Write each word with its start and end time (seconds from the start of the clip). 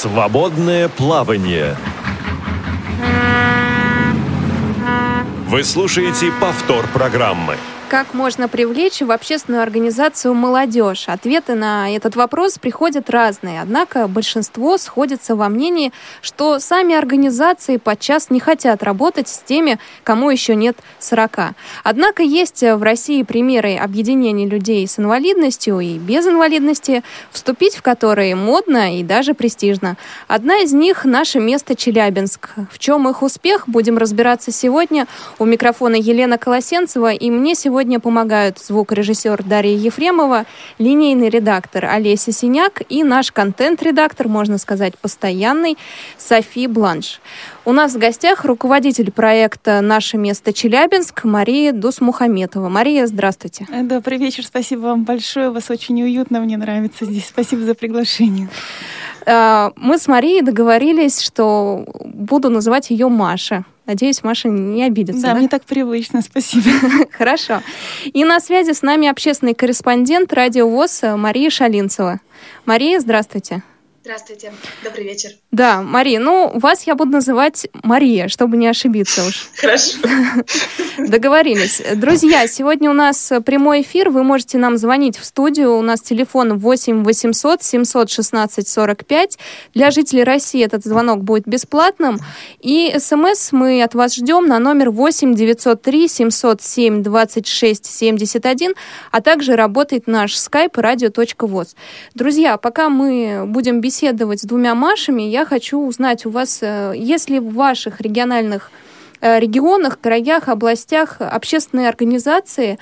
Свободное 0.00 0.88
плавание. 0.88 1.76
Вы 5.48 5.64
слушаете 5.64 6.30
повтор 6.40 6.86
программы. 6.94 7.56
Как 7.88 8.12
можно 8.12 8.48
привлечь 8.48 9.00
в 9.00 9.10
общественную 9.10 9.62
организацию 9.62 10.34
молодежь? 10.34 11.08
Ответы 11.08 11.54
на 11.54 11.90
этот 11.96 12.16
вопрос 12.16 12.58
приходят 12.58 13.08
разные. 13.08 13.62
Однако 13.62 14.06
большинство 14.08 14.76
сходится 14.76 15.34
во 15.34 15.48
мнении, 15.48 15.90
что 16.20 16.58
сами 16.58 16.94
организации 16.94 17.78
подчас 17.78 18.28
не 18.28 18.40
хотят 18.40 18.82
работать 18.82 19.28
с 19.28 19.38
теми, 19.38 19.78
кому 20.04 20.28
еще 20.28 20.54
нет 20.54 20.76
40. 20.98 21.54
Однако 21.82 22.22
есть 22.22 22.60
в 22.60 22.82
России 22.82 23.22
примеры 23.22 23.76
объединения 23.76 24.46
людей 24.46 24.86
с 24.86 24.98
инвалидностью 24.98 25.80
и 25.80 25.96
без 25.96 26.26
инвалидности, 26.26 27.02
вступить 27.30 27.74
в 27.74 27.80
которые 27.80 28.34
модно 28.34 28.98
и 28.98 29.02
даже 29.02 29.32
престижно. 29.32 29.96
Одна 30.26 30.58
из 30.58 30.74
них– 30.74 31.04
наше 31.06 31.40
место 31.40 31.74
Челябинск. 31.74 32.50
В 32.70 32.78
чем 32.78 33.08
их 33.08 33.22
успех, 33.22 33.66
будем 33.66 33.96
разбираться 33.96 34.52
сегодня. 34.52 35.06
У 35.38 35.46
микрофона 35.46 35.94
Елена 35.94 36.36
Колосенцева, 36.36 37.14
и 37.14 37.30
мне 37.30 37.54
сегодня 37.54 37.77
сегодня 37.78 38.00
помогают 38.00 38.58
звукорежиссер 38.58 39.44
Дарья 39.44 39.76
Ефремова, 39.76 40.46
линейный 40.80 41.28
редактор 41.28 41.84
Олеся 41.84 42.32
Синяк 42.32 42.82
и 42.88 43.04
наш 43.04 43.30
контент-редактор, 43.30 44.26
можно 44.26 44.58
сказать, 44.58 44.98
постоянный, 44.98 45.78
Софи 46.16 46.66
Бланш. 46.66 47.20
У 47.64 47.70
нас 47.70 47.94
в 47.94 47.98
гостях 47.98 48.44
руководитель 48.44 49.12
проекта 49.12 49.80
«Наше 49.80 50.16
место 50.16 50.52
Челябинск» 50.52 51.22
Мария 51.22 51.72
Дусмухаметова. 51.72 52.68
Мария, 52.68 53.06
здравствуйте. 53.06 53.68
Добрый 53.84 54.18
вечер, 54.18 54.44
спасибо 54.44 54.80
вам 54.80 55.04
большое. 55.04 55.50
У 55.50 55.52
вас 55.52 55.70
очень 55.70 56.02
уютно, 56.02 56.40
мне 56.40 56.56
нравится 56.56 57.04
здесь. 57.04 57.28
Спасибо 57.28 57.62
за 57.62 57.76
приглашение. 57.76 58.48
А, 59.24 59.70
мы 59.76 59.98
с 59.98 60.08
Марией 60.08 60.42
договорились, 60.42 61.20
что 61.20 61.84
буду 62.02 62.50
называть 62.50 62.90
ее 62.90 63.08
Маша. 63.08 63.64
Надеюсь, 63.88 64.22
Маша 64.22 64.50
не 64.50 64.84
обидится. 64.84 65.22
Да, 65.22 65.32
да? 65.32 65.38
мне 65.38 65.48
так 65.48 65.64
привычно, 65.64 66.20
спасибо. 66.20 66.68
Хорошо. 67.10 67.62
И 68.04 68.22
на 68.22 68.38
связи 68.38 68.74
с 68.74 68.82
нами 68.82 69.08
общественный 69.08 69.54
корреспондент 69.54 70.30
радио 70.34 70.68
ВОЗ 70.68 71.00
Мария 71.16 71.48
Шалинцева. 71.48 72.20
Мария, 72.66 73.00
здравствуйте. 73.00 73.62
Здравствуйте, 74.08 74.54
добрый 74.82 75.04
вечер. 75.04 75.32
Да, 75.52 75.82
Мария, 75.82 76.18
ну, 76.18 76.50
вас 76.54 76.86
я 76.86 76.94
буду 76.94 77.10
называть 77.10 77.68
Мария, 77.82 78.28
чтобы 78.28 78.56
не 78.56 78.66
ошибиться 78.66 79.22
уж. 79.26 79.50
Хорошо. 79.56 79.98
Договорились. 80.98 81.82
Друзья, 81.94 82.46
сегодня 82.46 82.88
у 82.88 82.94
нас 82.94 83.30
прямой 83.44 83.82
эфир, 83.82 84.08
вы 84.08 84.22
можете 84.22 84.56
нам 84.56 84.78
звонить 84.78 85.18
в 85.18 85.26
студию, 85.26 85.76
у 85.76 85.82
нас 85.82 86.00
телефон 86.00 86.56
8 86.56 87.04
800 87.04 87.62
716 87.62 88.66
45. 88.66 89.38
Для 89.74 89.90
жителей 89.90 90.24
России 90.24 90.64
этот 90.64 90.84
звонок 90.84 91.22
будет 91.22 91.46
бесплатным, 91.46 92.18
и 92.60 92.96
смс 92.98 93.52
мы 93.52 93.82
от 93.82 93.94
вас 93.94 94.14
ждем 94.14 94.46
на 94.46 94.58
номер 94.58 94.88
8 94.88 95.34
903 95.34 96.08
707 96.08 97.02
26 97.02 97.84
71, 97.84 98.72
а 99.12 99.20
также 99.20 99.54
работает 99.54 100.06
наш 100.06 100.32
skype 100.32 100.72
radio.voz. 100.72 101.76
Друзья, 102.14 102.56
пока 102.56 102.88
мы 102.88 103.44
будем 103.46 103.82
беседовать 103.82 103.97
побеседовать 103.98 104.40
с 104.40 104.44
двумя 104.44 104.74
Машами, 104.74 105.22
я 105.22 105.44
хочу 105.44 105.80
узнать 105.80 106.24
у 106.24 106.30
вас, 106.30 106.60
э, 106.62 106.92
если 106.94 107.38
в 107.38 107.52
ваших 107.54 108.00
региональных 108.00 108.70
э, 109.20 109.40
регионах, 109.40 109.98
краях, 110.00 110.48
областях 110.48 111.16
общественные 111.18 111.88
организации, 111.88 112.78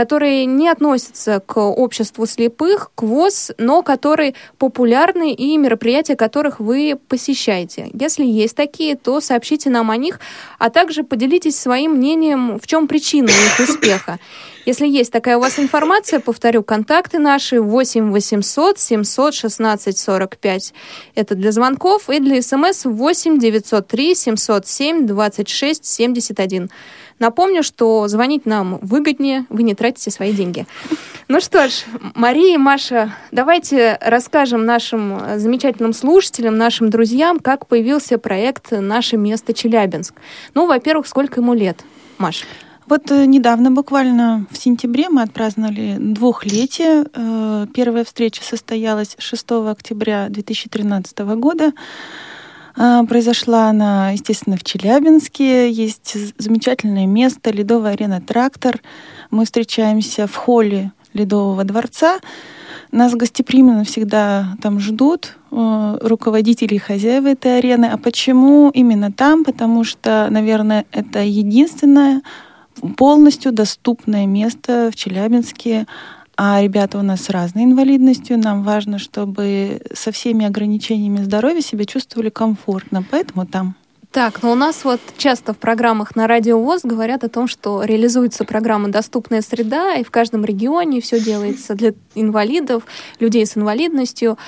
которые 0.00 0.46
не 0.46 0.70
относятся 0.70 1.42
к 1.44 1.60
обществу 1.60 2.24
слепых, 2.24 2.90
к 2.94 3.02
ВОЗ, 3.02 3.50
но 3.58 3.82
которые 3.82 4.32
популярны 4.56 5.34
и 5.34 5.58
мероприятия 5.58 6.16
которых 6.16 6.58
вы 6.58 6.98
посещаете. 7.08 7.90
Если 7.92 8.24
есть 8.24 8.56
такие, 8.56 8.96
то 8.96 9.20
сообщите 9.20 9.68
нам 9.68 9.90
о 9.90 9.98
них, 9.98 10.18
а 10.58 10.70
также 10.70 11.04
поделитесь 11.04 11.58
своим 11.58 11.96
мнением, 11.96 12.58
в 12.58 12.66
чем 12.66 12.88
причина 12.88 13.28
их 13.28 13.68
успеха. 13.68 14.18
Если 14.64 14.86
есть 14.88 15.12
такая 15.12 15.36
у 15.36 15.40
вас 15.40 15.58
информация, 15.58 16.18
повторю, 16.18 16.62
контакты 16.62 17.18
наши 17.18 17.60
8 17.60 18.10
800 18.10 18.78
716 18.78 19.98
45. 19.98 20.74
Это 21.14 21.34
для 21.34 21.52
звонков 21.52 22.08
и 22.08 22.20
для 22.20 22.40
смс 22.40 22.86
8 22.86 23.38
903 23.38 24.14
707 24.14 25.06
26 25.06 25.84
71. 25.84 26.70
Напомню, 27.20 27.62
что 27.62 28.08
звонить 28.08 28.46
нам 28.46 28.78
выгоднее, 28.82 29.46
вы 29.50 29.62
не 29.62 29.74
тратите 29.74 30.10
свои 30.10 30.32
деньги. 30.32 30.66
Ну 31.28 31.40
что 31.40 31.68
ж, 31.68 31.84
Мария 32.16 32.54
и 32.54 32.58
Маша, 32.58 33.14
давайте 33.30 33.96
расскажем 34.00 34.64
нашим 34.64 35.38
замечательным 35.38 35.92
слушателям, 35.92 36.58
нашим 36.58 36.90
друзьям, 36.90 37.38
как 37.38 37.66
появился 37.68 38.18
проект 38.18 38.72
«Наше 38.72 39.16
место 39.16 39.54
Челябинск». 39.54 40.14
Ну, 40.54 40.66
во-первых, 40.66 41.06
сколько 41.06 41.40
ему 41.40 41.54
лет, 41.54 41.84
Маша? 42.18 42.46
Вот 42.86 43.08
э, 43.12 43.26
недавно, 43.26 43.70
буквально 43.70 44.46
в 44.50 44.58
сентябре, 44.58 45.08
мы 45.08 45.22
отпраздновали 45.22 45.96
двухлетие. 46.00 47.04
Э, 47.14 47.66
первая 47.72 48.04
встреча 48.04 48.42
состоялась 48.42 49.14
6 49.18 49.52
октября 49.68 50.28
2013 50.28 51.18
года. 51.36 51.72
Э, 52.80 53.02
произошла 53.06 53.68
она, 53.68 54.10
естественно, 54.10 54.56
в 54.56 54.64
Челябинске. 54.64 55.70
Есть 55.70 56.16
замечательное 56.38 57.06
место, 57.06 57.50
Ледовая 57.50 57.92
арена 57.92 58.22
«Трактор». 58.22 58.80
Мы 59.30 59.44
встречаемся 59.44 60.26
в 60.26 60.34
холле 60.34 60.92
Ледового 61.12 61.64
дворца. 61.64 62.20
Нас 62.90 63.14
гостеприимно 63.14 63.84
всегда 63.84 64.56
там 64.62 64.80
ждут 64.80 65.36
руководители 65.50 66.74
и 66.74 66.78
хозяева 66.78 67.28
этой 67.28 67.58
арены. 67.58 67.86
А 67.86 67.98
почему 67.98 68.70
именно 68.70 69.12
там? 69.12 69.44
Потому 69.44 69.84
что, 69.84 70.28
наверное, 70.30 70.86
это 70.92 71.20
единственная 71.20 72.22
полностью 72.96 73.52
доступное 73.52 74.26
место 74.26 74.90
в 74.92 74.96
Челябинске. 74.96 75.86
А 76.42 76.62
ребята 76.62 76.96
у 76.96 77.02
нас 77.02 77.24
с 77.24 77.28
разной 77.28 77.64
инвалидностью. 77.64 78.38
Нам 78.38 78.62
важно, 78.62 78.98
чтобы 78.98 79.82
со 79.92 80.10
всеми 80.10 80.46
ограничениями 80.46 81.22
здоровья 81.22 81.60
себя 81.60 81.84
чувствовали 81.84 82.30
комфортно. 82.30 83.04
Поэтому 83.10 83.44
там. 83.44 83.74
Так, 84.10 84.42
но 84.42 84.52
у 84.52 84.54
нас 84.54 84.82
вот 84.84 85.02
часто 85.18 85.52
в 85.52 85.58
программах 85.58 86.16
на 86.16 86.26
Радио 86.26 86.58
ВОЗ 86.58 86.80
говорят 86.84 87.24
о 87.24 87.28
том, 87.28 87.46
что 87.46 87.82
реализуется 87.84 88.44
программа 88.44 88.88
«Доступная 88.88 89.42
среда», 89.42 89.96
и 89.96 90.02
в 90.02 90.10
каждом 90.10 90.42
регионе 90.46 91.02
все 91.02 91.20
делается 91.20 91.74
для 91.74 91.92
инвалидов, 92.14 92.84
людей 93.18 93.44
с 93.44 93.58
инвалидностью, 93.58 94.38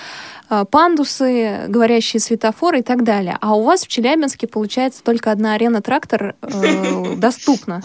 а, 0.48 0.64
пандусы, 0.64 1.66
говорящие 1.68 2.20
светофоры 2.20 2.78
и 2.78 2.82
так 2.82 3.04
далее. 3.04 3.36
А 3.42 3.54
у 3.54 3.64
вас 3.64 3.82
в 3.82 3.88
Челябинске, 3.88 4.46
получается, 4.46 5.04
только 5.04 5.30
одна 5.30 5.52
арена 5.52 5.82
«Трактор» 5.82 6.36
э, 6.40 7.16
доступна. 7.16 7.82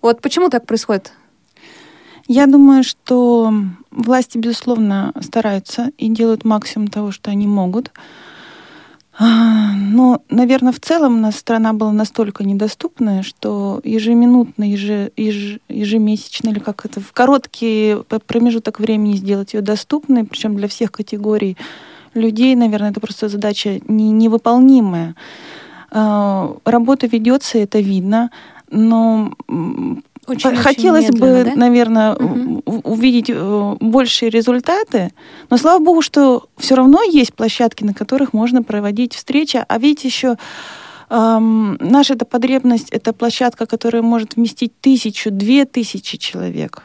Вот 0.00 0.22
почему 0.22 0.48
так 0.48 0.64
происходит? 0.64 1.12
Я 2.28 2.46
думаю, 2.46 2.84
что 2.84 3.50
власти, 3.90 4.36
безусловно, 4.36 5.14
стараются 5.22 5.90
и 5.96 6.10
делают 6.10 6.44
максимум 6.44 6.88
того, 6.88 7.10
что 7.10 7.30
они 7.30 7.46
могут. 7.46 7.90
А, 9.18 9.72
но, 9.72 10.20
наверное, 10.28 10.72
в 10.72 10.78
целом 10.78 11.16
у 11.16 11.20
нас 11.20 11.36
страна 11.36 11.72
была 11.72 11.90
настолько 11.90 12.44
недоступная, 12.44 13.22
что 13.22 13.80
ежеминутно, 13.82 14.70
еже, 14.70 15.10
еж, 15.16 15.58
ежемесячно 15.70 16.50
или 16.50 16.58
как 16.58 16.84
это, 16.84 17.00
в 17.00 17.12
короткий 17.12 17.96
промежуток 18.26 18.78
времени 18.78 19.16
сделать 19.16 19.54
ее 19.54 19.62
доступной, 19.62 20.24
причем 20.24 20.54
для 20.54 20.68
всех 20.68 20.92
категорий 20.92 21.56
людей, 22.12 22.54
наверное, 22.56 22.90
это 22.90 23.00
просто 23.00 23.30
задача 23.30 23.80
не, 23.88 24.10
невыполнимая. 24.10 25.14
А, 25.90 26.54
работа 26.66 27.06
ведется, 27.06 27.56
это 27.56 27.80
видно 27.80 28.30
но 28.70 29.32
очень, 30.28 30.56
хотелось 30.56 31.08
очень 31.08 31.18
бы, 31.18 31.42
да? 31.44 31.54
наверное, 31.54 32.14
угу. 32.14 32.62
увидеть 32.84 33.30
э, 33.30 33.76
большие 33.80 34.30
результаты, 34.30 35.12
но 35.50 35.56
слава 35.56 35.82
богу, 35.82 36.02
что 36.02 36.48
все 36.56 36.74
равно 36.74 37.02
есть 37.02 37.34
площадки, 37.34 37.84
на 37.84 37.94
которых 37.94 38.32
можно 38.32 38.62
проводить 38.62 39.14
встречи, 39.14 39.64
а 39.66 39.78
ведь 39.78 40.04
еще 40.04 40.36
эм, 41.10 41.76
наша 41.80 42.14
эта 42.14 42.24
потребность 42.24 42.90
это 42.90 43.12
площадка, 43.12 43.66
которая 43.66 44.02
может 44.02 44.36
вместить 44.36 44.72
тысячу, 44.80 45.30
две 45.30 45.64
тысячи 45.64 46.16
человек. 46.16 46.84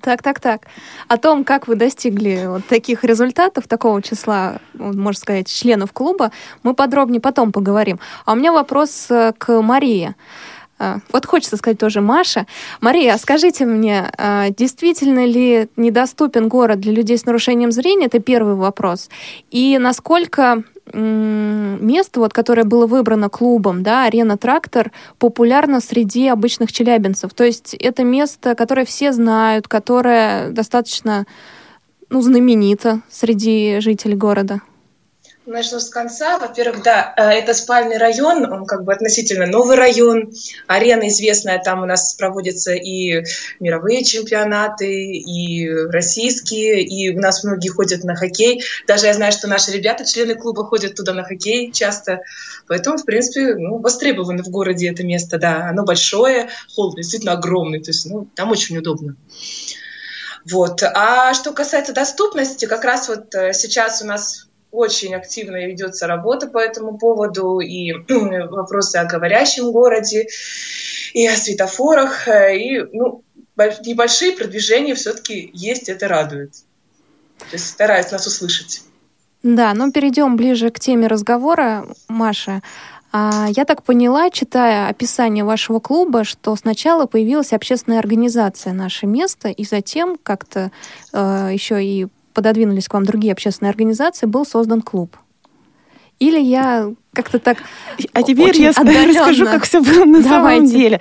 Так, 0.00 0.22
так, 0.22 0.38
так. 0.38 0.62
О 1.08 1.16
том, 1.16 1.42
как 1.42 1.66
вы 1.66 1.74
достигли 1.74 2.44
вот 2.46 2.64
таких 2.66 3.02
результатов, 3.02 3.66
такого 3.66 4.00
числа, 4.00 4.58
можно 4.74 5.18
сказать, 5.18 5.48
членов 5.48 5.92
клуба, 5.92 6.30
мы 6.62 6.74
подробнее 6.74 7.20
потом 7.20 7.50
поговорим. 7.50 7.98
А 8.24 8.32
у 8.32 8.36
меня 8.36 8.52
вопрос 8.52 9.06
э, 9.10 9.32
к 9.36 9.60
Марии. 9.60 10.14
А, 10.82 10.98
вот 11.12 11.26
хочется 11.26 11.56
сказать 11.56 11.78
тоже 11.78 12.00
Маша. 12.00 12.46
Мария, 12.80 13.16
скажите 13.16 13.64
мне, 13.64 14.10
а, 14.18 14.50
действительно 14.50 15.24
ли 15.24 15.68
недоступен 15.76 16.48
город 16.48 16.80
для 16.80 16.92
людей 16.92 17.16
с 17.16 17.24
нарушением 17.24 17.70
зрения? 17.70 18.06
Это 18.06 18.18
первый 18.18 18.56
вопрос. 18.56 19.08
И 19.52 19.78
насколько 19.78 20.64
место, 20.92 22.18
вот, 22.18 22.32
которое 22.32 22.64
было 22.64 22.88
выбрано 22.88 23.28
клубом, 23.28 23.84
да, 23.84 24.04
арена 24.04 24.36
«Трактор», 24.36 24.90
популярно 25.18 25.80
среди 25.80 26.26
обычных 26.26 26.72
челябинцев. 26.72 27.32
То 27.32 27.44
есть 27.44 27.74
это 27.74 28.02
место, 28.02 28.56
которое 28.56 28.84
все 28.84 29.12
знают, 29.12 29.68
которое 29.68 30.50
достаточно 30.50 31.24
ну, 32.10 32.20
знаменито 32.20 33.00
среди 33.08 33.78
жителей 33.78 34.16
города. 34.16 34.60
Начну 35.44 35.80
с 35.80 35.88
конца. 35.88 36.38
Во-первых, 36.38 36.84
да, 36.84 37.12
э, 37.16 37.22
это 37.22 37.52
спальный 37.52 37.98
район, 37.98 38.44
он 38.44 38.64
как 38.64 38.84
бы 38.84 38.92
относительно 38.92 39.44
новый 39.44 39.76
район. 39.76 40.32
Арена 40.68 41.08
известная, 41.08 41.60
там 41.60 41.82
у 41.82 41.84
нас 41.84 42.14
проводятся 42.14 42.74
и 42.74 43.24
мировые 43.58 44.04
чемпионаты, 44.04 44.86
и 44.86 45.68
российские, 45.68 46.84
и 46.84 47.10
у 47.16 47.20
нас 47.20 47.42
многие 47.42 47.70
ходят 47.70 48.04
на 48.04 48.14
хоккей. 48.14 48.62
Даже 48.86 49.06
я 49.06 49.14
знаю, 49.14 49.32
что 49.32 49.48
наши 49.48 49.72
ребята, 49.72 50.04
члены 50.04 50.36
клуба, 50.36 50.64
ходят 50.64 50.94
туда 50.94 51.12
на 51.12 51.24
хоккей 51.24 51.72
часто. 51.72 52.20
Поэтому, 52.68 52.96
в 52.96 53.04
принципе, 53.04 53.56
ну, 53.56 53.78
востребовано 53.78 54.44
в 54.44 54.48
городе 54.48 54.88
это 54.90 55.02
место, 55.02 55.38
да. 55.38 55.68
Оно 55.70 55.84
большое, 55.84 56.50
холл 56.72 56.94
действительно 56.94 57.32
огромный, 57.32 57.82
то 57.82 57.90
есть 57.90 58.06
ну, 58.06 58.28
там 58.36 58.52
очень 58.52 58.78
удобно. 58.78 59.16
Вот. 60.48 60.84
А 60.84 61.34
что 61.34 61.52
касается 61.52 61.92
доступности, 61.92 62.66
как 62.66 62.84
раз 62.84 63.08
вот 63.08 63.34
э, 63.34 63.52
сейчас 63.52 64.02
у 64.02 64.06
нас 64.06 64.46
очень 64.72 65.14
активно 65.14 65.64
ведется 65.66 66.06
работа 66.08 66.48
по 66.48 66.58
этому 66.58 66.98
поводу, 66.98 67.60
и 67.60 67.92
вопросы 68.50 68.96
о 68.96 69.04
говорящем 69.04 69.70
городе, 69.70 70.26
и 71.12 71.26
о 71.28 71.36
светофорах, 71.36 72.26
э, 72.26 72.56
и 72.56 72.82
ну, 72.92 73.22
небольшие 73.84 74.32
продвижения 74.32 74.94
все-таки 74.94 75.50
есть, 75.52 75.88
это 75.88 76.08
радует. 76.08 76.54
То 77.38 77.52
есть 77.52 77.68
стараются 77.68 78.14
нас 78.14 78.26
услышать. 78.26 78.82
Да, 79.42 79.74
ну 79.74 79.92
перейдем 79.92 80.36
ближе 80.36 80.70
к 80.70 80.80
теме 80.80 81.06
разговора, 81.06 81.86
Маша. 82.08 82.62
А, 83.12 83.48
я 83.54 83.66
так 83.66 83.82
поняла, 83.82 84.30
читая 84.30 84.88
описание 84.88 85.44
вашего 85.44 85.80
клуба, 85.80 86.24
что 86.24 86.56
сначала 86.56 87.04
появилась 87.06 87.52
общественная 87.52 87.98
организация 87.98 88.72
«Наше 88.72 89.06
место», 89.06 89.48
и 89.48 89.64
затем 89.64 90.16
как-то 90.22 90.70
э, 91.12 91.50
еще 91.52 91.84
и 91.84 92.06
пододвинулись 92.32 92.88
к 92.88 92.94
вам 92.94 93.04
другие 93.04 93.32
общественные 93.32 93.70
организации, 93.70 94.26
был 94.26 94.44
создан 94.44 94.82
клуб. 94.82 95.16
Или 96.18 96.38
я 96.38 96.92
как-то 97.12 97.38
так 97.40 97.58
А 98.12 98.22
теперь 98.22 98.56
я 98.60 98.70
отдаленно. 98.76 99.08
расскажу, 99.08 99.44
как 99.46 99.64
все 99.64 99.80
было 99.80 100.04
на 100.04 100.22
Давайте. 100.22 100.28
самом 100.28 100.66
деле. 100.66 101.00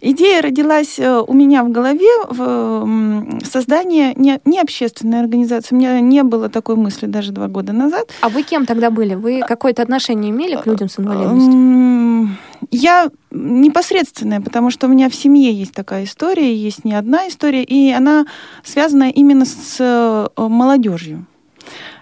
Идея 0.00 0.42
родилась 0.42 0.98
э, 0.98 1.22
у 1.26 1.32
меня 1.32 1.64
в 1.64 1.70
голове 1.70 2.08
в 2.28 3.40
создании 3.44 4.12
не, 4.16 4.40
не 4.44 4.60
общественной 4.60 5.20
организации. 5.20 5.74
У 5.74 5.78
меня 5.78 6.00
не 6.00 6.22
было 6.22 6.48
такой 6.48 6.76
мысли 6.76 7.06
даже 7.06 7.32
два 7.32 7.48
года 7.48 7.72
назад. 7.72 8.10
А 8.20 8.28
вы 8.28 8.42
кем 8.42 8.66
тогда 8.66 8.90
были? 8.90 9.14
Вы 9.14 9.42
какое-то 9.46 9.82
отношение 9.82 10.30
имели 10.30 10.56
к 10.56 10.66
людям 10.66 10.88
с 10.88 10.98
инвалидностью? 10.98 12.36
Я 12.70 13.10
непосредственная, 13.30 14.40
потому 14.40 14.70
что 14.70 14.86
у 14.86 14.90
меня 14.90 15.08
в 15.08 15.14
семье 15.14 15.52
есть 15.52 15.72
такая 15.72 16.04
история, 16.04 16.54
есть 16.54 16.84
не 16.84 16.94
одна 16.94 17.28
история, 17.28 17.62
и 17.62 17.90
она 17.92 18.26
связана 18.64 19.10
именно 19.10 19.44
с 19.44 19.76
э, 19.78 20.26
молодежью. 20.36 21.26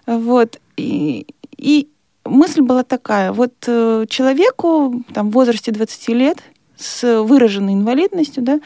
Вот. 0.06 0.61
И, 0.76 1.26
и 1.56 1.88
мысль 2.25 2.62
была 2.62 2.85
такая. 2.85 3.32
Вот 3.32 3.55
э, 3.67 4.06
человеку 4.08 5.03
там, 5.12 5.31
в 5.31 5.35
возрасте 5.35 5.73
20 5.73 6.08
лет 6.08 6.38
с 6.76 7.23
выраженной 7.23 7.75
инвалидностью, 7.75 8.43
да, 8.43 8.61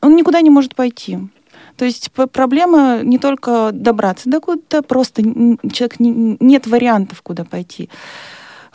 он 0.00 0.16
никуда 0.16 0.40
не 0.40 0.50
может 0.50 0.74
пойти. 0.74 1.18
То 1.76 1.84
есть 1.84 2.10
проблема 2.10 3.00
не 3.04 3.18
только 3.18 3.70
добраться 3.72 4.28
до 4.28 4.40
куда-то, 4.40 4.82
просто 4.82 5.22
человек 5.22 6.00
не, 6.00 6.36
нет 6.40 6.66
вариантов, 6.66 7.22
куда 7.22 7.44
пойти. 7.44 7.88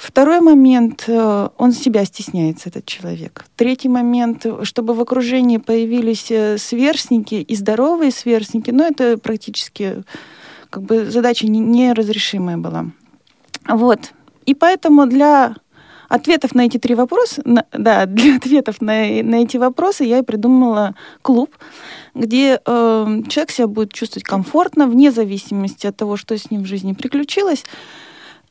Второй 0.03 0.41
момент, 0.41 1.05
э, 1.07 1.47
он 1.57 1.71
себя 1.71 2.03
стесняется, 2.03 2.67
этот 2.67 2.85
человек. 2.85 3.45
Третий 3.55 3.87
момент, 3.87 4.45
чтобы 4.63 4.93
в 4.95 4.99
окружении 4.99 5.55
появились 5.55 6.29
э, 6.29 6.57
сверстники 6.57 7.35
и 7.35 7.55
здоровые 7.55 8.11
сверстники, 8.11 8.69
но 8.69 8.79
ну, 8.79 8.89
это 8.89 9.17
практически 9.17 10.03
как 10.69 10.83
бы 10.83 11.05
задача 11.05 11.47
неразрешимая 11.47 12.57
была. 12.57 12.87
Вот. 13.65 14.11
И 14.45 14.53
поэтому 14.53 15.05
для 15.05 15.55
ответов 16.09 16.53
на 16.53 16.65
эти 16.65 16.77
три 16.79 16.95
вопроса, 16.95 17.41
на, 17.45 17.65
да, 17.71 18.05
для 18.05 18.35
ответов 18.35 18.81
на, 18.81 19.05
на 19.23 19.35
эти 19.35 19.55
вопросы 19.55 20.03
я 20.03 20.19
и 20.19 20.23
придумала 20.23 20.95
клуб, 21.21 21.55
где 22.13 22.59
э, 22.65 23.21
человек 23.29 23.51
себя 23.51 23.67
будет 23.67 23.93
чувствовать 23.93 24.25
комфортно, 24.25 24.85
вне 24.87 25.13
зависимости 25.13 25.87
от 25.87 25.95
того, 25.95 26.17
что 26.17 26.37
с 26.37 26.51
ним 26.51 26.63
в 26.63 26.67
жизни 26.67 26.91
приключилось. 26.91 27.63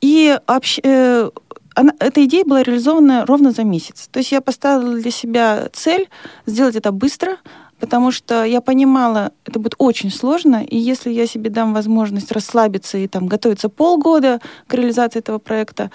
И 0.02 0.36
общ, 0.46 0.80
э, 0.82 1.30
она, 1.74 1.92
эта 1.98 2.24
идея 2.24 2.44
была 2.44 2.62
реализована 2.62 3.26
ровно 3.26 3.52
за 3.52 3.64
месяц. 3.64 4.08
То 4.10 4.18
есть 4.18 4.32
я 4.32 4.40
поставила 4.40 4.94
для 4.94 5.10
себя 5.10 5.68
цель 5.72 6.08
сделать 6.46 6.76
это 6.76 6.92
быстро, 6.92 7.38
потому 7.80 8.10
что 8.12 8.44
я 8.44 8.60
понимала, 8.60 9.32
это 9.44 9.58
будет 9.58 9.74
очень 9.78 10.10
сложно, 10.10 10.62
и 10.62 10.78
если 10.78 11.10
я 11.10 11.26
себе 11.26 11.50
дам 11.50 11.74
возможность 11.74 12.30
расслабиться 12.30 12.98
и 12.98 13.08
там 13.08 13.26
готовиться 13.26 13.68
полгода 13.68 14.40
к 14.66 14.74
реализации 14.74 15.18
этого 15.18 15.38
проекта, 15.38 15.90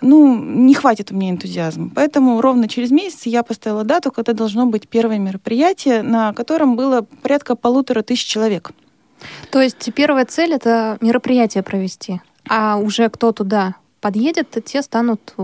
ну, 0.00 0.42
не 0.42 0.72
хватит 0.74 1.12
у 1.12 1.14
меня 1.14 1.30
энтузиазма. 1.30 1.90
Поэтому 1.94 2.40
ровно 2.40 2.68
через 2.68 2.90
месяц 2.90 3.26
я 3.26 3.42
поставила 3.42 3.84
дату, 3.84 4.10
когда 4.10 4.32
должно 4.32 4.64
быть 4.64 4.88
первое 4.88 5.18
мероприятие, 5.18 6.02
на 6.02 6.32
котором 6.32 6.74
было 6.74 7.02
порядка 7.22 7.54
полутора 7.54 8.02
тысяч 8.02 8.24
человек. 8.24 8.70
То 9.50 9.60
есть 9.60 9.92
первая 9.94 10.24
цель— 10.24 10.52
это 10.54 10.96
мероприятие 11.02 11.62
провести, 11.62 12.22
а 12.48 12.78
уже 12.78 13.10
кто 13.10 13.32
туда 13.32 13.74
подъедет, 14.00 14.56
те 14.64 14.82
станут 14.82 15.34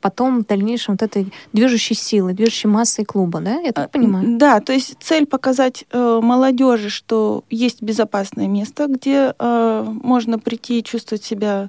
потом 0.00 0.40
в 0.42 0.46
дальнейшем 0.46 0.94
вот 0.94 1.02
этой 1.02 1.32
движущей 1.52 1.94
силой, 1.94 2.34
движущей 2.34 2.68
массой 2.68 3.04
клуба, 3.04 3.40
да? 3.40 3.60
Я 3.60 3.72
так 3.72 3.86
а, 3.86 3.88
понимаю? 3.88 4.38
Да, 4.38 4.60
то 4.60 4.72
есть 4.72 4.96
цель 5.00 5.26
показать 5.26 5.84
э, 5.90 6.20
молодежи, 6.22 6.90
что 6.90 7.44
есть 7.50 7.82
безопасное 7.82 8.46
место, 8.46 8.86
где 8.86 9.34
э, 9.38 9.86
можно 10.02 10.38
прийти 10.38 10.78
и 10.78 10.84
чувствовать 10.84 11.24
себя 11.24 11.68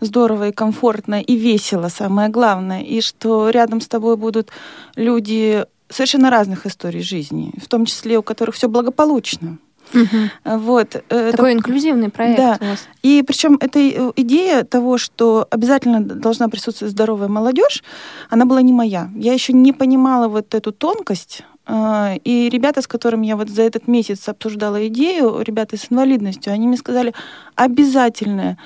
здорово 0.00 0.48
и 0.48 0.52
комфортно 0.52 1.20
и 1.20 1.36
весело, 1.36 1.88
самое 1.88 2.28
главное, 2.28 2.82
и 2.82 3.00
что 3.00 3.50
рядом 3.50 3.80
с 3.80 3.88
тобой 3.88 4.16
будут 4.16 4.50
люди 4.96 5.64
совершенно 5.88 6.30
разных 6.30 6.66
историй 6.66 7.02
жизни, 7.02 7.52
в 7.60 7.68
том 7.68 7.84
числе 7.84 8.18
у 8.18 8.22
которых 8.22 8.54
все 8.54 8.68
благополучно. 8.68 9.58
Угу. 9.94 10.58
Вот. 10.58 10.90
Такой 10.90 11.28
это, 11.30 11.52
инклюзивный 11.52 12.10
проект 12.10 12.38
да. 12.38 12.58
у 12.60 12.64
вас. 12.64 12.88
И 13.02 13.22
причем 13.26 13.56
эта 13.60 14.12
идея 14.16 14.64
того, 14.64 14.98
что 14.98 15.46
обязательно 15.50 16.00
должна 16.00 16.48
присутствовать 16.48 16.92
здоровая 16.92 17.28
молодежь, 17.28 17.82
она 18.30 18.44
была 18.44 18.62
не 18.62 18.72
моя. 18.72 19.10
Я 19.14 19.32
еще 19.32 19.52
не 19.52 19.72
понимала 19.72 20.28
вот 20.28 20.54
эту 20.54 20.72
тонкость. 20.72 21.42
А, 21.66 22.14
и 22.24 22.48
ребята, 22.50 22.82
с 22.82 22.86
которыми 22.86 23.26
я 23.26 23.36
вот 23.36 23.48
за 23.48 23.62
этот 23.62 23.88
месяц 23.88 24.28
обсуждала 24.28 24.86
идею, 24.88 25.40
ребята 25.40 25.76
с 25.76 25.86
инвалидностью, 25.90 26.52
они 26.52 26.66
мне 26.68 26.76
сказали, 26.76 27.14
обязательно 27.54 28.58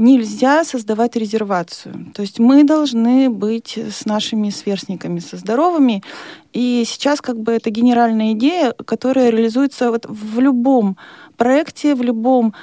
нельзя 0.00 0.64
создавать 0.64 1.14
резервацию. 1.16 2.06
То 2.14 2.22
есть 2.22 2.38
мы 2.38 2.64
должны 2.64 3.28
быть 3.28 3.76
с 3.76 4.06
нашими 4.06 4.50
сверстниками, 4.50 5.20
со 5.20 5.36
здоровыми. 5.36 6.02
И 6.54 6.84
сейчас 6.86 7.20
как 7.20 7.38
бы 7.38 7.52
это 7.52 7.70
генеральная 7.70 8.32
идея, 8.32 8.72
которая 8.72 9.28
реализуется 9.28 9.90
вот 9.90 10.06
в 10.08 10.40
любом 10.40 10.96
проекте, 11.36 11.94
в 11.94 12.02
любом... 12.02 12.54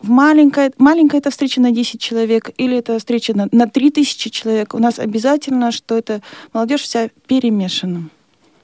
В 0.00 0.08
маленькой, 0.08 0.70
маленькая 0.78 1.18
это 1.18 1.30
встреча 1.30 1.60
на 1.60 1.72
10 1.72 2.00
человек 2.00 2.50
или 2.56 2.76
это 2.76 2.98
встреча 2.98 3.36
на, 3.36 3.48
на 3.50 3.66
3000 3.66 4.30
человек. 4.30 4.74
У 4.74 4.78
нас 4.78 4.98
обязательно, 4.98 5.72
что 5.72 5.98
это 5.98 6.22
молодежь 6.52 6.82
вся 6.82 7.10
перемешана. 7.26 8.08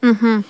Угу. 0.03 0.45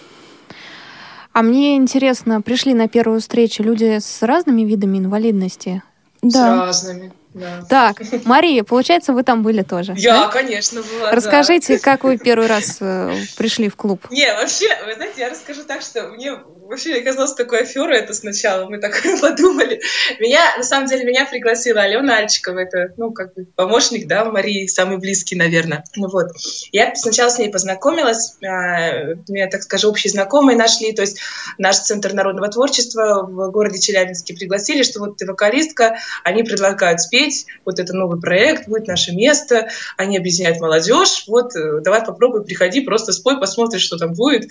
А 1.33 1.43
мне 1.43 1.77
интересно, 1.77 2.43
пришли 2.43 2.75
на 2.75 2.89
первую 2.89 3.21
встречу 3.21 3.63
люди 3.63 3.99
с 3.99 4.23
разными 4.23 4.63
видами 4.63 4.99
инвалидности? 4.99 5.83
Да. 6.23 6.57
С 6.57 6.67
разными. 6.67 7.13
Да. 7.35 7.65
Так, 7.69 8.03
Мария, 8.25 8.63
получается, 8.63 9.13
вы 9.13 9.23
там 9.23 9.43
были 9.43 9.63
тоже? 9.63 9.95
Я, 9.97 10.25
да? 10.25 10.29
конечно, 10.29 10.83
была. 10.83 11.13
Расскажите, 11.13 11.79
да. 11.79 11.83
как 11.83 12.05
вы 12.05 12.19
первый 12.19 12.47
раз 12.47 12.77
э, 12.81 13.15
пришли 13.39 13.71
в 13.71 13.77
клуб? 13.77 14.07
Не, 14.11 14.35
вообще, 14.35 14.69
вы 14.85 14.95
знаете, 14.95 15.23
я 15.23 15.31
расскажу 15.31 15.65
так, 15.65 15.81
что 15.81 16.09
мне 16.09 16.39
вообще 16.73 16.95
оказалось 16.95 17.35
такой 17.35 17.63
аферой 17.63 17.99
это 17.99 18.15
сначала, 18.15 18.69
мы 18.69 18.79
так 18.79 19.01
подумали. 19.21 19.81
Меня, 20.19 20.41
на 20.57 20.63
самом 20.63 20.89
деле, 20.89 21.05
меня 21.05 21.27
пригласила 21.27 21.83
Алена 21.83 22.17
Альчикова, 22.17 22.59
это, 22.59 22.95
ну, 22.97 23.13
как 23.13 23.35
бы 23.35 23.45
помощник, 23.45 24.09
да, 24.09 24.25
Марии, 24.25 24.67
самый 24.67 24.97
близкий, 24.97 25.37
наверное. 25.37 25.85
Ну 25.97 26.09
вот. 26.09 26.29
Я 26.73 26.95
сначала 26.95 27.29
с 27.29 27.39
ней 27.39 27.51
познакомилась, 27.51 28.37
а, 28.43 29.15
меня, 29.29 29.49
так 29.49 29.63
скажем, 29.63 29.91
общие 29.91 30.11
знакомые 30.11 30.57
нашли, 30.57 30.93
то 30.93 31.03
есть 31.03 31.21
наш 31.59 31.79
Центр 31.79 32.15
народного 32.15 32.49
творчества 32.49 33.27
в 33.29 33.51
городе 33.51 33.79
Челябинске 33.79 34.35
пригласили, 34.35 34.83
что 34.83 35.01
вот 35.01 35.19
ты 35.19 35.27
вокалистка, 35.27 35.97
они 36.25 36.43
предлагают 36.43 37.01
спеть, 37.01 37.47
вот 37.67 37.79
это 37.79 37.93
новый 37.93 38.21
проект, 38.21 38.67
будет 38.67 38.87
наше 38.87 39.13
место, 39.13 39.69
они 39.99 40.17
объединяют 40.17 40.59
молодежь, 40.59 41.25
вот, 41.27 41.55
э, 41.55 41.81
давай 41.83 42.03
попробуй, 42.03 42.45
приходи, 42.45 42.81
просто 42.81 43.13
спой, 43.13 43.39
посмотришь, 43.39 43.83
что 43.83 43.99
там 43.99 44.15
будет. 44.15 44.49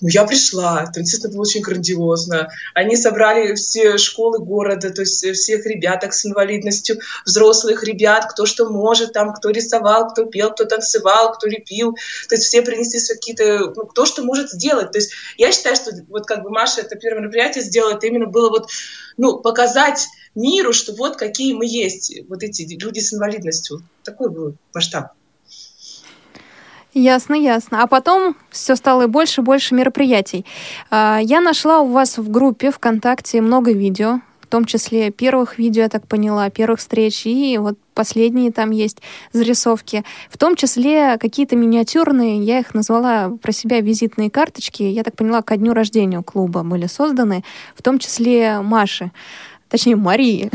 Ну, 0.00 0.08
я 0.08 0.24
пришла, 0.26 0.84
там, 0.92 1.02
естественно, 1.02 1.32
было 1.32 1.42
очень 1.42 1.55
очень 1.56 1.62
грандиозно. 1.62 2.48
Они 2.74 2.96
собрали 2.96 3.54
все 3.54 3.98
школы 3.98 4.38
города, 4.38 4.90
то 4.90 5.02
есть 5.02 5.24
всех 5.32 5.66
ребяток 5.66 6.12
с 6.12 6.26
инвалидностью, 6.26 6.98
взрослых 7.24 7.84
ребят, 7.84 8.26
кто 8.30 8.46
что 8.46 8.68
может, 8.68 9.12
там, 9.12 9.32
кто 9.32 9.50
рисовал, 9.50 10.08
кто 10.08 10.24
пел, 10.24 10.52
кто 10.52 10.64
танцевал, 10.64 11.32
кто 11.32 11.46
лепил. 11.46 11.96
То 12.28 12.34
есть 12.34 12.44
все 12.44 12.62
принесли 12.62 13.00
какие-то, 13.14 13.72
ну, 13.74 13.86
кто 13.86 14.06
что 14.06 14.22
может 14.22 14.50
сделать. 14.50 14.92
То 14.92 14.98
есть 14.98 15.12
я 15.36 15.52
считаю, 15.52 15.76
что 15.76 15.90
вот 16.08 16.26
как 16.26 16.42
бы 16.42 16.50
Маша 16.50 16.80
это 16.80 16.96
первое 16.96 17.22
мероприятие 17.22 17.64
сделала, 17.64 17.94
это 17.94 18.06
именно 18.06 18.26
было 18.26 18.50
вот, 18.50 18.68
ну, 19.16 19.38
показать 19.38 20.06
миру, 20.34 20.72
что 20.72 20.94
вот 20.94 21.16
какие 21.16 21.54
мы 21.54 21.66
есть, 21.66 22.12
вот 22.28 22.42
эти 22.42 22.62
люди 22.80 23.00
с 23.00 23.14
инвалидностью. 23.14 23.82
Такой 24.02 24.30
был 24.30 24.54
масштаб. 24.74 25.12
Ясно, 26.98 27.34
ясно. 27.34 27.82
А 27.82 27.86
потом 27.86 28.36
все 28.50 28.74
стало 28.74 29.02
и 29.02 29.06
больше 29.06 29.42
и 29.42 29.44
больше 29.44 29.74
мероприятий. 29.74 30.46
А, 30.90 31.18
я 31.22 31.42
нашла 31.42 31.80
у 31.80 31.88
вас 31.88 32.16
в 32.16 32.30
группе 32.30 32.70
ВКонтакте 32.70 33.42
много 33.42 33.72
видео, 33.72 34.20
в 34.40 34.46
том 34.46 34.64
числе 34.64 35.10
первых 35.10 35.58
видео, 35.58 35.82
я 35.82 35.88
так 35.90 36.08
поняла, 36.08 36.48
первых 36.48 36.78
встреч, 36.78 37.26
и 37.26 37.58
вот 37.58 37.76
последние 37.92 38.50
там 38.50 38.70
есть 38.70 39.02
зарисовки. 39.32 40.04
В 40.30 40.38
том 40.38 40.56
числе 40.56 41.18
какие-то 41.18 41.54
миниатюрные, 41.54 42.42
я 42.42 42.60
их 42.60 42.72
назвала 42.72 43.30
про 43.42 43.52
себя 43.52 43.82
визитные 43.82 44.30
карточки, 44.30 44.82
я 44.82 45.02
так 45.02 45.16
поняла, 45.16 45.42
ко 45.42 45.58
дню 45.58 45.74
рождения 45.74 46.22
клуба 46.22 46.62
были 46.62 46.86
созданы, 46.86 47.44
в 47.74 47.82
том 47.82 47.98
числе 47.98 48.60
Маши 48.62 49.10
точнее 49.68 49.96
Марии. 49.96 50.50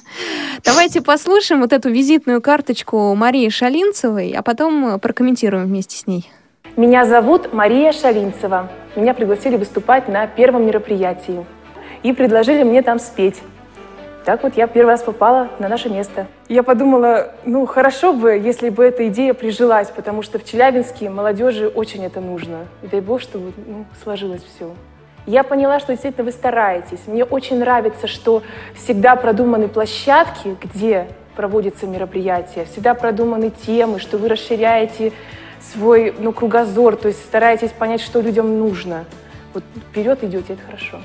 Давайте 0.64 1.00
послушаем 1.00 1.60
вот 1.60 1.72
эту 1.72 1.90
визитную 1.90 2.40
карточку 2.40 3.14
Марии 3.14 3.48
Шалинцевой, 3.48 4.32
а 4.32 4.42
потом 4.42 4.98
прокомментируем 5.00 5.66
вместе 5.66 5.96
с 5.96 6.06
ней. 6.06 6.30
Меня 6.76 7.04
зовут 7.04 7.52
Мария 7.52 7.92
Шалинцева. 7.92 8.70
Меня 8.96 9.12
пригласили 9.12 9.56
выступать 9.56 10.08
на 10.08 10.26
первом 10.26 10.66
мероприятии 10.66 11.44
и 12.02 12.12
предложили 12.12 12.62
мне 12.62 12.82
там 12.82 12.98
спеть. 12.98 13.42
Так 14.24 14.44
вот 14.44 14.56
я 14.56 14.68
первый 14.68 14.90
раз 14.90 15.02
попала 15.02 15.50
на 15.58 15.68
наше 15.68 15.88
место. 15.88 16.28
Я 16.48 16.62
подумала, 16.62 17.32
ну 17.44 17.66
хорошо 17.66 18.12
бы, 18.12 18.32
если 18.32 18.68
бы 18.68 18.84
эта 18.84 19.08
идея 19.08 19.34
прижилась, 19.34 19.88
потому 19.88 20.22
что 20.22 20.38
в 20.38 20.44
Челябинске 20.44 21.10
молодежи 21.10 21.66
очень 21.66 22.04
это 22.04 22.20
нужно. 22.20 22.68
И 22.82 22.86
дай 22.86 23.00
бог, 23.00 23.20
чтобы 23.20 23.52
ну, 23.66 23.84
сложилось 24.02 24.42
все. 24.42 24.72
Я 25.26 25.44
поняла, 25.44 25.78
что 25.78 25.92
действительно 25.92 26.24
вы 26.24 26.32
стараетесь. 26.32 27.00
Мне 27.06 27.24
очень 27.24 27.58
нравится, 27.58 28.06
что 28.08 28.42
всегда 28.74 29.14
продуманы 29.14 29.68
площадки, 29.68 30.56
где 30.60 31.06
проводятся 31.36 31.86
мероприятия, 31.86 32.64
всегда 32.64 32.94
продуманы 32.94 33.50
темы, 33.50 33.98
что 34.00 34.18
вы 34.18 34.28
расширяете 34.28 35.12
свой 35.72 36.14
ну, 36.18 36.32
кругозор, 36.32 36.96
то 36.96 37.08
есть 37.08 37.24
стараетесь 37.24 37.70
понять, 37.70 38.00
что 38.00 38.20
людям 38.20 38.58
нужно. 38.58 39.04
Вот 39.54 39.62
вперед 39.90 40.24
идете, 40.24 40.54
это 40.54 40.62
хорошо. 40.62 40.98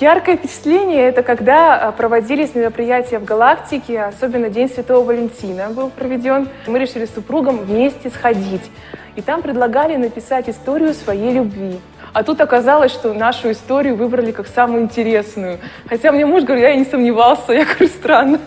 Яркое 0.00 0.36
впечатление– 0.36 1.02
это 1.08 1.22
когда 1.22 1.76
а, 1.76 1.92
проводились 1.92 2.56
мероприятия 2.56 3.20
в 3.20 3.24
галактике, 3.24 4.02
особенно 4.02 4.48
День 4.50 4.68
Святого 4.68 5.04
Валентина 5.04 5.70
был 5.70 5.90
проведен. 5.90 6.48
Мы 6.66 6.80
решили 6.80 7.06
с 7.06 7.14
супругом 7.14 7.58
вместе 7.58 8.10
сходить. 8.10 8.68
И 9.14 9.22
там 9.22 9.42
предлагали 9.42 9.94
написать 9.96 10.48
историю 10.48 10.92
своей 10.92 11.32
любви. 11.32 11.78
А 12.16 12.22
тут 12.22 12.40
оказалось, 12.40 12.92
что 12.92 13.12
нашу 13.12 13.52
историю 13.52 13.94
выбрали 13.94 14.32
как 14.32 14.46
самую 14.46 14.84
интересную. 14.84 15.58
Хотя 15.86 16.12
мне 16.12 16.24
муж 16.24 16.44
говорит, 16.44 16.64
я 16.64 16.70
и 16.70 16.78
не 16.78 16.86
сомневался, 16.86 17.52
я 17.52 17.66
говорю, 17.66 17.88
странно. 17.88 18.40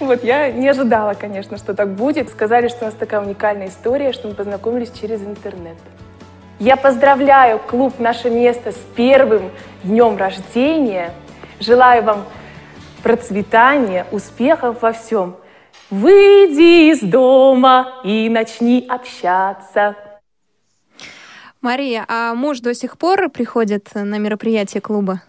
Вот, 0.00 0.24
я 0.24 0.50
не 0.50 0.66
ожидала, 0.66 1.12
конечно, 1.12 1.58
что 1.58 1.74
так 1.74 1.90
будет. 1.90 2.30
Сказали, 2.30 2.68
что 2.68 2.78
у 2.80 2.84
нас 2.86 2.94
такая 2.94 3.20
уникальная 3.20 3.68
история, 3.68 4.14
что 4.14 4.28
мы 4.28 4.34
познакомились 4.34 4.90
через 4.98 5.20
интернет. 5.20 5.76
Я 6.58 6.76
поздравляю 6.76 7.58
клуб 7.58 7.98
«Наше 7.98 8.30
место» 8.30 8.72
с 8.72 8.80
первым 8.96 9.50
днем 9.84 10.16
рождения. 10.16 11.10
Желаю 11.60 12.04
вам 12.04 12.24
процветания, 13.02 14.06
успехов 14.10 14.80
во 14.80 14.92
всем. 14.92 15.36
Выйди 15.90 16.90
из 16.90 17.02
дома 17.02 17.88
и 18.04 18.30
начни 18.30 18.86
общаться. 18.88 19.96
Мария, 21.62 22.04
а 22.08 22.34
муж 22.34 22.60
до 22.60 22.74
сих 22.74 22.98
пор 22.98 23.30
приходит 23.30 23.88
на 23.94 24.18
мероприятие 24.18 24.80
клуба? 24.80 25.22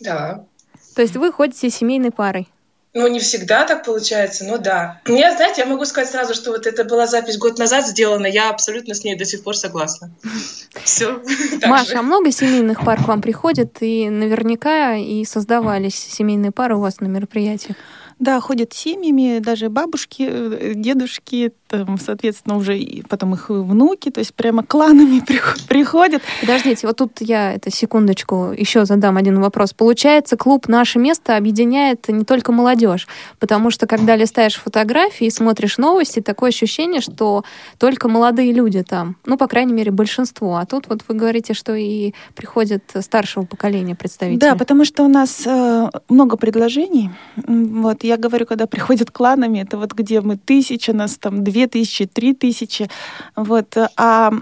Да. 0.00 0.46
То 0.94 1.02
есть 1.02 1.16
вы 1.16 1.32
ходите 1.32 1.70
семейной 1.70 2.10
парой? 2.10 2.48
Ну, 2.94 3.08
не 3.08 3.20
всегда 3.20 3.64
так 3.64 3.84
получается, 3.86 4.44
но 4.44 4.58
да. 4.58 5.00
Я, 5.06 5.34
знаете, 5.34 5.62
я 5.62 5.66
могу 5.66 5.86
сказать 5.86 6.10
сразу, 6.10 6.34
что 6.34 6.50
вот 6.50 6.66
это 6.66 6.84
была 6.84 7.06
запись 7.06 7.38
год 7.38 7.58
назад 7.58 7.86
сделана, 7.86 8.26
я 8.26 8.50
абсолютно 8.50 8.94
с 8.94 9.02
ней 9.02 9.16
до 9.16 9.24
сих 9.24 9.42
пор 9.42 9.56
согласна. 9.56 10.10
Все. 10.84 11.22
Маша, 11.66 12.00
а 12.00 12.02
много 12.02 12.30
семейных 12.30 12.84
пар 12.84 13.02
к 13.02 13.08
вам 13.08 13.22
приходит, 13.22 13.78
и 13.80 14.10
наверняка 14.10 14.94
и 14.96 15.24
создавались 15.24 15.94
семейные 15.94 16.52
пары 16.52 16.76
у 16.76 16.80
вас 16.80 17.00
на 17.00 17.06
мероприятиях? 17.06 17.76
Да, 18.18 18.38
ходят 18.40 18.74
семьями, 18.74 19.38
даже 19.38 19.70
бабушки, 19.70 20.28
э, 20.30 20.72
дедушки, 20.74 21.54
там, 21.72 21.98
соответственно, 21.98 22.56
уже 22.56 22.78
и 22.78 23.02
потом 23.02 23.34
их 23.34 23.48
внуки, 23.48 24.10
то 24.10 24.18
есть 24.18 24.34
прямо 24.34 24.62
кланами 24.62 25.22
приходят. 25.68 26.22
Подождите, 26.40 26.86
вот 26.86 26.98
тут 26.98 27.20
я 27.20 27.54
это 27.54 27.70
секундочку 27.70 28.52
еще 28.56 28.84
задам 28.84 29.16
один 29.16 29.40
вопрос. 29.40 29.72
Получается, 29.72 30.36
клуб 30.36 30.68
«Наше 30.68 30.98
место» 30.98 31.36
объединяет 31.36 32.08
не 32.08 32.24
только 32.24 32.52
молодежь, 32.52 33.08
потому 33.38 33.70
что 33.70 33.86
когда 33.86 34.16
листаешь 34.16 34.56
фотографии 34.56 35.26
и 35.26 35.30
смотришь 35.30 35.78
новости, 35.78 36.20
такое 36.20 36.50
ощущение, 36.50 37.00
что 37.00 37.44
только 37.78 38.08
молодые 38.08 38.52
люди 38.52 38.82
там, 38.82 39.16
ну, 39.24 39.38
по 39.38 39.48
крайней 39.48 39.72
мере, 39.72 39.90
большинство. 39.90 40.56
А 40.56 40.66
тут 40.66 40.88
вот 40.88 41.02
вы 41.08 41.14
говорите, 41.14 41.54
что 41.54 41.74
и 41.74 42.12
приходят 42.34 42.82
старшего 43.00 43.44
поколения 43.44 43.94
представители. 43.94 44.38
Да, 44.38 44.56
потому 44.56 44.84
что 44.84 45.04
у 45.04 45.08
нас 45.08 45.42
э, 45.46 45.90
много 46.10 46.36
предложений. 46.36 47.10
Вот, 47.36 48.04
я 48.04 48.18
говорю, 48.18 48.44
когда 48.44 48.66
приходят 48.66 49.10
кланами, 49.10 49.60
это 49.60 49.78
вот 49.78 49.92
где 49.92 50.20
мы 50.20 50.36
тысяча, 50.36 50.92
нас 50.92 51.16
там 51.16 51.42
две 51.42 51.61
тысячи, 51.66 52.06
три 52.06 52.34
тысячи. 52.34 52.88
Вот. 53.36 53.76
А 53.96 54.32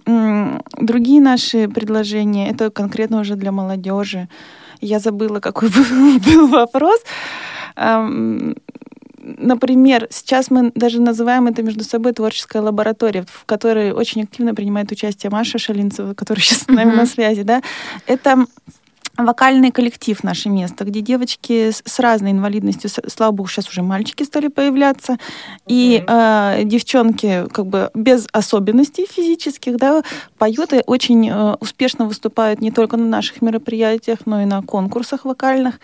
другие 0.79 1.21
наши 1.21 1.69
предложения, 1.69 2.51
это 2.51 2.71
конкретно 2.71 3.21
уже 3.21 3.37
для 3.37 3.53
молодежи. 3.53 4.29
Я 4.81 4.99
забыла, 4.99 5.41
какой 5.41 5.69
был, 5.69 6.19
был 6.27 6.49
вопрос. 6.49 7.01
Например, 9.23 10.07
сейчас 10.11 10.51
мы 10.51 10.73
даже 10.75 11.01
называем 11.01 11.47
это 11.47 11.63
между 11.63 11.85
собой 11.85 12.13
творческая 12.13 12.63
лаборатория, 12.63 13.27
в 13.31 13.45
которой 13.45 13.93
очень 13.93 14.23
активно 14.23 14.55
принимает 14.55 14.91
участие 14.93 15.31
Маша 15.31 15.59
Шалинцева, 15.59 16.15
которая 16.15 16.43
сейчас 16.43 16.61
с 16.61 16.69
нами 16.69 16.93
mm-hmm. 16.93 16.97
на 16.97 17.07
связи. 17.07 17.43
Да? 17.43 17.63
Это 18.07 18.47
вокальный 19.17 19.71
коллектив 19.71 20.23
«Наше 20.25 20.49
место», 20.49 20.85
где 20.85 21.01
девочки 21.01 21.71
с, 21.71 21.83
с 21.85 21.99
разной 21.99 22.33
инвалидностью, 22.33 22.91
слава 23.09 23.33
богу, 23.33 23.49
сейчас 23.49 23.69
уже 23.69 23.83
мальчики 23.83 24.23
стали 24.23 24.49
появляться, 24.49 25.19
и 25.67 26.05
э, 26.07 26.63
девчонки 26.65 27.47
как 27.53 27.67
бы 27.67 27.91
без 27.95 28.27
особенностей 28.33 29.07
физических, 29.07 29.77
да, 29.77 30.03
поют 30.39 30.73
и 30.73 30.83
очень 30.87 31.29
э, 31.29 31.55
успешно 31.61 32.07
выступают 32.07 32.61
не 32.61 32.71
только 32.71 32.97
на 32.97 33.07
наших 33.07 33.43
мероприятиях, 33.43 34.21
но 34.27 34.43
и 34.43 34.45
на 34.45 34.63
конкурсах 34.63 35.25
вокальных. 35.25 35.81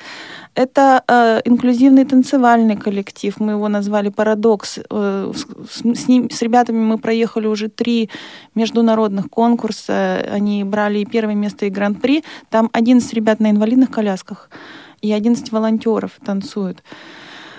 Это 0.57 1.05
э, 1.07 1.43
инклюзивный 1.45 2.07
танцевальный 2.07 2.77
коллектив, 2.77 3.39
мы 3.41 3.53
его 3.53 3.69
назвали 3.69 4.09
«Парадокс». 4.09 4.79
Э, 4.91 5.33
с, 5.35 5.83
с, 5.83 6.09
ним, 6.09 6.31
с 6.31 6.41
ребятами 6.41 6.79
мы 6.79 6.97
проехали 6.97 7.47
уже 7.47 7.69
три 7.69 8.09
международных 8.55 9.29
конкурса, 9.29 10.17
они 10.33 10.65
брали 10.65 11.01
и 11.01 11.05
первое 11.05 11.35
место, 11.35 11.67
и 11.67 11.71
гран-при. 11.71 12.25
Там 12.49 12.71
11 12.73 13.13
ребят 13.13 13.39
на 13.39 13.51
инвалидных 13.51 13.91
колясках 13.91 14.49
и 15.03 15.13
11 15.13 15.53
волонтеров 15.53 16.13
танцуют. 16.25 16.83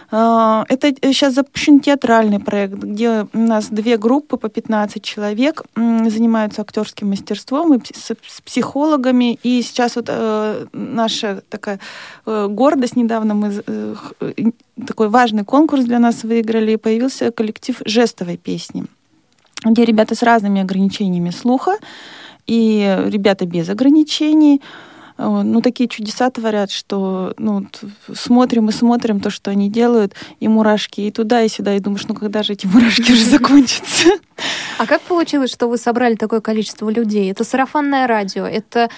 А, 0.10 0.66
это 0.70 0.94
сейчас 1.02 1.34
запущен 1.34 1.80
театральный 1.80 2.40
проект, 2.40 2.76
где 2.76 3.28
у 3.34 3.38
нас 3.38 3.68
две 3.68 3.98
группы 3.98 4.38
по 4.38 4.48
15 4.48 5.04
человек 5.04 5.64
занимаются 5.76 6.62
актерским 6.62 7.10
мастерством 7.10 7.74
и 7.74 7.80
с 7.94 8.42
психологами. 8.42 9.38
И 9.44 9.62
сейчас 9.62 9.96
вот 9.96 10.06
э, 10.08 10.66
наша 10.72 11.42
такая 11.50 11.80
э, 12.26 12.48
гордость, 12.50 12.96
недавно 12.96 13.34
мы 13.34 13.62
э, 13.68 13.96
такой 14.86 15.10
важный 15.10 15.44
конкурс 15.44 15.84
для 15.84 16.00
нас 16.00 16.24
выиграли, 16.24 16.74
и 16.74 16.78
появился 16.78 17.32
коллектив 17.32 17.82
жестовой 17.86 18.38
песни, 18.38 18.86
где 19.66 19.84
ребята 19.84 20.16
с 20.16 20.24
разными 20.24 20.62
ограничениями 20.62 21.32
слуха 21.32 21.78
и 22.46 22.98
ребята 23.08 23.46
без 23.46 23.68
ограничений– 23.68 24.62
ну, 25.18 25.62
такие 25.62 25.90
чудеса 25.90 26.30
творят, 26.30 26.72
что 26.72 27.34
ну, 27.38 27.66
смотрим 28.14 28.70
и 28.70 28.72
смотрим 28.72 29.20
то, 29.20 29.30
что 29.30 29.52
они 29.52 29.70
делают, 29.70 30.14
и 30.40 30.48
мурашки 30.48 31.02
и 31.02 31.12
туда, 31.12 31.44
и 31.44 31.50
сюда, 31.50 31.76
и 31.76 31.80
думаешь, 31.80 32.08
ну 32.08 32.16
когда 32.16 32.44
же 32.44 32.54
эти 32.54 32.68
мурашки 32.68 33.12
уже 33.12 33.24
закончатся? 33.26 34.10
А 34.78 34.86
как 34.86 35.02
получилось, 35.02 35.52
что 35.52 35.68
вы 35.68 35.78
собрали 35.78 36.16
такое 36.16 36.42
количество 36.42 36.90
людей? 36.90 37.32
Это 37.32 37.44
сарафанное 37.44 38.06
радио, 38.06 38.46
это 38.46 38.90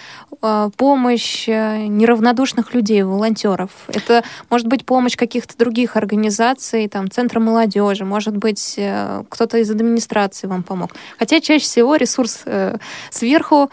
э, 0.42 0.70
помощь 0.76 1.48
неравнодушных 1.48 2.74
людей, 2.74 3.04
волонтеров, 3.04 3.70
это, 3.88 4.24
может 4.50 4.68
быть, 4.68 4.86
помощь 4.86 5.16
каких-то 5.16 5.58
других 5.58 5.96
организаций, 5.96 6.88
там, 6.90 7.10
Центра 7.10 7.40
молодежи, 7.40 8.04
может 8.04 8.36
быть, 8.36 8.76
э, 8.78 9.24
кто-то 9.30 9.58
из 9.58 9.72
администрации 9.72 10.48
вам 10.48 10.64
помог. 10.64 10.92
Хотя 11.18 11.40
чаще 11.40 11.64
всего 11.64 11.96
ресурс 11.96 12.42
э, 12.46 12.78
сверху 13.10 13.70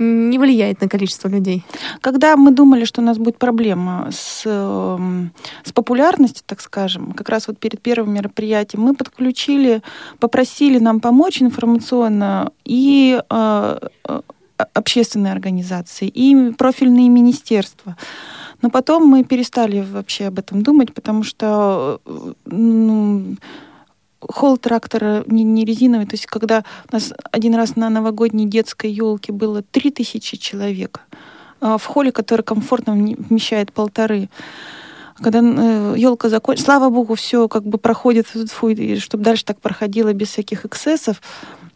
не 0.00 0.38
влияет 0.38 0.80
на 0.80 0.88
количество 0.88 1.28
людей. 1.28 1.64
Когда 2.00 2.36
мы 2.36 2.50
думали, 2.50 2.84
что 2.84 3.02
у 3.02 3.04
нас 3.04 3.18
будет 3.18 3.38
проблема 3.38 4.08
с, 4.10 4.42
эм, 4.46 5.32
с 5.62 5.72
популярностью, 5.72 6.42
так 6.46 6.60
скажем, 6.60 7.12
как 7.12 7.28
раз 7.28 7.48
вот 7.48 7.58
перед 7.58 7.80
первым 7.80 8.14
мероприятием, 8.14 8.82
мы 8.82 8.94
подключили, 8.94 9.82
попросили 10.18 10.78
нам 10.78 11.00
помочь 11.00 11.42
информационно 11.42 12.50
и 12.64 13.20
э, 13.30 13.78
э 14.08 14.20
общественные 14.74 15.32
организации, 15.32 16.06
и 16.06 16.52
профильные 16.52 17.08
министерства. 17.08 17.96
Но 18.62 18.68
потом 18.68 19.06
мы 19.06 19.24
перестали 19.24 19.80
вообще 19.80 20.26
об 20.26 20.38
этом 20.38 20.62
думать, 20.62 20.92
потому 20.92 21.22
что 21.22 22.00
э, 22.04 22.32
ну, 22.44 23.36
холл 24.40 24.56
трактора 24.56 25.22
не, 25.26 25.44
не 25.44 25.66
резиновый. 25.66 26.06
То 26.06 26.14
есть 26.14 26.24
когда 26.24 26.64
у 26.90 26.94
нас 26.94 27.12
один 27.30 27.54
раз 27.54 27.76
на 27.76 27.90
новогодней 27.90 28.46
детской 28.46 28.90
елке 28.90 29.32
было 29.32 29.62
3000 29.62 30.38
человек, 30.38 31.00
а 31.60 31.76
в 31.76 31.84
холле, 31.84 32.10
который 32.10 32.40
комфортно 32.40 32.94
вмещает 32.94 33.70
полторы, 33.70 34.30
когда 35.16 35.40
елка 35.94 36.28
э, 36.28 36.30
закончится, 36.30 36.64
слава 36.64 36.88
богу, 36.88 37.14
все 37.16 37.48
как 37.48 37.64
бы 37.64 37.76
проходит, 37.76 38.28
фу, 38.28 38.70
чтобы 38.98 39.24
дальше 39.24 39.44
так 39.44 39.60
проходило 39.60 40.10
без 40.14 40.28
всяких 40.28 40.64
эксцессов. 40.64 41.20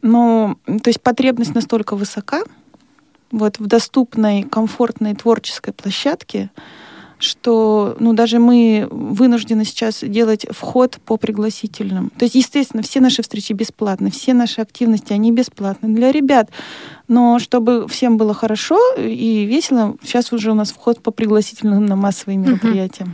Но, 0.00 0.56
то 0.64 0.88
есть 0.88 1.02
потребность 1.02 1.54
настолько 1.54 1.97
высока, 1.97 2.44
вот 3.30 3.59
в 3.59 3.66
доступной, 3.66 4.42
комфортной 4.44 5.14
творческой 5.14 5.75
площадке, 5.75 6.50
что 7.24 7.96
ну, 7.98 8.12
даже 8.12 8.38
мы 8.38 8.86
вынуждены 8.90 9.64
сейчас 9.64 10.00
делать 10.02 10.46
вход 10.50 10.98
по 11.04 11.16
пригласительным. 11.16 12.10
То 12.18 12.24
есть, 12.24 12.34
естественно, 12.34 12.82
все 12.82 13.00
наши 13.00 13.22
встречи 13.22 13.52
бесплатны, 13.52 14.10
все 14.10 14.34
наши 14.34 14.60
активности, 14.60 15.12
они 15.12 15.32
бесплатны 15.32 15.88
для 15.94 16.12
ребят. 16.12 16.50
Но 17.08 17.38
чтобы 17.38 17.88
всем 17.88 18.16
было 18.16 18.34
хорошо 18.34 18.78
и 18.96 19.44
весело, 19.44 19.96
сейчас 20.02 20.32
уже 20.32 20.52
у 20.52 20.54
нас 20.54 20.70
вход 20.72 21.02
по 21.02 21.10
пригласительным 21.10 21.86
на 21.86 21.96
массовые 21.96 22.38
мероприятия. 22.38 23.06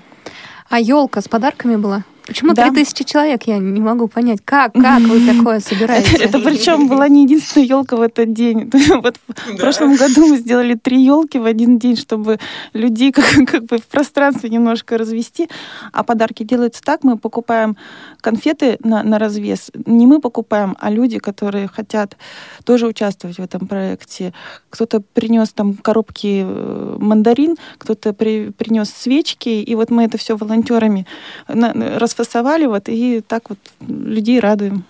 А 0.68 0.78
елка 0.78 1.20
с 1.20 1.28
подарками 1.28 1.76
была? 1.76 2.04
Почему 2.30 2.54
да. 2.54 2.70
3000 2.70 3.04
человек? 3.04 3.42
Я 3.48 3.58
не 3.58 3.80
могу 3.80 4.06
понять, 4.06 4.38
как, 4.44 4.72
как 4.74 5.00
вы 5.00 5.26
такое 5.26 5.58
собираете? 5.58 6.12
Это, 6.14 6.38
это 6.38 6.38
причем 6.38 6.86
была 6.86 7.08
не 7.08 7.24
единственная 7.24 7.66
елка 7.66 7.96
в 7.96 8.02
этот 8.02 8.32
день. 8.32 8.70
Вот 9.02 9.16
в 9.26 9.56
прошлом 9.56 9.96
году 9.96 10.28
мы 10.28 10.36
сделали 10.36 10.74
три 10.74 11.02
елки 11.02 11.38
в 11.40 11.44
один 11.44 11.80
день, 11.80 11.96
чтобы 11.96 12.38
людей 12.72 13.10
как, 13.16 13.24
как 13.48 13.64
бы 13.64 13.78
в 13.78 13.86
пространстве 13.86 14.48
немножко 14.48 14.96
развести. 14.96 15.48
А 15.92 16.04
подарки 16.04 16.44
делаются 16.44 16.82
так: 16.82 17.02
мы 17.02 17.18
покупаем 17.18 17.76
конфеты 18.20 18.76
на, 18.84 19.02
на 19.02 19.18
развес. 19.18 19.72
Не 19.86 20.06
мы 20.06 20.20
покупаем, 20.20 20.76
а 20.78 20.88
люди, 20.88 21.18
которые 21.18 21.66
хотят 21.66 22.16
тоже 22.64 22.86
участвовать 22.86 23.38
в 23.38 23.42
этом 23.42 23.66
проекте. 23.66 24.32
Кто-то 24.70 25.00
принес 25.00 25.52
там 25.52 25.74
коробки 25.74 26.44
э, 26.46 26.96
мандарин, 27.00 27.56
кто-то 27.78 28.12
при, 28.12 28.50
принес 28.50 28.90
свечки, 28.90 29.48
и 29.48 29.74
вот 29.74 29.90
мы 29.90 30.04
это 30.04 30.16
все 30.16 30.36
волонтерами 30.36 31.06
расфасовали 31.48 32.19
расфасовали 32.20 32.66
вот 32.66 32.88
и 32.88 33.22
так 33.26 33.50
вот 33.50 33.58
людей 33.80 34.40
радуем. 34.40 34.84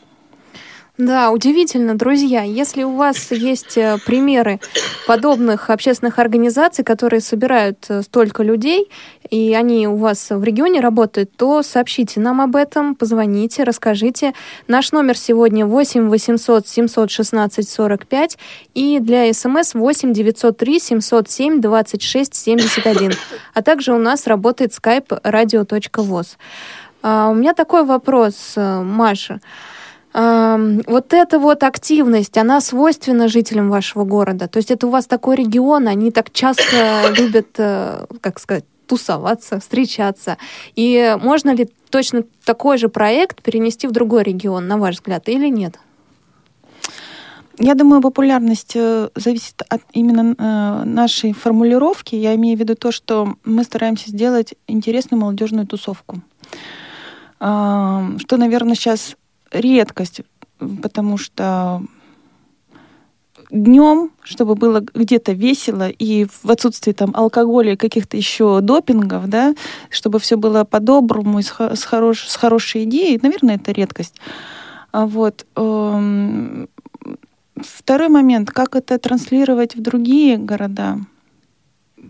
Да, 1.01 1.31
удивительно, 1.31 1.95
друзья. 1.95 2.43
Если 2.43 2.83
у 2.83 2.95
вас 2.95 3.31
есть 3.31 3.79
э, 3.79 3.97
примеры 4.05 4.61
подобных 5.07 5.71
общественных 5.71 6.19
организаций, 6.19 6.85
которые 6.85 7.23
собирают 7.23 7.87
э, 7.89 8.03
столько 8.03 8.43
людей, 8.43 8.91
и 9.31 9.55
они 9.55 9.89
у 9.89 9.97
вас 9.97 10.29
в 10.29 10.45
регионе 10.45 10.81
работают, 10.81 11.35
то 11.35 11.63
сообщите 11.63 12.21
нам 12.21 12.43
об 12.43 12.55
этом, 12.55 12.95
позвоните, 12.95 13.65
расскажите. 13.65 14.35
Наш 14.69 14.93
номер 14.93 15.17
сегодня 15.17 15.65
8 15.65 16.11
800 16.11 16.69
716 16.69 17.67
45 17.67 18.39
и 18.75 18.99
для 19.01 19.33
смс 19.33 19.73
8 19.73 20.13
903 20.13 20.81
707 20.81 21.61
26 21.63 22.35
71. 22.35 23.13
А 23.55 23.63
также 23.63 23.95
у 23.95 23.99
нас 23.99 24.27
работает 24.27 24.73
skype 24.73 25.23
radio.voz. 25.23 26.37
А, 27.03 27.29
у 27.31 27.35
меня 27.35 27.55
такой 27.55 27.85
вопрос, 27.85 28.53
э, 28.57 28.83
Маша. 28.83 29.41
А, 30.13 30.59
вот 30.87 31.15
эта 31.15 31.39
вот 31.39 31.63
активность, 31.63 32.37
она 32.37 32.61
свойственна 32.61 33.29
жителям 33.29 33.71
вашего 33.71 34.05
города? 34.05 34.49
То 34.49 34.59
есть 34.59 34.71
это 34.71 34.87
у 34.87 34.91
вас 34.91 35.07
такой 35.07 35.37
регион, 35.37 35.89
они 35.89 36.11
так 36.11 36.31
часто 36.33 37.13
любят, 37.17 37.49
э, 37.59 38.07
как 38.21 38.39
сказать, 38.39 38.65
тусоваться, 38.87 39.61
встречаться. 39.61 40.37
И 40.75 41.17
можно 41.23 41.55
ли 41.55 41.71
точно 41.91 42.25
такой 42.45 42.77
же 42.77 42.89
проект 42.89 43.41
перенести 43.43 43.87
в 43.87 43.93
другой 43.93 44.25
регион, 44.25 44.67
на 44.67 44.79
ваш 44.79 44.97
взгляд, 44.97 45.29
или 45.29 45.49
нет? 45.49 45.79
Я 47.63 47.75
думаю, 47.75 48.01
популярность 48.03 48.73
э, 48.75 49.11
зависит 49.15 49.63
от 49.69 49.83
именно 49.93 50.85
нашей 50.85 51.33
формулировки. 51.33 52.15
Я 52.17 52.35
имею 52.35 52.57
в 52.57 52.61
виду 52.61 52.75
то, 52.75 52.91
что 52.91 53.37
мы 53.45 53.65
стараемся 53.65 54.11
сделать 54.11 54.55
интересную 54.67 55.21
молодежную 55.21 55.67
тусовку 55.67 56.21
что, 57.41 58.37
наверное, 58.37 58.75
сейчас 58.75 59.17
редкость, 59.51 60.21
потому 60.83 61.17
что 61.17 61.83
днем, 63.51 64.11
чтобы 64.23 64.55
было 64.55 64.81
где-то 64.95 65.33
весело 65.33 65.89
и 65.89 66.27
в 66.43 66.51
отсутствии 66.51 66.93
там 66.93 67.11
алкоголя 67.15 67.73
и 67.73 67.77
каких-то 67.77 68.17
еще 68.17 68.61
допингов, 68.61 69.29
да, 69.29 69.55
чтобы 69.89 70.19
все 70.21 70.37
было 70.37 70.65
по-доброму 70.65 71.39
и 71.39 71.43
с, 71.43 71.51
хорош, 71.51 72.29
с 72.29 72.37
хорошей 72.37 72.85
идеей, 72.85 73.19
наверное, 73.23 73.57
это 73.57 73.73
редкость. 73.73 74.15
А 74.93 75.07
вот. 75.07 75.47
Второй 77.57 78.09
момент, 78.09 78.51
как 78.51 78.75
это 78.77 78.99
транслировать 78.99 79.75
в 79.77 79.83
другие 79.83 80.39
города, 80.39 80.99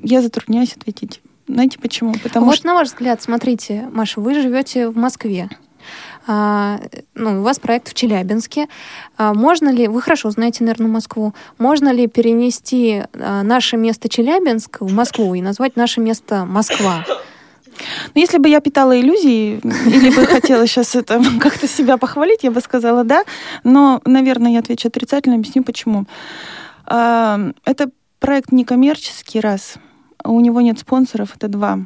я 0.03 0.23
затрудняюсь 0.23 0.75
ответить. 0.75 1.21
Знаете 1.53 1.79
почему? 1.81 2.15
Потому 2.23 2.47
вот 2.47 2.57
что... 2.57 2.67
на 2.69 2.75
ваш 2.75 2.89
взгляд, 2.89 3.21
смотрите, 3.21 3.89
Маша, 3.93 4.21
вы 4.21 4.35
живете 4.35 4.89
в 4.89 4.97
Москве. 4.97 5.49
А, 6.27 6.81
ну, 7.15 7.41
у 7.41 7.43
вас 7.43 7.59
проект 7.59 7.89
в 7.89 7.95
Челябинске. 7.95 8.69
А, 9.17 9.35
можно 9.35 9.69
ли, 9.69 9.89
вы 9.89 10.01
хорошо 10.01 10.31
знаете, 10.31 10.63
наверное, 10.63 10.87
Москву, 10.87 11.35
можно 11.59 11.93
ли 11.93 12.07
перенести 12.07 13.03
а, 13.15 13.43
наше 13.43 13.77
место 13.77 14.09
Челябинск 14.09 14.81
в 14.81 14.93
Москву 14.93 15.35
и 15.35 15.43
назвать 15.43 15.75
наше 15.75 16.01
место 16.01 16.45
Москва? 16.45 17.05
Ну, 18.15 18.21
если 18.21 18.39
бы 18.39 18.49
я 18.49 18.61
питала 18.61 18.99
иллюзии, 19.01 19.59
или 19.87 20.15
бы 20.15 20.27
хотела 20.27 20.67
сейчас 20.69 20.95
это 20.95 21.21
как-то 21.41 21.67
себя 21.67 21.97
похвалить, 21.97 22.45
я 22.45 22.53
бы 22.53 22.61
сказала 22.61 23.03
да. 23.03 23.25
Но, 23.65 24.01
наверное, 24.05 24.53
я 24.53 24.61
отвечу 24.61 24.87
отрицательно, 24.87 25.35
объясню 25.35 25.65
почему. 25.65 26.05
А, 26.87 27.41
это 27.65 27.91
проект 28.21 28.53
некоммерческий, 28.53 29.41
раз– 29.41 29.75
у 30.25 30.41
него 30.41 30.61
нет 30.61 30.79
спонсоров, 30.79 31.37
это 31.37 31.49
два. 31.49 31.81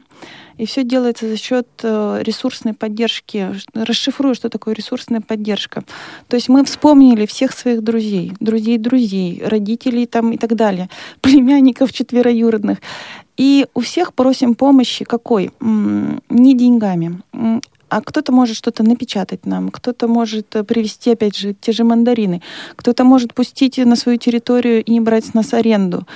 И 0.57 0.67
все 0.67 0.85
делается 0.85 1.29
за 1.29 1.37
счет 1.37 1.67
э, 1.83 2.21
ресурсной 2.23 2.75
поддержки. 2.75 3.55
Расшифрую, 3.75 4.35
что 4.35 4.49
такое 4.49 4.75
ресурсная 4.75 5.21
поддержка. 5.21 5.83
То 6.29 6.37
есть 6.37 6.49
мы 6.49 6.65
вспомнили 6.65 7.27
всех 7.27 7.53
своих 7.53 7.83
друзей, 7.83 8.33
друзей 8.39 8.79
друзей, 8.79 9.43
родителей 9.45 10.07
там 10.07 10.33
и 10.33 10.37
так 10.37 10.55
далее, 10.55 10.89
племянников 11.21 11.93
четвероюродных. 11.93 12.79
И 13.37 13.67
у 13.75 13.81
всех 13.81 14.15
просим 14.15 14.55
помощи 14.55 15.05
какой? 15.05 15.51
Не 15.61 16.55
деньгами, 16.55 17.21
а 17.89 18.01
кто-то 18.01 18.33
может 18.33 18.57
что-то 18.57 18.83
напечатать 18.83 19.47
нам, 19.47 19.71
кто-то 19.71 20.09
может 20.09 20.57
э, 20.57 20.65
привезти, 20.65 21.13
опять 21.13 21.37
же, 21.37 21.55
те 21.55 21.73
же 21.73 21.85
мандарины, 21.85 22.43
кто-то 22.77 23.05
может 23.05 23.35
пустить 23.35 23.79
на 23.79 23.97
свою 23.97 24.19
территорию 24.19 24.83
и 24.83 24.91
не 24.91 25.01
брать 25.01 25.27
с 25.27 25.35
нас 25.35 25.55
аренду. 25.55 26.07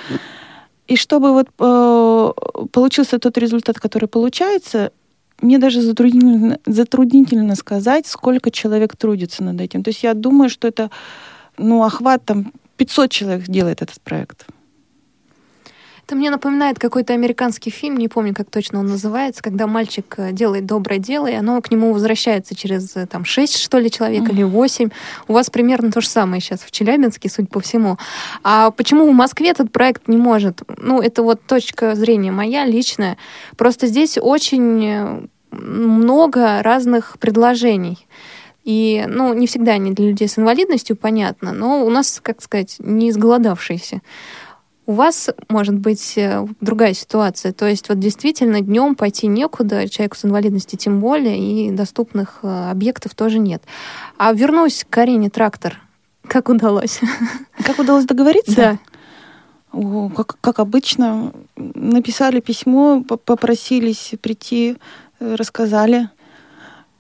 И 0.89 0.97
чтобы 0.97 1.33
вот 1.33 1.49
э, 1.59 2.33
получился 2.73 3.19
тот 3.19 3.39
результат, 3.39 3.79
который 3.79 4.09
получается, 4.09 4.91
мне 5.43 5.59
даже 5.59 5.83
затруднительно, 5.83 6.59
затруднительно 6.67 7.55
сказать, 7.55 8.07
сколько 8.07 8.51
человек 8.51 8.97
трудится 8.97 9.45
над 9.45 9.61
этим. 9.61 9.85
То 9.85 9.91
есть 9.91 10.03
я 10.03 10.15
думаю, 10.15 10.49
что 10.49 10.67
это 10.67 10.91
ну, 11.59 11.85
охват 11.85 12.25
там 12.25 12.53
500 12.77 13.11
человек 13.11 13.45
делает 13.49 13.83
этот 13.83 14.01
проект. 14.01 14.47
Это 16.09 16.17
мне 16.17 16.31
напоминает 16.31 16.79
какой-то 16.79 17.13
американский 17.13 17.69
фильм, 17.69 17.99
не 17.99 18.09
помню, 18.09 18.35
как 18.35 18.49
точно 18.49 18.79
он 18.79 18.87
называется, 18.87 19.43
когда 19.43 19.67
мальчик 19.67 20.15
э, 20.17 20.33
делает 20.33 20.65
доброе 20.65 20.99
дело, 20.99 21.27
и 21.27 21.35
оно 21.35 21.61
к 21.61 21.71
нему 21.71 21.93
возвращается 21.93 22.55
через 22.55 22.97
э, 22.97 23.07
там 23.07 23.27
шесть, 23.27 23.59
что 23.59 23.77
ли, 23.77 23.91
человек 23.91 24.23
mm-hmm. 24.23 24.33
или 24.33 24.43
восемь. 24.43 24.89
У 25.29 25.35
вас 25.35 25.51
примерно 25.51 25.93
то 25.93 26.01
же 26.01 26.09
самое 26.09 26.41
сейчас 26.41 26.61
в 26.61 26.71
Челябинске, 26.71 27.29
судя 27.29 27.49
по 27.49 27.61
всему. 27.61 27.99
А 28.43 28.71
почему 28.71 29.07
в 29.07 29.13
Москве 29.13 29.51
этот 29.51 29.71
проект 29.71 30.09
не 30.09 30.17
может? 30.17 30.63
Ну, 30.79 31.03
это 31.03 31.23
вот 31.23 31.43
точка 31.43 31.95
зрения 31.95 32.33
моя 32.33 32.65
личная. 32.65 33.19
Просто 33.59 33.87
здесь 33.87 34.17
очень 34.19 34.87
э, 34.87 35.21
много 35.51 36.63
разных 36.63 37.19
предложений. 37.19 38.07
И, 38.65 39.05
ну, 39.07 39.35
не 39.35 39.47
всегда 39.47 39.73
они 39.73 39.93
для 39.93 40.09
людей 40.09 40.27
с 40.27 40.39
инвалидностью, 40.39 40.97
понятно, 40.97 41.53
но 41.53 41.85
у 41.85 41.91
нас, 41.91 42.19
как 42.23 42.41
сказать, 42.41 42.77
не 42.79 43.11
изголодавшиеся. 43.11 44.01
У 44.89 44.93
вас 44.93 45.29
может 45.51 45.75
быть 45.75 46.15
э, 46.17 46.47
другая 46.63 46.95
ситуация. 46.95 47.53
То 47.53 47.69
есть 47.69 47.91
вот 47.91 47.99
действительно 47.99 48.63
днем 48.63 48.95
пойти 48.95 49.27
некуда, 49.27 49.87
человеку 49.87 50.17
с 50.17 50.25
инвалидностью 50.25 50.79
тем 50.79 50.99
более, 50.99 51.39
и 51.39 51.71
доступных 51.71 52.39
э, 52.43 52.71
объектов 52.71 53.15
тоже 53.15 53.39
нет. 53.39 53.63
А 54.17 54.33
вернусь 54.33 54.85
к 54.85 54.89
Карине 54.89 55.29
Трактор. 55.29 55.79
Как 56.27 56.49
удалось? 56.49 57.01
Как 57.67 57.79
удалось 57.79 58.07
договориться? 58.07 58.79
Да. 59.75 60.09
как, 60.17 60.39
как 60.41 60.59
обычно, 60.59 61.35
написали 61.57 62.41
письмо, 62.41 63.05
попросились 63.05 64.15
прийти, 64.23 64.79
э, 65.21 65.35
рассказали. 65.35 66.09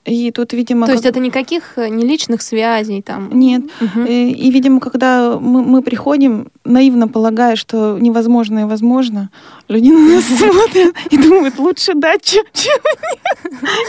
И 0.04 0.30
тут, 0.30 0.52
видимо... 0.52 0.86
То 0.86 0.92
как... 0.92 0.94
есть 0.96 1.06
это 1.06 1.20
никаких 1.20 1.76
э, 1.76 1.88
не 1.88 2.04
личных 2.04 2.40
связей 2.40 3.02
там? 3.02 3.30
Нет. 3.32 3.64
Угу. 3.80 4.06
И, 4.06 4.32
и, 4.32 4.50
видимо, 4.50 4.80
когда 4.80 5.38
мы, 5.38 5.62
мы 5.62 5.82
приходим, 5.82 6.48
наивно 6.64 7.08
полагая, 7.08 7.56
что 7.56 7.98
невозможное 7.98 8.66
возможно, 8.66 9.30
люди 9.68 9.90
на 9.90 10.14
нас 10.14 10.24
смотрят 10.38 10.94
и 11.10 11.18
думают, 11.18 11.58
лучше 11.58 11.94
дать, 11.94 12.22
чем, 12.22 12.44
чем, 12.52 12.78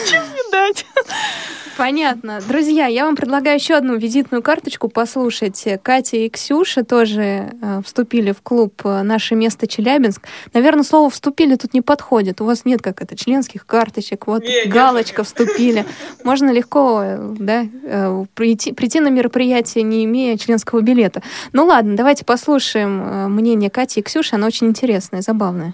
чем 0.08 0.24
не 0.24 0.52
дать. 0.52 0.86
Понятно. 1.80 2.40
Друзья, 2.46 2.88
я 2.88 3.06
вам 3.06 3.16
предлагаю 3.16 3.56
еще 3.56 3.76
одну 3.76 3.96
визитную 3.96 4.44
карточку 4.44 4.90
послушать. 4.90 5.66
Катя 5.82 6.18
и 6.18 6.30
Ксюша 6.30 6.84
тоже 6.84 7.54
э, 7.62 7.82
вступили 7.86 8.34
в 8.34 8.42
клуб 8.42 8.82
э, 8.84 9.02
«Наше 9.02 9.36
место 9.36 9.66
Челябинск». 9.66 10.28
Наверное, 10.54 10.84
слово 10.84 11.10
«вступили» 11.10 11.56
тут 11.56 11.74
не 11.74 11.80
подходит. 11.80 12.42
У 12.42 12.44
вас 12.44 12.66
нет 12.66 12.82
как 12.82 13.02
это 13.02 13.16
членских 13.16 13.66
карточек. 13.66 14.28
Вот 14.28 14.44
не, 14.44 14.66
галочка 14.66 15.24
«вступили». 15.24 15.86
Можно 16.24 16.52
легко 16.52 17.04
да, 17.40 17.66
э, 17.84 18.26
прийти, 18.34 18.74
прийти 18.74 19.00
на 19.00 19.10
мероприятие, 19.10 19.84
не 19.84 20.06
имея 20.06 20.38
членского 20.38 20.82
билета. 20.82 21.22
Ну 21.54 21.66
ладно, 21.66 21.96
давайте 21.96 22.26
послушаем 22.26 23.02
э, 23.02 23.28
мнение 23.28 23.70
Кати 23.70 24.00
и 24.00 24.04
Ксюши. 24.04 24.36
Оно 24.36 24.48
очень 24.48 24.68
интересное, 24.68 25.22
забавное. 25.22 25.74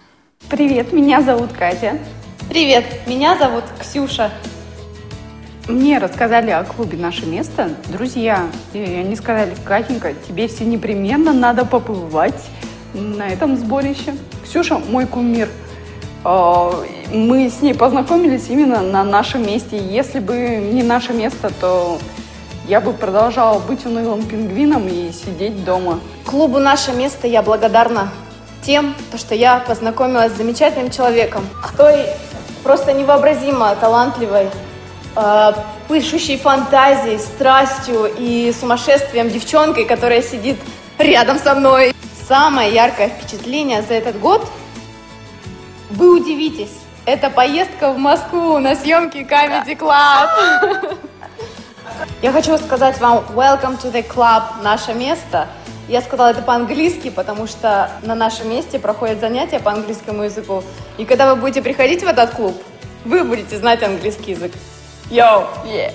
Привет, 0.49 0.93
меня 0.93 1.21
зовут 1.21 1.51
Катя. 1.53 1.97
Привет, 2.49 2.85
меня 3.07 3.37
зовут 3.37 3.63
Ксюша. 3.81 4.31
Мне 5.67 5.97
рассказали 5.97 6.51
о 6.51 6.63
клубе 6.63 6.95
«Наше 6.95 7.25
место» 7.25 7.71
друзья. 7.89 8.43
И 8.73 8.79
они 8.79 9.15
сказали, 9.15 9.55
Катенька, 9.65 10.13
тебе 10.27 10.47
все 10.47 10.63
непременно 10.63 11.33
надо 11.33 11.65
побывать 11.65 12.49
на 12.93 13.27
этом 13.27 13.57
сборище. 13.57 14.15
Ксюша 14.43 14.77
мой 14.77 15.07
кумир. 15.07 15.49
А, 16.27 16.71
мы 17.11 17.47
с 17.49 17.61
ней 17.61 17.75
познакомились 17.75 18.49
именно 18.49 18.81
на 18.81 19.03
нашем 19.03 19.45
месте. 19.45 19.77
Если 19.77 20.19
бы 20.19 20.33
не 20.73 20.81
наше 20.81 21.13
место, 21.13 21.51
то 21.61 21.99
я 22.67 22.81
бы 22.81 22.93
продолжала 22.93 23.59
быть 23.59 23.85
унылым 23.85 24.23
пингвином 24.23 24.87
и 24.87 25.11
сидеть 25.11 25.63
дома. 25.63 25.99
Клубу 26.25 26.57
«Наше 26.57 26.93
место» 26.93 27.27
я 27.27 27.43
благодарна 27.43 28.09
тем, 28.63 28.95
что 29.15 29.35
я 29.35 29.59
познакомилась 29.59 30.31
с 30.31 30.37
замечательным 30.37 30.89
человеком, 30.89 31.47
с 31.63 31.77
той 31.77 32.07
просто 32.63 32.93
невообразимо 32.93 33.75
талантливой, 33.75 34.47
э, 35.15 35.51
пышущей 35.87 36.37
фантазией, 36.37 37.19
страстью 37.19 38.11
и 38.17 38.51
сумасшествием 38.59 39.29
девчонкой, 39.29 39.85
которая 39.85 40.23
сидит 40.23 40.57
рядом 40.97 41.37
со 41.37 41.53
мной. 41.53 41.93
Самое 42.27 42.73
яркое 42.73 43.09
впечатление 43.09 43.83
за 43.83 43.93
этот 43.93 44.19
год 44.19 44.49
вы 45.89 46.19
удивитесь. 46.19 46.71
Это 47.05 47.29
поездка 47.29 47.91
в 47.91 47.97
Москву 47.97 48.57
на 48.57 48.75
съемки 48.75 49.17
Comedy 49.17 49.77
Club. 49.77 50.97
Я 52.21 52.31
хочу 52.31 52.57
сказать 52.57 52.99
вам 52.99 53.23
welcome 53.35 53.79
to 53.81 53.91
the 53.91 54.05
club, 54.07 54.63
наше 54.63 54.93
место. 54.93 55.47
Я 55.87 56.01
сказала 56.01 56.29
это 56.29 56.41
по-английски, 56.41 57.11
потому 57.11 57.45
что 57.45 57.91
на 58.01 58.15
нашем 58.15 58.49
месте 58.49 58.79
проходят 58.79 59.19
занятия 59.19 59.59
по 59.59 59.71
английскому 59.71 60.23
языку. 60.23 60.63
И 60.97 61.05
когда 61.05 61.33
вы 61.33 61.39
будете 61.39 61.61
приходить 61.61 62.01
в 62.01 62.07
этот 62.07 62.31
клуб, 62.31 62.55
вы 63.03 63.23
будете 63.23 63.57
знать 63.57 63.83
английский 63.83 64.31
язык. 64.31 64.51
Йоу! 65.11 65.45
Yeah. 65.65 65.93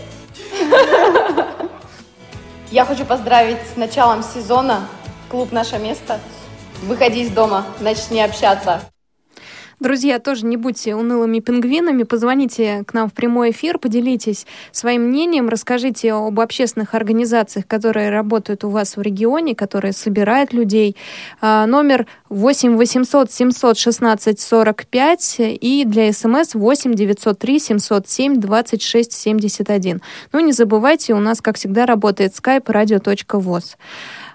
Я 2.70 2.84
хочу 2.84 3.04
поздравить 3.04 3.58
с 3.74 3.76
началом 3.76 4.22
сезона. 4.22 4.86
Клуб 5.28 5.50
«Наше 5.50 5.78
место». 5.78 6.20
Выходи 6.82 7.22
из 7.22 7.30
дома, 7.30 7.66
начни 7.80 8.22
общаться. 8.22 8.80
Друзья, 9.80 10.18
тоже 10.18 10.44
не 10.44 10.58
будьте 10.58 10.94
унылыми 10.94 11.40
пингвинами, 11.40 12.02
позвоните 12.02 12.84
к 12.86 12.92
нам 12.92 13.08
в 13.08 13.14
прямой 13.14 13.50
эфир, 13.50 13.78
поделитесь 13.78 14.46
своим 14.72 15.04
мнением, 15.04 15.48
расскажите 15.48 16.12
об 16.12 16.38
общественных 16.38 16.94
организациях, 16.94 17.66
которые 17.66 18.10
работают 18.10 18.62
у 18.64 18.68
вас 18.68 18.98
в 18.98 19.00
регионе, 19.00 19.54
которые 19.54 19.94
собирают 19.94 20.52
людей. 20.52 20.96
А, 21.40 21.64
номер 21.64 22.06
8 22.28 22.76
800 22.76 23.32
716 23.32 24.38
45 24.38 25.36
и 25.38 25.84
для 25.86 26.12
смс 26.12 26.52
8 26.52 26.94
903 26.94 27.58
707 27.58 28.36
26 28.38 29.12
71. 29.12 30.02
Ну, 30.32 30.40
не 30.40 30.52
забывайте, 30.52 31.14
у 31.14 31.20
нас, 31.20 31.40
как 31.40 31.56
всегда, 31.56 31.86
работает 31.86 32.34
skype 32.34 32.64
radio.voz. 32.64 33.76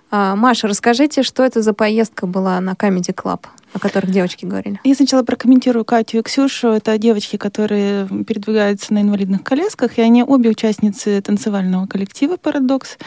А, 0.09 0.35
Маша, 0.35 0.67
расскажите, 0.67 1.21
что 1.21 1.43
это 1.43 1.61
за 1.61 1.73
поездка 1.73 2.25
была 2.25 2.59
на 2.61 2.71
Comedy 2.71 3.13
Club? 3.13 3.41
О 3.75 3.79
которых 3.79 4.09
девочки 4.09 4.45
говорили? 4.45 4.79
Я 4.85 4.95
сначала 4.95 5.23
прокомментирую 5.23 5.83
Катю 5.83 6.19
и 6.19 6.21
Ксюшу. 6.21 6.69
Это 6.69 6.97
девочки, 6.97 7.35
которые 7.35 8.07
передвигаются 8.23 8.93
на 8.93 9.01
инвалидных 9.01 9.43
колясках, 9.43 9.97
и 9.97 10.01
они 10.01 10.23
обе 10.23 10.49
участницы 10.49 11.21
танцевального 11.21 11.85
коллектива 11.85 12.37
«Парадокс». 12.37 12.97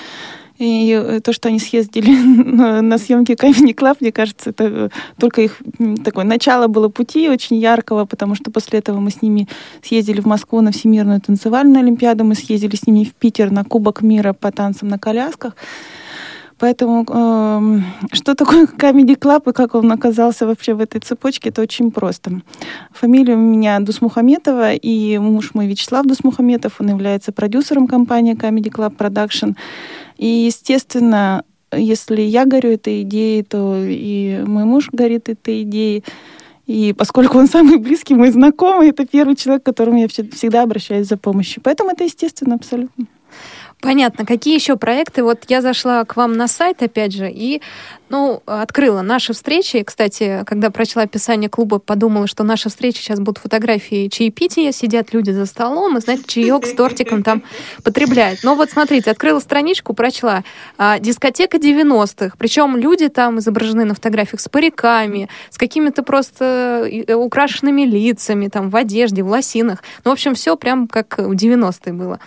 И 0.58 1.20
то, 1.22 1.32
что 1.32 1.48
они 1.48 1.58
съездили 1.58 2.10
на 2.82 2.98
съемки 2.98 3.32
Comedy 3.32 3.74
Club, 3.74 3.98
мне 4.00 4.12
кажется, 4.12 4.50
это 4.50 4.90
только 5.18 5.42
их 5.42 5.62
такое 6.04 6.24
начало 6.24 6.66
было 6.66 6.88
пути 6.88 7.30
очень 7.30 7.56
яркого, 7.56 8.04
потому 8.04 8.34
что 8.34 8.50
после 8.50 8.80
этого 8.80 8.98
мы 8.98 9.10
с 9.10 9.22
ними 9.22 9.48
съездили 9.82 10.20
в 10.20 10.26
Москву 10.26 10.60
на 10.60 10.72
Всемирную 10.72 11.20
танцевальную 11.20 11.80
олимпиаду, 11.80 12.24
мы 12.24 12.34
съездили 12.34 12.76
с 12.76 12.86
ними 12.86 13.04
в 13.04 13.14
Питер 13.14 13.52
на 13.52 13.64
Кубок 13.64 14.02
мира 14.02 14.32
по 14.32 14.50
танцам 14.50 14.88
на 14.88 14.98
колясках. 14.98 15.54
Поэтому 16.58 17.06
э, 17.08 17.80
что 18.12 18.34
такое 18.34 18.66
Comedy 18.78 19.16
Club 19.18 19.50
и 19.50 19.52
как 19.52 19.74
он 19.74 19.90
оказался 19.92 20.46
вообще 20.46 20.74
в 20.74 20.80
этой 20.80 21.00
цепочке, 21.00 21.50
это 21.50 21.62
очень 21.62 21.90
просто. 21.90 22.40
Фамилия 22.92 23.34
у 23.34 23.38
меня 23.38 23.78
Дусмухаметова, 23.80 24.74
и 24.74 25.18
муж 25.18 25.54
мой 25.54 25.66
Вячеслав 25.66 26.06
Дусмухаметов, 26.06 26.80
он 26.80 26.88
является 26.88 27.32
продюсером 27.32 27.86
компании 27.86 28.34
Comedy 28.34 28.70
Club 28.70 28.96
Production. 28.96 29.54
И, 30.16 30.26
естественно, 30.26 31.44
если 31.72 32.22
я 32.22 32.44
горю 32.44 32.70
этой 32.72 33.02
идеей, 33.02 33.42
то 33.42 33.76
и 33.78 34.42
мой 34.46 34.64
муж 34.64 34.88
горит 34.92 35.28
этой 35.28 35.62
идеей. 35.62 36.04
И 36.66 36.92
поскольку 36.92 37.38
он 37.38 37.46
самый 37.46 37.78
близкий, 37.78 38.14
мой 38.14 38.30
знакомый, 38.30 38.90
это 38.90 39.06
первый 39.06 39.36
человек, 39.36 39.62
к 39.62 39.66
которому 39.66 39.98
я 39.98 40.08
всегда 40.08 40.62
обращаюсь 40.62 41.06
за 41.08 41.16
помощью. 41.16 41.62
Поэтому 41.62 41.90
это 41.90 42.04
естественно 42.04 42.56
абсолютно. 42.56 43.06
Понятно. 43.80 44.26
Какие 44.26 44.54
еще 44.54 44.76
проекты? 44.76 45.22
Вот 45.22 45.44
я 45.48 45.62
зашла 45.62 46.04
к 46.04 46.16
вам 46.16 46.32
на 46.32 46.48
сайт, 46.48 46.82
опять 46.82 47.12
же, 47.12 47.30
и 47.30 47.62
ну, 48.08 48.42
открыла 48.46 49.02
наши 49.02 49.32
встречи. 49.32 49.82
Кстати, 49.82 50.42
когда 50.46 50.70
прочла 50.70 51.02
описание 51.02 51.48
клуба, 51.48 51.78
подумала, 51.78 52.26
что 52.26 52.42
наши 52.42 52.70
встречи 52.70 52.98
сейчас 52.98 53.20
будут 53.20 53.38
фотографии 53.38 54.08
чаепития, 54.08 54.72
сидят 54.72 55.12
люди 55.12 55.30
за 55.30 55.46
столом, 55.46 55.96
и, 55.96 56.00
знаете, 56.00 56.24
чаек 56.26 56.66
с 56.66 56.72
тортиком 56.72 57.22
там 57.22 57.42
потребляют. 57.84 58.40
Но 58.42 58.54
вот 58.54 58.70
смотрите, 58.70 59.10
открыла 59.10 59.40
страничку, 59.40 59.94
прочла. 59.94 60.42
А, 60.76 60.98
дискотека 60.98 61.58
90-х. 61.58 62.34
Причем 62.38 62.76
люди 62.76 63.08
там 63.08 63.38
изображены 63.38 63.84
на 63.84 63.94
фотографиях 63.94 64.40
с 64.40 64.48
париками, 64.48 65.28
с 65.50 65.58
какими-то 65.58 66.02
просто 66.02 66.88
э, 66.90 67.14
украшенными 67.14 67.82
лицами, 67.82 68.48
там, 68.48 68.70
в 68.70 68.76
одежде, 68.76 69.22
в 69.22 69.28
лосинах. 69.28 69.84
Ну, 70.04 70.10
в 70.10 70.14
общем, 70.14 70.34
все 70.34 70.56
прям 70.56 70.88
как 70.88 71.18
в 71.18 71.32
90-е 71.32 71.92
было. 71.92 72.18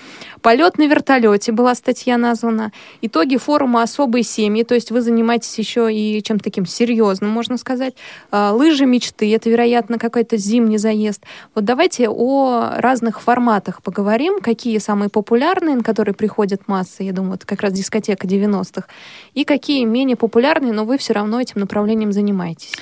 Полет 0.41 0.77
на 0.79 0.87
вертолете 0.87 1.51
была 1.51 1.75
статья 1.75 2.17
названа. 2.17 2.71
Итоги 3.01 3.37
форума 3.37 3.83
«Особые 3.83 4.23
семьи», 4.23 4.63
то 4.63 4.73
есть 4.73 4.89
вы 4.89 5.01
занимаетесь 5.01 5.57
еще 5.59 5.93
и 5.93 6.21
чем-то 6.23 6.43
таким 6.43 6.65
серьезным, 6.65 7.29
можно 7.29 7.57
сказать. 7.57 7.93
А, 8.31 8.51
лыжи 8.51 8.85
мечты, 8.85 9.33
это, 9.35 9.49
вероятно, 9.49 9.99
какой-то 9.99 10.37
зимний 10.37 10.79
заезд. 10.79 11.23
Вот 11.53 11.65
давайте 11.65 12.09
о 12.09 12.73
разных 12.77 13.21
форматах 13.21 13.83
поговорим, 13.83 14.41
какие 14.41 14.79
самые 14.79 15.09
популярные, 15.09 15.75
на 15.75 15.83
которые 15.83 16.15
приходят 16.15 16.67
массы, 16.67 17.03
я 17.03 17.13
думаю, 17.13 17.35
это 17.35 17.45
как 17.45 17.61
раз 17.61 17.73
дискотека 17.73 18.25
90-х, 18.25 18.87
и 19.35 19.43
какие 19.43 19.85
менее 19.85 20.15
популярные, 20.15 20.73
но 20.73 20.85
вы 20.85 20.97
все 20.97 21.13
равно 21.13 21.39
этим 21.39 21.59
направлением 21.61 22.11
занимаетесь. 22.11 22.73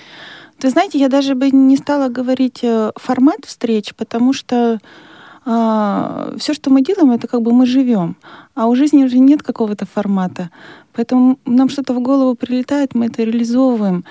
Вы 0.62 0.69
знаете, 0.69 0.98
я 0.98 1.08
даже 1.08 1.36
бы 1.36 1.52
не 1.52 1.78
стала 1.78 2.10
говорить 2.10 2.60
э, 2.63 2.91
формат 2.98 3.45
встреч, 3.45 3.93
потому 3.95 4.34
что 4.34 4.80
а, 5.45 6.34
все, 6.38 6.54
что 6.54 6.69
мы 6.69 6.82
делаем, 6.82 7.12
это 7.12 7.28
как 7.28 7.41
бы 7.41 7.54
мы 7.54 7.65
живем. 7.65 8.15
А 8.56 8.67
у 8.67 8.75
жизни 8.75 9.04
уже 9.04 9.19
нет 9.19 9.41
какого-то 9.43 9.86
формата. 9.86 10.49
Поэтому 10.93 11.38
нам 11.45 11.69
что-то 11.69 11.93
в 11.93 12.02
голову 12.02 12.36
прилетает, 12.36 12.95
мы 12.95 13.06
это 13.06 13.23
реализовываем. 13.23 14.04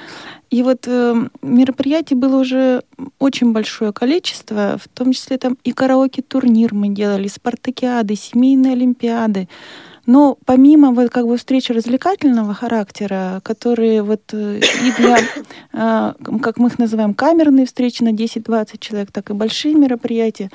И 0.50 0.62
вот 0.62 0.86
э, 0.86 1.28
мероприятий 1.42 2.14
было 2.14 2.40
уже 2.40 2.82
очень 3.18 3.52
большое 3.52 3.92
количество, 3.92 4.78
в 4.82 4.88
том 4.88 5.12
числе 5.12 5.36
там 5.36 5.58
и 5.64 5.72
караоке-турнир 5.72 6.72
мы 6.72 6.88
делали, 6.88 7.28
спартакиады, 7.28 8.16
семейные 8.16 8.72
олимпиады. 8.72 9.48
Но 10.08 10.38
помимо 10.46 10.92
вот 10.92 11.10
как 11.10 11.26
бы 11.26 11.36
встреч 11.36 11.68
развлекательного 11.68 12.54
характера, 12.54 13.42
которые 13.44 14.02
вот 14.02 14.22
э, 14.32 14.58
и 14.58 14.92
для, 14.96 15.18
э, 15.18 16.14
как 16.40 16.56
мы 16.56 16.68
их 16.68 16.78
называем, 16.78 17.12
камерные 17.12 17.66
встречи 17.66 18.02
на 18.02 18.14
10-20 18.14 18.78
человек, 18.78 19.12
так 19.12 19.28
и 19.28 19.34
большие 19.34 19.74
мероприятия, 19.74 20.50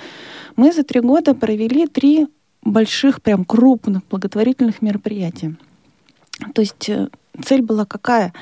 мы 0.56 0.72
за 0.72 0.82
три 0.82 1.02
года 1.02 1.36
провели 1.36 1.86
три 1.86 2.26
больших, 2.64 3.22
прям 3.22 3.46
крупных 3.46 4.02
благотворительных 4.10 4.82
мероприятия. 4.82 5.56
То 6.56 6.62
есть 6.62 6.90
э, 6.90 7.10
цель 7.46 7.62
была 7.62 7.86
какая? 7.86 8.34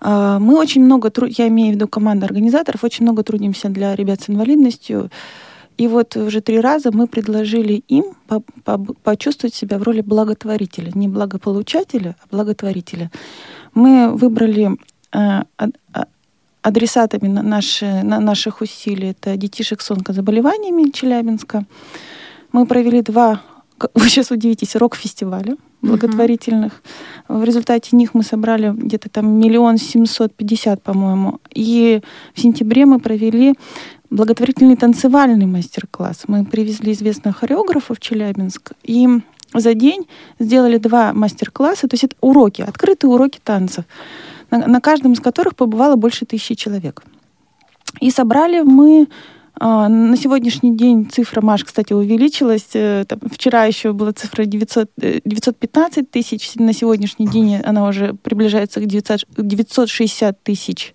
Мы 0.00 0.58
очень 0.58 0.84
много, 0.84 1.12
я 1.28 1.46
имею 1.48 1.70
в 1.70 1.74
виду 1.76 1.88
команда 1.88 2.26
организаторов, 2.26 2.82
очень 2.82 3.04
много 3.04 3.22
трудимся 3.22 3.68
для 3.68 3.94
ребят 3.94 4.20
с 4.20 4.28
инвалидностью. 4.28 5.10
И 5.76 5.88
вот 5.88 6.16
уже 6.16 6.40
три 6.40 6.60
раза 6.60 6.90
мы 6.92 7.06
предложили 7.06 7.82
им 7.88 8.04
по 8.26 8.42
по 8.64 8.78
почувствовать 8.78 9.54
себя 9.54 9.78
в 9.78 9.82
роли 9.82 10.02
благотворителя. 10.02 10.90
Не 10.94 11.08
благополучателя, 11.08 12.16
а 12.22 12.36
благотворителя. 12.36 13.10
Мы 13.74 14.14
выбрали 14.14 14.76
э, 15.12 15.42
адресатами 16.62 17.28
на 17.28 17.42
наши, 17.42 18.02
на 18.02 18.20
наших 18.20 18.62
усилий 18.62 19.10
это 19.10 19.36
детишек 19.36 19.82
с 19.82 19.90
онкозаболеваниями 19.90 20.90
Челябинска. 20.90 21.66
Мы 22.52 22.66
провели 22.66 23.02
два, 23.02 23.42
вы 23.94 24.08
сейчас 24.08 24.30
удивитесь, 24.30 24.76
рок-фестиваля 24.76 25.56
благотворительных. 25.82 26.72
Uh-huh. 27.28 27.40
В 27.40 27.44
результате 27.44 27.94
них 27.96 28.14
мы 28.14 28.22
собрали 28.22 28.72
где-то 28.74 29.10
там 29.10 29.38
миллион 29.38 29.76
семьсот 29.76 30.34
пятьдесят, 30.34 30.82
по-моему. 30.82 31.40
И 31.54 32.00
в 32.34 32.40
сентябре 32.40 32.86
мы 32.86 32.98
провели 32.98 33.54
благотворительный 34.14 34.76
танцевальный 34.76 35.46
мастер-класс. 35.46 36.22
Мы 36.28 36.44
привезли 36.44 36.92
известных 36.92 37.38
хореографов 37.38 37.98
в 37.98 38.00
Челябинск 38.00 38.72
и 38.82 39.08
за 39.52 39.74
день 39.74 40.06
сделали 40.38 40.78
два 40.78 41.12
мастер-класса, 41.12 41.88
то 41.88 41.94
есть 41.94 42.04
это 42.04 42.16
уроки, 42.20 42.62
открытые 42.62 43.10
уроки 43.10 43.40
танцев, 43.42 43.84
на, 44.50 44.66
на 44.66 44.80
каждом 44.80 45.12
из 45.12 45.20
которых 45.20 45.56
побывало 45.56 45.96
больше 45.96 46.26
тысячи 46.26 46.54
человек. 46.54 47.02
И 48.00 48.10
собрали 48.10 48.62
мы 48.62 49.08
а, 49.58 49.88
на 49.88 50.16
сегодняшний 50.16 50.76
день 50.76 51.08
цифра, 51.10 51.40
Маш, 51.40 51.64
кстати, 51.64 51.92
увеличилась. 51.92 52.70
Э, 52.74 53.04
там, 53.06 53.20
вчера 53.30 53.64
еще 53.64 53.92
была 53.92 54.12
цифра 54.12 54.44
900, 54.44 54.90
915 54.96 55.98
э, 55.98 56.02
тысяч, 56.04 56.54
на 56.56 56.72
сегодняшний 56.72 57.28
день 57.28 57.56
она 57.56 57.86
уже 57.86 58.14
приближается 58.14 58.80
к 58.80 58.86
900, 58.86 59.26
960 59.38 60.42
тысяч 60.42 60.92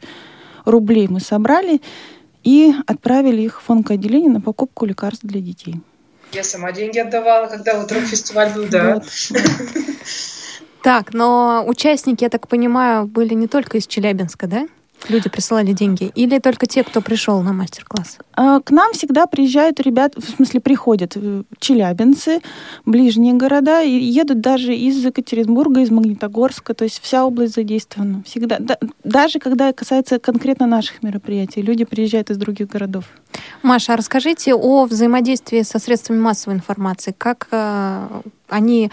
рублей 0.66 1.08
мы 1.08 1.22
собрали 1.22 1.82
и 2.44 2.74
отправили 2.88 3.42
их 3.42 3.62
в 3.62 3.66
фонкоотделение 3.66 4.30
на 4.30 4.42
покупку 4.42 4.86
лекарств 4.86 5.24
для 5.24 5.42
детей. 5.42 5.76
Я 6.32 6.44
сама 6.44 6.72
деньги 6.72 7.00
отдавала, 7.00 7.48
когда 7.48 7.80
вот 7.80 7.92
рок-фестиваль 7.92 8.54
был, 8.54 8.66
да. 8.70 9.02
Так, 10.82 11.14
но 11.14 11.66
участники, 11.68 12.24
я 12.24 12.30
так 12.30 12.48
понимаю, 12.48 13.06
были 13.06 13.34
не 13.34 13.48
только 13.48 13.78
из 13.78 13.86
Челябинска, 13.86 14.48
да? 14.48 14.68
Люди 15.08 15.30
присылали 15.30 15.72
деньги? 15.72 16.12
Или 16.16 16.40
только 16.40 16.66
те, 16.66 16.84
кто 16.84 17.02
пришел 17.02 17.42
на 17.42 17.54
мастер-класс? 17.54 18.18
А, 18.34 18.60
к 18.60 18.72
нам 18.72 18.94
всегда 18.94 19.26
приезжают 19.26 19.80
ребята, 19.80 20.20
в 20.20 20.26
смысле 20.26 20.60
приходят 20.60 21.14
э, 21.16 21.44
челябинцы, 21.60 22.42
ближние 22.86 23.34
города, 23.34 23.82
и 23.82 23.90
едут 23.90 24.42
даже 24.42 24.76
из 24.76 25.04
Екатеринбурга, 25.04 25.82
из 25.82 25.90
Магнитогорска, 25.90 26.74
то 26.74 26.84
есть 26.84 27.02
вся 27.02 27.26
область 27.26 27.56
задействована. 27.56 28.24
Всегда. 28.24 28.58
Да, 28.60 28.78
даже 29.04 29.40
когда 29.40 29.72
касается 29.74 30.20
конкретно 30.20 30.68
наших 30.68 31.02
мероприятий, 31.02 31.62
люди 31.62 31.86
приезжают 31.86 32.30
из 32.30 32.38
других 32.38 32.68
городов. 32.68 33.06
Маша, 33.62 33.94
а 33.94 33.98
расскажите 33.98 34.54
о 34.54 34.86
взаимодействии 34.86 35.62
со 35.62 35.80
средствами 35.80 36.20
массовой 36.20 36.56
информации. 36.56 37.14
Как 37.18 37.48
э, 37.52 38.22
они 38.48 38.92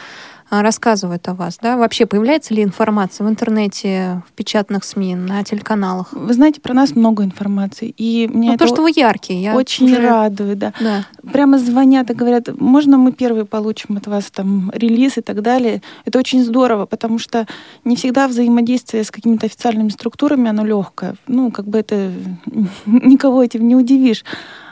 рассказывают 0.50 1.26
о 1.28 1.34
вас, 1.34 1.58
да? 1.60 1.76
Вообще 1.76 2.06
появляется 2.06 2.54
ли 2.54 2.62
информация 2.62 3.26
в 3.26 3.30
интернете, 3.30 4.22
в 4.28 4.32
печатных 4.32 4.84
СМИ, 4.84 5.14
на 5.16 5.42
телеканалах? 5.42 6.12
Вы 6.12 6.32
знаете, 6.34 6.60
про 6.60 6.72
нас 6.74 6.94
много 6.94 7.24
информации. 7.24 7.92
И 7.96 8.28
мне 8.32 8.48
ну, 8.48 8.54
это 8.54 8.66
то, 8.66 8.72
что 8.72 8.82
вы 8.82 8.92
яркие. 8.94 9.42
Я 9.42 9.56
очень 9.56 9.86
уже... 9.86 10.00
радует, 10.00 10.58
да. 10.58 10.72
да. 10.80 11.04
Прямо 11.30 11.58
звонят 11.58 12.10
и 12.10 12.14
говорят, 12.14 12.48
можно 12.60 12.96
мы 12.96 13.12
первые 13.12 13.44
получим 13.44 13.96
от 13.96 14.06
вас 14.06 14.30
там 14.30 14.70
релиз 14.74 15.18
и 15.18 15.20
так 15.20 15.42
далее. 15.42 15.82
Это 16.04 16.18
очень 16.18 16.42
здорово, 16.44 16.86
потому 16.86 17.18
что 17.18 17.46
не 17.84 17.96
всегда 17.96 18.28
взаимодействие 18.28 19.04
с 19.04 19.10
какими-то 19.10 19.46
официальными 19.46 19.88
структурами, 19.88 20.48
оно 20.48 20.64
легкое. 20.64 21.16
Ну, 21.26 21.50
как 21.50 21.66
бы 21.66 21.78
это 21.78 22.12
никого 22.86 23.42
этим 23.42 23.66
не 23.66 23.74
удивишь. 23.74 24.24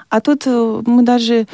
А 0.08 0.20
тут 0.20 0.44
э, 0.46 0.82
мы 0.86 1.02
даже 1.02 1.46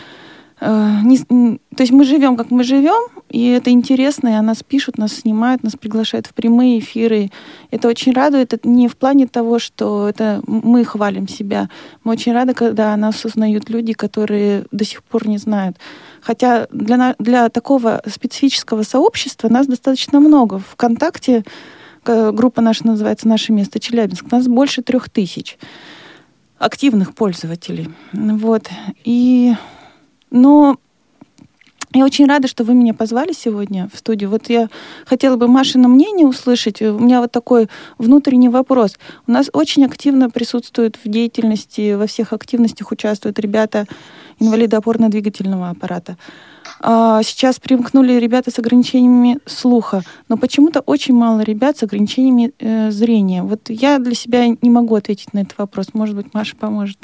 не, 0.61 1.19
то 1.19 1.83
есть 1.83 1.93
мы 1.93 2.05
живем, 2.05 2.37
как 2.37 2.51
мы 2.51 2.65
живем, 2.65 3.09
и 3.31 3.47
это 3.47 3.71
интересно, 3.71 4.29
и 4.29 4.33
о 4.33 4.43
нас 4.43 4.63
пишут, 4.63 4.99
нас 4.99 5.13
снимают, 5.13 5.63
нас 5.63 5.75
приглашают 5.75 6.27
в 6.27 6.35
прямые 6.35 6.81
эфиры. 6.81 7.31
Это 7.71 7.89
очень 7.89 8.13
радует. 8.13 8.53
Это 8.53 8.69
не 8.69 8.89
в 8.89 8.97
плане 8.97 9.27
того, 9.27 9.59
что 9.59 10.09
это 10.09 10.43
мы 10.47 10.85
хвалим 10.85 11.29
себя. 11.29 11.71
Мы 12.05 12.13
очень 12.13 12.33
рады, 12.33 12.55
когда 12.55 12.97
нас 12.97 13.25
узнают 13.25 13.71
люди, 13.71 13.93
которые 13.93 14.65
до 14.73 14.85
сих 14.85 15.03
пор 15.03 15.29
не 15.29 15.39
знают. 15.39 15.79
Хотя 16.21 16.67
для, 16.73 17.15
для 17.19 17.49
такого 17.49 18.03
специфического 18.07 18.83
сообщества 18.83 19.49
нас 19.49 19.67
достаточно 19.67 20.21
много. 20.21 20.59
Вконтакте 20.59 21.45
группа 22.05 22.61
наша 22.61 22.87
называется 22.87 23.29
«Наше 23.29 23.53
место 23.53 23.79
Челябинск». 23.79 24.31
Нас 24.31 24.49
больше 24.49 24.83
трех 24.83 25.09
тысяч 25.09 25.57
активных 26.59 27.15
пользователей. 27.15 27.89
Вот. 28.13 28.69
И 29.05 29.55
но 30.31 30.77
я 31.93 32.05
очень 32.05 32.27
рада, 32.27 32.47
что 32.47 32.63
вы 32.63 32.75
меня 32.75 32.95
позвали 32.95 33.33
сегодня 33.33 33.89
в 33.93 33.99
студию. 33.99 34.31
Вот 34.31 34.49
я 34.49 34.69
хотела 35.07 35.35
бы 35.35 35.49
Машина 35.49 35.89
мнение 35.89 36.25
услышать. 36.25 36.81
У 36.83 37.01
меня 37.01 37.21
вот 37.21 37.33
такой 37.33 37.69
внутренний 37.99 38.49
вопрос. 38.49 38.97
У 39.27 39.33
нас 39.33 39.51
очень 39.53 39.85
активно 39.85 40.31
присутствуют 40.31 40.97
в 41.03 41.09
деятельности, 41.09 41.95
во 41.95 42.07
всех 42.07 42.33
активностях 42.33 42.93
участвуют 42.93 43.41
ребята, 43.41 43.87
инвалиды 44.39 44.77
опорно-двигательного 44.77 45.71
аппарата. 45.71 46.17
А 46.81 47.25
сейчас 47.25 47.59
примкнули 47.59 48.13
ребята 48.13 48.53
с 48.53 48.59
ограничениями 48.61 49.41
слуха, 49.45 50.03
но 50.29 50.37
почему-то 50.37 50.81
очень 50.81 51.15
мало 51.15 51.41
ребят 51.41 51.77
с 51.77 51.83
ограничениями 51.83 52.53
э, 52.61 52.93
зрения. 52.93 53.43
Вот 53.43 53.69
я 53.69 53.99
для 53.99 54.15
себя 54.15 54.47
не 54.47 54.71
могу 54.71 54.95
ответить 54.95 55.35
на 55.35 55.41
этот 55.41 55.59
вопрос. 55.59 55.89
Может 55.93 56.15
быть, 56.15 56.33
Маша 56.35 56.55
поможет. 56.55 56.99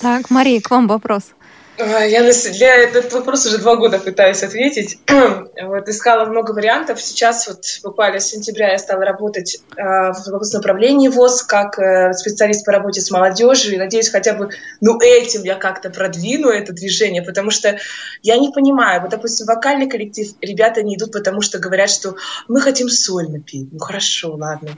Так, 0.00 0.30
Мария, 0.30 0.60
к 0.60 0.70
вам 0.70 0.88
вопрос. 0.88 1.30
Я 1.78 2.22
для 2.22 2.76
этот 2.76 3.10
вопрос 3.14 3.46
уже 3.46 3.56
два 3.56 3.76
года 3.76 3.98
пытаюсь 3.98 4.42
ответить. 4.42 4.98
вот 5.08 5.88
искала 5.88 6.26
много 6.26 6.52
вариантов. 6.52 7.00
Сейчас 7.00 7.48
вот 7.48 7.64
буквально 7.82 8.20
с 8.20 8.26
сентября 8.26 8.72
я 8.72 8.78
стала 8.78 9.04
работать 9.06 9.58
э, 9.76 9.82
в 9.82 10.52
направлении 10.52 11.08
ВОЗ 11.08 11.42
как 11.42 11.78
э, 11.78 12.12
специалист 12.12 12.66
по 12.66 12.72
работе 12.72 13.00
с 13.00 13.10
молодежью. 13.10 13.74
И 13.74 13.78
надеюсь, 13.78 14.10
хотя 14.10 14.34
бы 14.34 14.50
ну, 14.82 15.00
этим 15.00 15.44
я 15.44 15.54
как-то 15.54 15.88
продвину 15.88 16.48
это 16.48 16.74
движение, 16.74 17.22
потому 17.22 17.50
что 17.50 17.78
я 18.20 18.36
не 18.36 18.50
понимаю. 18.50 19.00
Вот, 19.00 19.10
допустим, 19.10 19.46
вокальный 19.46 19.88
коллектив, 19.88 20.28
ребята 20.42 20.82
не 20.82 20.96
идут, 20.96 21.12
потому 21.12 21.40
что 21.40 21.58
говорят, 21.58 21.88
что 21.88 22.16
мы 22.48 22.60
хотим 22.60 22.90
сольно 22.90 23.40
петь. 23.40 23.72
Ну 23.72 23.78
хорошо, 23.78 24.34
ладно. 24.34 24.72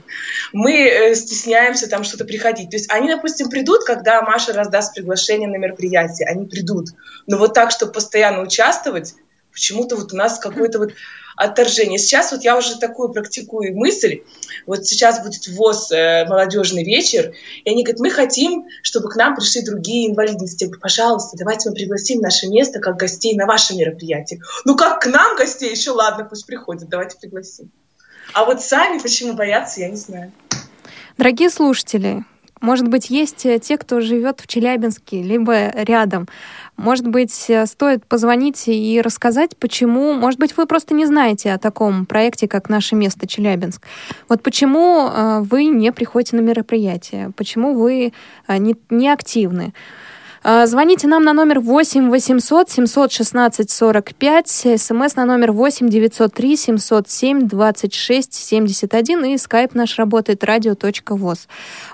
Мы 0.53 0.87
э, 0.87 1.15
стесняемся 1.17 1.89
там 1.89 2.05
что-то 2.05 2.25
приходить. 2.25 2.71
То 2.71 2.77
есть 2.77 2.93
они, 2.93 3.09
допустим, 3.09 3.51
придут, 3.51 3.83
когда 3.83 4.23
Маша 4.23 4.53
раздаст 4.53 4.95
приглашение 4.95 5.49
на 5.49 5.57
мероприятие. 5.57 6.29
Они 6.29 6.47
придут 6.47 6.84
идут. 6.85 6.97
Но 7.27 7.39
вот 7.39 7.55
так, 7.55 7.71
чтобы 7.71 7.93
постоянно 7.93 8.43
участвовать, 8.43 9.15
почему-то 9.53 9.97
вот 9.97 10.13
у 10.13 10.17
нас 10.17 10.39
какое-то 10.39 10.79
вот 10.79 10.93
отторжение. 11.37 11.99
Сейчас 11.99 12.33
вот 12.33 12.43
я 12.45 12.57
уже 12.57 12.79
такую 12.79 13.11
практикую 13.11 13.77
мысль, 13.77 14.23
вот 14.67 14.87
сейчас 14.87 15.23
будет 15.23 15.49
ВОЗ 15.49 15.91
э, 15.91 16.27
молодежный 16.27 16.85
вечер, 16.85 17.35
и 17.65 17.71
они 17.71 17.83
говорят, 17.83 18.01
мы 18.01 18.11
хотим, 18.11 18.67
чтобы 18.83 19.09
к 19.09 19.17
нам 19.17 19.35
пришли 19.35 19.63
другие 19.63 20.11
инвалидности. 20.11 20.71
Пожалуйста, 20.81 21.37
давайте 21.37 21.69
мы 21.69 21.75
пригласим 21.75 22.21
наше 22.21 22.47
место 22.47 22.79
как 22.79 22.97
гостей 22.97 23.35
на 23.37 23.47
ваше 23.47 23.75
мероприятие. 23.75 24.43
Ну 24.65 24.77
как 24.77 25.01
к 25.01 25.07
нам 25.07 25.37
гостей? 25.37 25.71
Еще 25.71 25.91
ладно, 25.91 26.25
пусть 26.25 26.47
приходят, 26.47 26.89
давайте 26.89 27.19
пригласим. 27.19 27.71
А 28.33 28.45
вот 28.45 28.63
сами 28.63 29.01
почему 29.01 29.35
боятся, 29.35 29.81
я 29.81 29.89
не 29.89 29.97
знаю. 29.97 30.33
Дорогие 31.17 31.51
слушатели, 31.51 32.25
может 32.65 32.89
быть, 32.89 33.11
есть 33.11 33.47
те, 33.63 33.79
кто 33.79 34.01
живет 34.01 34.41
в 34.41 34.47
Челябинске, 34.47 35.23
либо 35.23 35.71
рядом. 35.71 36.27
Может 36.77 37.07
быть, 37.07 37.45
э, 37.49 37.67
стоит 37.67 38.05
позвонить 38.07 38.65
и 38.67 39.01
рассказать, 39.01 39.57
почему... 39.57 40.15
Может 40.15 40.41
быть, 40.41 40.57
вы 40.57 40.67
просто 40.67 40.95
не 40.95 41.07
знаете 41.07 41.53
о 41.53 41.59
таком 41.59 42.05
проекте, 42.07 42.49
как 42.49 42.69
«Наше 42.69 42.97
место 42.97 43.29
Челябинск». 43.29 43.83
Вот 44.29 44.43
почему 44.43 45.09
э, 45.09 45.41
вы 45.41 45.67
не 45.67 45.93
приходите 45.93 46.37
на 46.37 46.41
мероприятие? 46.41 47.31
Почему 47.37 47.75
вы 47.75 48.13
э, 48.49 48.57
не, 48.59 48.75
не 48.91 49.09
активны? 49.09 49.73
Звоните 50.45 51.07
нам 51.07 51.25
на 51.25 51.33
номер 51.33 51.59
8 51.61 52.11
800 52.11 52.71
716 52.71 53.71
45, 53.71 54.49
смс 54.77 55.17
на 55.17 55.25
номер 55.25 55.53
8 55.53 55.89
903 55.89 56.57
707 56.57 57.49
26 57.49 58.35
71 58.35 59.25
и 59.25 59.39
скайп 59.39 59.75
наш 59.75 59.99
работает 59.99 60.45
радио.воз. 60.45 61.49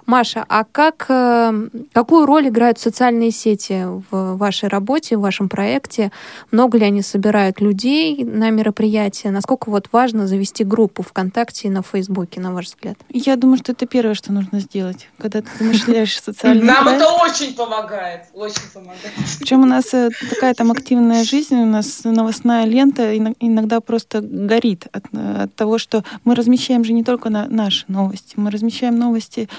Маша, 0.06 0.44
а 0.48 0.64
как, 0.64 1.06
э, 1.08 1.52
какую 1.92 2.26
роль 2.26 2.48
играют 2.48 2.80
социальные 2.80 3.30
сети 3.30 3.84
в 4.10 4.36
вашей 4.36 4.68
работе, 4.68 5.16
в 5.16 5.20
вашем 5.20 5.48
проекте? 5.48 6.10
Много 6.50 6.78
ли 6.78 6.86
они 6.86 7.02
собирают 7.02 7.60
людей 7.60 8.24
на 8.24 8.50
мероприятия? 8.50 9.30
Насколько 9.30 9.70
вот 9.70 9.90
важно 9.92 10.26
завести 10.26 10.64
группу 10.64 11.04
ВКонтакте 11.04 11.68
и 11.68 11.70
на 11.70 11.82
Фейсбуке, 11.82 12.40
на 12.40 12.52
ваш 12.52 12.66
взгляд? 12.66 12.96
Я 13.10 13.36
думаю, 13.36 13.58
что 13.58 13.70
это 13.70 13.86
первое, 13.86 14.14
что 14.14 14.32
нужно 14.32 14.58
сделать, 14.58 15.08
когда 15.18 15.40
ты 15.40 15.48
замышляешь 15.56 16.20
социальный 16.20 16.64
Нам 16.64 16.88
это 16.88 17.08
очень 17.12 17.54
помогает 17.54 18.22
Очень 18.40 18.70
помогает. 18.72 19.12
Причем 19.38 19.62
у 19.62 19.66
нас 19.66 19.92
э, 19.92 20.08
такая 20.30 20.54
там 20.54 20.72
активная 20.72 21.24
жизнь, 21.24 21.56
у 21.56 21.66
нас 21.66 22.04
новостная 22.04 22.64
лента 22.64 23.14
иногда 23.14 23.82
просто 23.82 24.22
горит 24.22 24.86
от, 24.92 25.04
э, 25.12 25.42
от 25.42 25.54
того, 25.54 25.76
что 25.76 26.04
мы 26.24 26.34
размещаем 26.34 26.82
же 26.82 26.94
не 26.94 27.04
только 27.04 27.28
на 27.28 27.46
наши 27.48 27.84
новости, 27.88 28.36
мы 28.36 28.50
размещаем 28.50 28.98
новости 28.98 29.50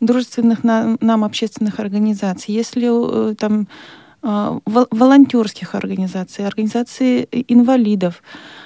дружественных 0.00 0.64
на, 0.64 0.96
нам 1.02 1.22
общественных 1.22 1.80
организаций. 1.80 2.54
Если 2.54 2.88
э, 3.30 3.34
там 3.34 3.68
волонтерских 4.22 5.74
организаций, 5.74 6.46
организаций 6.46 7.28
инвалидов, 7.46 8.22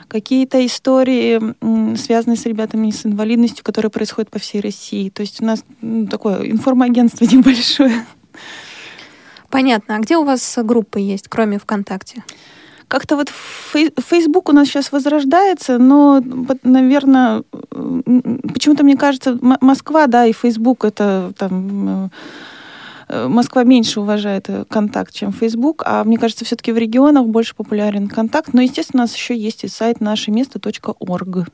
какие-то 0.07 0.65
истории, 0.65 1.97
связанные 1.97 2.37
с 2.37 2.47
ребятами 2.47 2.93
с 2.93 3.05
инвалидностью, 3.05 3.65
которые 3.65 3.91
происходят 3.91 4.31
по 4.31 4.39
всей 4.39 4.61
России. 4.61 5.11
То 5.11 5.23
есть 5.23 5.43
у 5.43 5.45
нас 5.45 5.65
такое 6.09 6.49
информагентство 6.49 7.25
небольшое. 7.33 8.05
Понятно. 9.51 9.97
А 9.97 9.99
где 9.99 10.17
у 10.17 10.25
вас 10.25 10.59
группы 10.63 11.01
есть, 11.01 11.29
кроме 11.29 11.59
ВКонтакте? 11.59 12.23
Как-то 12.89 13.17
вот 13.17 13.31
Facebook 13.31 14.49
у 14.49 14.53
нас 14.53 14.67
сейчас 14.69 14.93
возрождается, 14.93 15.77
но, 15.79 16.23
наверное, 16.63 17.43
почему-то 17.71 18.83
мне 18.83 18.97
кажется, 18.97 19.39
Москва, 19.61 20.07
да, 20.07 20.25
и 20.25 20.33
Facebook 20.33 20.87
это 20.87 21.35
там 21.37 22.11
э, 23.09 23.29
Москва 23.29 23.65
меньше 23.65 24.01
уважает 24.01 24.49
контакт, 24.71 25.13
чем 25.13 25.33
Facebook, 25.33 25.83
а 25.85 26.03
мне 26.05 26.17
кажется, 26.17 26.47
все-таки 26.47 26.73
в 26.73 26.79
регионах 26.79 27.27
больше 27.27 27.55
популярен 27.55 28.09
контакт. 28.09 28.55
Но, 28.55 28.63
естественно, 28.63 29.03
у 29.03 29.05
нас 29.05 29.15
еще 29.15 29.37
есть 29.37 29.65
и 29.65 29.69
сайт 29.69 30.01
нашеместо.орг. 30.01 31.49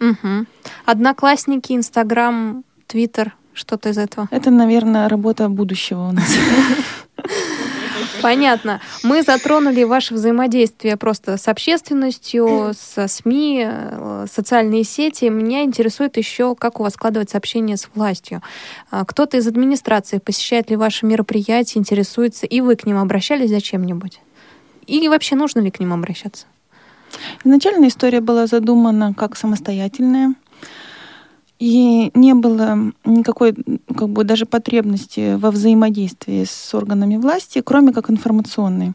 Угу. 0.00 0.46
Одноклассники, 0.84 1.72
Инстаграм, 1.72 2.64
Твиттер, 2.86 3.34
что-то 3.54 3.88
из 3.88 3.98
этого? 3.98 4.28
Это, 4.30 4.50
наверное, 4.50 5.08
работа 5.08 5.48
будущего 5.48 6.08
у 6.08 6.12
нас. 6.12 6.28
Понятно. 8.22 8.80
Мы 9.02 9.22
затронули 9.22 9.82
ваше 9.84 10.14
взаимодействие 10.14 10.96
просто 10.96 11.36
с 11.36 11.48
общественностью, 11.48 12.72
со 12.78 13.08
СМИ, 13.08 13.66
э, 13.66 14.26
социальные 14.32 14.84
сети. 14.84 15.26
Меня 15.26 15.62
интересует 15.62 16.16
еще, 16.16 16.54
как 16.54 16.80
у 16.80 16.82
вас 16.82 16.94
складывается 16.94 17.38
общение 17.38 17.76
с 17.76 17.88
властью. 17.94 18.42
А, 18.90 19.04
кто-то 19.04 19.36
из 19.36 19.46
администрации 19.46 20.18
посещает 20.18 20.70
ли 20.70 20.76
ваши 20.76 21.06
мероприятия, 21.06 21.78
интересуется, 21.78 22.46
и 22.46 22.60
вы 22.60 22.76
к 22.76 22.86
ним 22.86 22.98
обращались 22.98 23.50
зачем-нибудь? 23.50 24.20
И 24.86 25.08
вообще 25.08 25.34
нужно 25.34 25.60
ли 25.60 25.70
к 25.70 25.80
ним 25.80 25.92
обращаться? 25.92 26.46
Изначально 27.44 27.88
история 27.88 28.20
была 28.20 28.46
задумана 28.46 29.14
как 29.14 29.36
самостоятельная. 29.36 30.34
И 31.58 32.10
не 32.14 32.34
было 32.34 32.92
никакой 33.04 33.54
как 33.96 34.10
бы, 34.10 34.24
даже 34.24 34.44
потребности 34.44 35.36
во 35.36 35.50
взаимодействии 35.50 36.44
с 36.44 36.74
органами 36.74 37.16
власти, 37.16 37.62
кроме 37.64 37.92
как 37.92 38.10
информационной. 38.10 38.92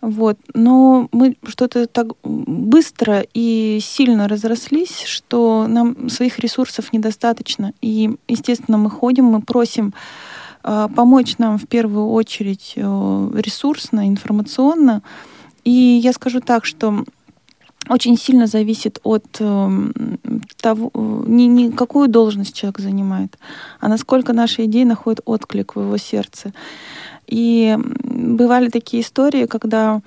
Вот. 0.00 0.36
Но 0.52 1.08
мы 1.12 1.36
что-то 1.46 1.86
так 1.86 2.08
быстро 2.24 3.24
и 3.34 3.78
сильно 3.80 4.26
разрослись, 4.26 5.04
что 5.04 5.66
нам 5.68 6.08
своих 6.08 6.40
ресурсов 6.40 6.92
недостаточно. 6.92 7.72
И, 7.80 8.16
естественно, 8.26 8.78
мы 8.78 8.90
ходим, 8.90 9.26
мы 9.26 9.40
просим 9.40 9.94
э, 10.64 10.88
помочь 10.94 11.38
нам 11.38 11.56
в 11.56 11.68
первую 11.68 12.08
очередь 12.08 12.72
э, 12.74 13.30
ресурсно, 13.36 14.08
информационно. 14.08 15.02
И 15.62 15.70
я 15.70 16.12
скажу 16.12 16.40
так, 16.40 16.64
что 16.64 17.04
очень 17.88 18.16
сильно 18.16 18.46
зависит 18.46 19.00
от 19.02 19.24
э, 19.40 19.70
того, 20.60 20.90
не, 21.26 21.46
не 21.46 21.72
какую 21.72 22.08
должность 22.08 22.54
человек 22.54 22.78
занимает, 22.78 23.38
а 23.80 23.88
насколько 23.88 24.32
наши 24.32 24.64
идеи 24.64 24.84
находят 24.84 25.20
отклик 25.24 25.74
в 25.74 25.80
его 25.80 25.96
сердце. 25.96 26.52
И 27.26 27.76
бывали 28.04 28.68
такие 28.68 29.02
истории, 29.02 29.46
когда 29.46 30.00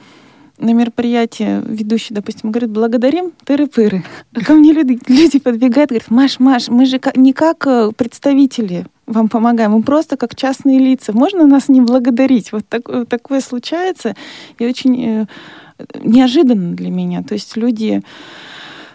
на 0.58 0.74
мероприятии 0.74 1.62
ведущий, 1.66 2.14
допустим, 2.14 2.52
говорит, 2.52 2.70
благодарим 2.70 3.32
тыры-пыры. 3.46 4.04
А 4.34 4.40
ко 4.40 4.54
мне 4.54 4.72
люди, 4.72 4.98
люди 5.08 5.40
подбегают, 5.40 5.90
говорят, 5.90 6.10
Маш, 6.10 6.40
Маш, 6.40 6.70
мы 6.70 6.86
же 6.86 7.00
не 7.16 7.34
как 7.34 7.68
э, 7.68 7.92
представители 7.96 8.86
вам 9.06 9.28
помогаем, 9.28 9.72
мы 9.72 9.84
просто 9.84 10.18
как 10.18 10.36
частные 10.36 10.80
лица. 10.80 11.14
Можно 11.14 11.46
нас 11.46 11.68
не 11.68 11.82
благодарить? 11.82 12.52
Вот 12.52 12.66
так, 12.68 12.84
такое 13.08 13.42
случается. 13.42 14.16
И 14.58 14.66
очень 14.66 15.06
э, 15.06 15.26
неожиданно 16.02 16.76
для 16.76 16.90
меня. 16.90 17.24
То 17.24 17.34
есть 17.34 17.58
люди 17.58 18.02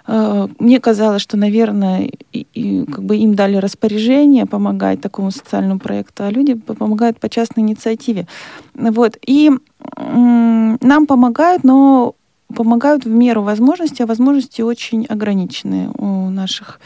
э, 0.06 0.48
мне 0.58 0.80
казалось, 0.80 1.22
что, 1.22 1.36
наверное, 1.36 2.10
и, 2.32 2.46
и, 2.54 2.84
как 2.84 3.04
бы 3.04 3.16
им 3.16 3.34
дали 3.34 3.56
распоряжение 3.56 4.46
помогать 4.46 5.00
такому 5.00 5.30
социальному 5.30 5.80
проекту, 5.80 6.24
а 6.24 6.30
люди 6.30 6.54
помогают 6.54 7.20
по 7.20 7.28
частной 7.28 7.64
инициативе. 7.64 8.26
Вот. 8.74 9.18
И 9.26 9.50
нам 9.96 11.06
помогают, 11.06 11.64
но 11.64 12.14
помогают 12.54 13.04
в 13.04 13.10
меру 13.10 13.42
возможностей, 13.42 14.02
а 14.02 14.06
возможности 14.06 14.62
очень 14.62 15.06
ограниченные 15.06 15.90
у 15.96 16.30
наших 16.30 16.80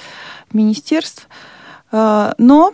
министерств. 0.52 1.28
Э, 1.92 2.32
но 2.38 2.72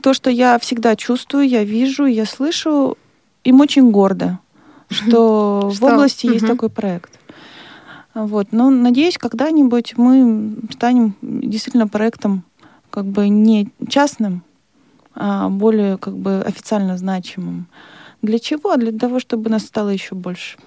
то, 0.00 0.14
что 0.14 0.30
я 0.30 0.58
всегда 0.58 0.96
чувствую, 0.96 1.48
я 1.48 1.62
вижу, 1.62 2.06
я 2.06 2.26
слышу, 2.26 2.96
им 3.44 3.60
очень 3.60 3.90
гордо 3.90 4.38
что, 4.92 5.70
в 5.72 5.84
области 5.84 6.26
есть 6.26 6.46
такой 6.46 6.68
проект. 6.68 7.18
Вот. 8.14 8.48
Но 8.52 8.70
надеюсь, 8.70 9.18
когда-нибудь 9.18 9.94
мы 9.96 10.56
станем 10.70 11.14
действительно 11.22 11.88
проектом 11.88 12.44
как 12.90 13.06
бы 13.06 13.28
не 13.28 13.70
частным, 13.88 14.42
а 15.14 15.48
более 15.48 15.96
как 15.96 16.16
бы 16.16 16.42
официально 16.42 16.98
значимым. 16.98 17.66
Для 18.20 18.38
чего? 18.38 18.70
А 18.70 18.76
для 18.76 18.92
того, 18.92 19.18
чтобы 19.18 19.50
нас 19.50 19.64
стало 19.64 19.88
еще 19.88 20.14
больше. 20.14 20.58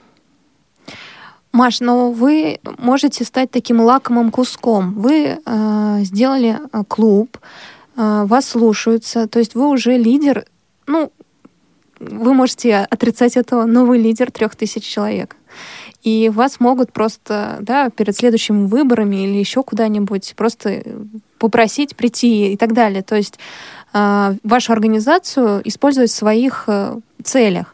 Маш, 1.52 1.80
но 1.80 2.12
вы 2.12 2.60
можете 2.80 3.24
стать 3.24 3.50
таким 3.50 3.80
лакомым 3.80 4.30
куском. 4.30 4.94
Вы 4.94 5.40
э, 5.46 6.00
сделали 6.02 6.60
э, 6.60 6.84
клуб, 6.86 7.38
э, 7.96 8.26
вас 8.26 8.50
слушаются, 8.50 9.28
то 9.28 9.40
есть 9.40 9.56
вы 9.56 9.70
уже 9.70 9.98
лидер, 9.98 10.46
ну, 10.86 11.14
вы 12.00 12.34
можете 12.34 12.78
отрицать 12.78 13.38
этого, 13.38 13.66
но 13.66 13.86
вы 13.86 13.98
лидер 13.98 14.32
трех 14.32 14.56
тысяч 14.56 14.84
человек. 14.84 15.36
И 16.04 16.30
вас 16.30 16.60
могут 16.60 16.94
просто 16.94 17.58
да, 17.62 17.90
перед 17.90 18.16
следующими 18.16 18.68
выборами 18.68 19.16
или 19.28 19.38
еще 19.38 19.64
куда-нибудь 19.64 20.34
просто 20.36 20.84
попросить 21.40 21.96
прийти 21.96 22.54
и 22.54 22.58
так 22.58 22.74
далее. 22.74 23.02
То 23.02 23.16
есть 23.16 23.40
э, 23.94 24.36
вашу 24.44 24.74
организацию 24.74 25.62
использовать 25.64 26.12
в 26.12 26.16
своих 26.16 26.66
э, 26.68 27.00
целях. 27.24 27.74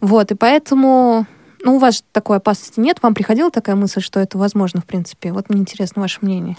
Вот, 0.00 0.30
и 0.30 0.34
поэтому 0.34 1.26
ну, 1.62 1.76
у 1.76 1.78
вас 1.78 2.04
такой 2.12 2.36
опасности 2.36 2.80
нет. 2.80 2.98
Вам 3.02 3.14
приходила 3.14 3.50
такая 3.50 3.76
мысль, 3.76 4.00
что 4.00 4.20
это 4.20 4.38
возможно, 4.38 4.80
в 4.80 4.86
принципе? 4.86 5.32
Вот 5.32 5.50
мне 5.50 5.60
интересно 5.60 6.00
ваше 6.02 6.20
мнение. 6.22 6.56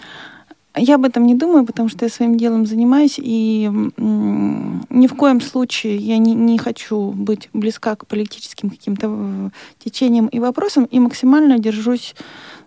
Я 0.77 0.95
об 0.95 1.05
этом 1.05 1.25
не 1.25 1.35
думаю, 1.35 1.65
потому 1.65 1.89
что 1.89 2.05
я 2.05 2.09
своим 2.09 2.37
делом 2.37 2.65
занимаюсь, 2.65 3.15
и 3.17 3.69
ни 3.97 5.07
в 5.07 5.15
коем 5.15 5.41
случае 5.41 5.97
я 5.97 6.17
не, 6.17 6.33
не 6.33 6.57
хочу 6.57 7.11
быть 7.11 7.49
близка 7.53 7.95
к 7.95 8.05
политическим 8.07 8.69
каким-то 8.69 9.07
э, 9.09 9.49
течениям 9.83 10.27
и 10.27 10.39
вопросам, 10.39 10.85
и 10.85 10.99
максимально 10.99 11.59
держусь 11.59 12.15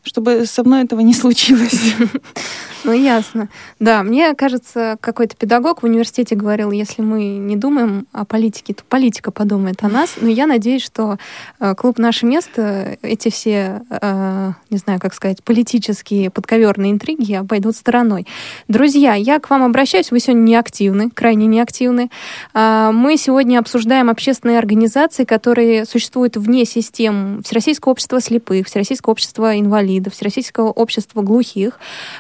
чтобы 0.03 0.47
со 0.47 0.65
мной 0.65 0.85
этого 0.85 1.01
не 1.01 1.15
случилось. 1.15 1.95
Ну, 2.85 2.93
ясно. 2.93 3.49
Да, 3.79 4.03
мне 4.03 4.35
кажется, 4.35 4.97
какой-то 5.01 5.37
педагог 5.37 5.83
в 5.83 5.85
университете 5.87 6.35
говорил, 6.35 6.71
если 6.71 7.03
мы 7.03 7.25
не 7.25 7.57
думаем 7.57 8.07
о 8.13 8.25
политике, 8.25 8.75
то 8.75 8.83
политика 8.85 9.31
подумает 9.31 9.85
о 9.85 9.89
нас. 9.89 10.17
Но 10.21 10.29
я 10.29 10.47
надеюсь, 10.47 10.83
что 10.83 11.19
э, 11.59 11.75
клуб 11.75 11.99
«Наше 11.99 12.27
место» 12.27 12.97
эти 13.03 13.29
все, 13.31 13.83
э, 13.91 14.53
не 14.71 14.79
знаю, 14.79 14.99
как 14.99 15.15
сказать, 15.15 15.43
политические 15.45 16.31
подковерные 16.31 16.93
интриги 16.93 17.35
обойдут 17.35 17.77
стороной. 17.77 18.27
Друзья, 18.69 19.15
я 19.15 19.39
к 19.41 19.51
вам 19.51 19.63
обращаюсь. 19.63 20.11
Вы 20.11 20.21
сегодня 20.21 20.43
неактивны, 20.43 21.11
крайне 21.11 21.47
неактивны. 21.47 22.11
А, 22.55 22.93
мы 22.93 23.17
сегодня 23.17 23.59
обсуждаем 23.59 24.09
общественные 24.09 24.59
организации, 24.59 25.25
которые 25.25 25.85
существуют 25.85 26.37
вне 26.37 26.65
систем 26.65 27.43
Всероссийского 27.45 27.93
общества 27.93 28.21
слепых, 28.21 28.67
Всероссийского 28.67 29.13
общества 29.13 29.59
инвалидов, 29.59 30.15
Всероссийского 30.15 30.71
общества 30.71 31.23
глухих, 31.23 31.79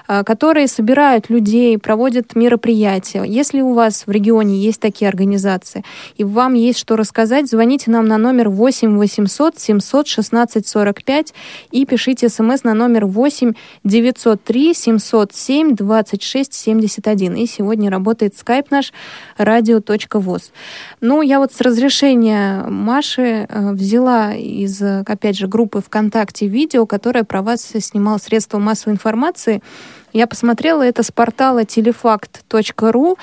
э, 0.08 0.22
которые 0.50 0.66
собирают 0.66 1.30
людей, 1.30 1.78
проводят 1.78 2.34
мероприятия. 2.34 3.22
Если 3.24 3.60
у 3.60 3.72
вас 3.72 4.08
в 4.08 4.10
регионе 4.10 4.58
есть 4.58 4.80
такие 4.80 5.08
организации, 5.08 5.84
и 6.16 6.24
вам 6.24 6.54
есть 6.54 6.80
что 6.80 6.96
рассказать, 6.96 7.48
звоните 7.48 7.92
нам 7.92 8.08
на 8.08 8.18
номер 8.18 8.48
8 8.48 8.96
800 8.96 9.60
716 9.60 10.66
45 10.66 11.34
и 11.70 11.86
пишите 11.86 12.28
смс 12.28 12.64
на 12.64 12.74
номер 12.74 13.06
8 13.06 13.52
903 13.84 14.74
707 14.74 15.76
26 15.76 16.52
71. 16.52 17.36
И 17.36 17.46
сегодня 17.46 17.88
работает 17.88 18.36
скайп 18.36 18.72
наш 18.72 18.92
radio.voz. 19.38 20.50
Ну, 21.00 21.22
я 21.22 21.38
вот 21.38 21.54
с 21.54 21.60
разрешения 21.60 22.64
Маши 22.64 23.46
э, 23.48 23.70
взяла 23.70 24.34
из, 24.34 24.82
опять 24.82 25.36
же, 25.36 25.46
группы 25.46 25.80
ВКонтакте 25.80 26.48
видео, 26.48 26.86
которое 26.86 27.22
про 27.22 27.40
вас 27.40 27.60
снимал 27.78 28.18
средства 28.18 28.58
массовой 28.58 28.94
информации. 28.94 29.62
Я 30.12 30.26
посмотрела 30.26 30.82
это 30.82 31.02
с 31.02 31.12
портала 31.12 31.64
телефакт.ру. 31.64 33.16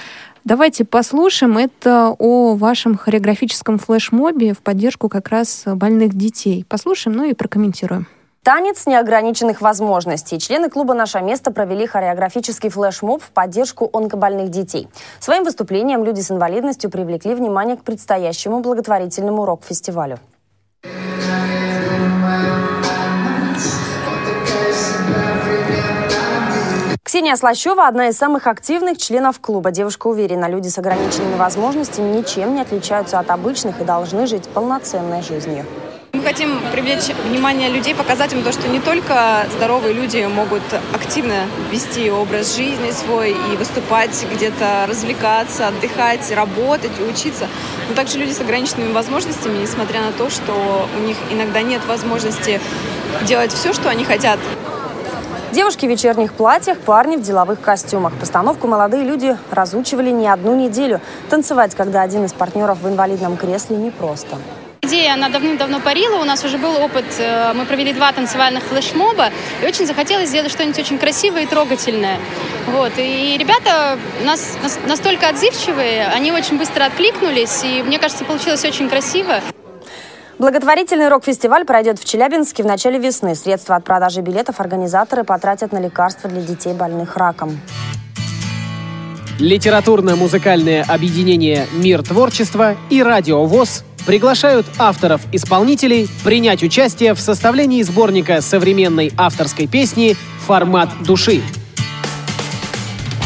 Давайте 0.46 0.86
послушаем 0.86 1.58
это 1.58 2.16
о 2.18 2.56
вашем 2.56 2.98
хореографическом 2.98 3.78
флешмобе 3.78 4.54
в 4.54 4.60
поддержку 4.60 5.10
как 5.10 5.28
раз 5.28 5.64
больных 5.66 6.14
детей. 6.14 6.66
Послушаем, 6.70 7.18
ну 7.18 7.26
и 7.26 7.34
прокомментируем. 7.34 8.08
Танец 8.44 8.86
неограниченных 8.86 9.60
возможностей. 9.60 10.40
Члены 10.40 10.70
клуба 10.70 10.94
«Наше 10.94 11.20
место» 11.20 11.52
провели 11.52 11.86
хореографический 11.86 12.70
флешмоб 12.70 13.22
в 13.22 13.32
поддержку 13.32 13.90
онкобольных 13.92 14.48
детей. 14.48 14.88
Своим 15.20 15.44
выступлением 15.44 16.06
люди 16.06 16.22
с 16.22 16.32
инвалидностью 16.32 16.90
привлекли 16.90 17.36
внимание 17.36 17.76
к 17.76 17.84
предстоящему 17.84 18.62
благотворительному 18.62 19.44
рок-фестивалю. 19.44 20.20
Ксения 27.08 27.38
Слащева– 27.38 27.88
одна 27.88 28.10
из 28.10 28.18
самых 28.18 28.48
активных 28.48 28.98
членов 28.98 29.40
клуба. 29.40 29.72
Девушка 29.72 30.08
уверена, 30.08 30.50
люди 30.50 30.68
с 30.68 30.78
ограниченными 30.78 31.38
возможностями 31.38 32.18
ничем 32.18 32.54
не 32.54 32.60
отличаются 32.60 33.18
от 33.18 33.30
обычных 33.30 33.80
и 33.80 33.86
должны 33.86 34.28
жить 34.28 34.44
полноценной 34.50 35.22
жизнью. 35.22 35.66
Мы 36.12 36.22
хотим 36.22 36.60
привлечь 36.74 37.08
внимание 37.24 37.70
людей, 37.70 37.96
показать 37.96 38.34
им 38.34 38.44
то, 38.44 38.52
что 38.52 38.68
не 38.68 38.82
только 38.82 39.46
здоровые 39.56 39.94
люди 39.94 40.28
могут 40.28 40.64
активно 40.94 41.46
вести 41.72 42.12
образ 42.12 42.58
жизни 42.58 42.92
свой 42.92 43.32
и 43.32 43.56
выступать 43.56 44.28
где-то, 44.30 44.86
развлекаться, 44.90 45.70
отдыхать, 45.70 46.30
работать 46.32 46.92
и 47.00 47.04
учиться, 47.04 47.48
но 47.88 47.96
также 47.96 48.18
люди 48.18 48.34
с 48.34 48.42
ограниченными 48.42 48.92
возможностями, 48.92 49.60
несмотря 49.60 50.02
на 50.02 50.12
то, 50.12 50.30
что 50.30 50.90
у 50.94 51.00
них 51.00 51.16
иногда 51.32 51.62
нет 51.62 51.86
возможности 51.88 52.60
делать 53.24 53.54
все, 53.54 53.72
что 53.72 53.88
они 53.88 54.04
хотят. 54.04 54.40
Девушки 55.58 55.88
в 55.88 55.90
вечерних 55.90 56.34
платьях, 56.34 56.78
парни 56.78 57.16
в 57.16 57.24
деловых 57.24 57.60
костюмах. 57.60 58.14
Постановку 58.20 58.68
молодые 58.68 59.04
люди 59.04 59.36
разучивали 59.50 60.12
не 60.12 60.28
одну 60.28 60.56
неделю. 60.56 61.02
Танцевать, 61.32 61.74
когда 61.74 62.04
один 62.04 62.26
из 62.26 62.32
партнеров 62.32 62.80
в 62.84 62.88
инвалидном 62.88 63.38
кресле, 63.38 63.76
непросто. 63.76 64.38
Идея, 64.84 65.16
она 65.16 65.30
давным-давно 65.30 65.80
парила. 65.80 66.22
У 66.22 66.26
нас 66.26 66.46
уже 66.46 66.60
был 66.60 66.80
опыт. 66.80 67.06
Э, 67.18 67.54
мы 67.56 67.66
провели 67.66 67.92
два 67.92 68.12
танцевальных 68.12 68.66
флешмоба. 68.66 69.32
И 69.64 69.66
очень 69.66 69.88
захотелось 69.88 70.30
сделать 70.30 70.52
что-нибудь 70.52 70.78
очень 70.78 71.00
красивое 71.00 71.42
и 71.42 71.46
трогательное. 71.48 72.20
Вот. 72.68 72.92
И 72.98 73.36
ребята 73.40 73.98
нас 74.24 74.56
настолько 74.86 75.28
отзывчивые, 75.28 76.06
они 76.06 76.32
очень 76.32 76.60
быстро 76.60 76.86
откликнулись. 76.86 77.64
И 77.64 77.82
мне 77.82 77.98
кажется, 77.98 78.26
получилось 78.26 78.64
очень 78.64 78.88
красиво. 78.88 79.42
Благотворительный 80.40 81.08
рок-фестиваль 81.08 81.66
пройдет 81.66 81.98
в 81.98 82.06
Челябинске 82.06 82.62
в 82.62 82.68
начале 82.68 83.00
весны. 83.00 83.34
Средства 83.34 83.76
от 83.76 83.84
продажи 83.84 84.22
билетов 84.22 84.60
организаторы 84.60 85.24
потратят 85.24 85.72
на 85.72 85.80
лекарства 85.80 86.30
для 86.30 86.42
детей, 86.42 86.74
больных 86.74 87.18
раком. 87.18 87.60
Литературно-музыкальное 89.40 90.84
объединение 90.88 91.66
«Мир 91.74 92.04
творчества» 92.04 92.76
и 92.92 93.02
«Радио 93.02 93.46
ВОЗ» 93.46 93.84
приглашают 94.06 94.68
авторов-исполнителей 94.78 96.08
принять 96.24 96.62
участие 96.62 97.16
в 97.16 97.20
составлении 97.20 97.82
сборника 97.82 98.42
современной 98.42 99.12
авторской 99.18 99.68
песни 99.68 100.16
«Формат 100.46 100.90
души». 101.04 101.42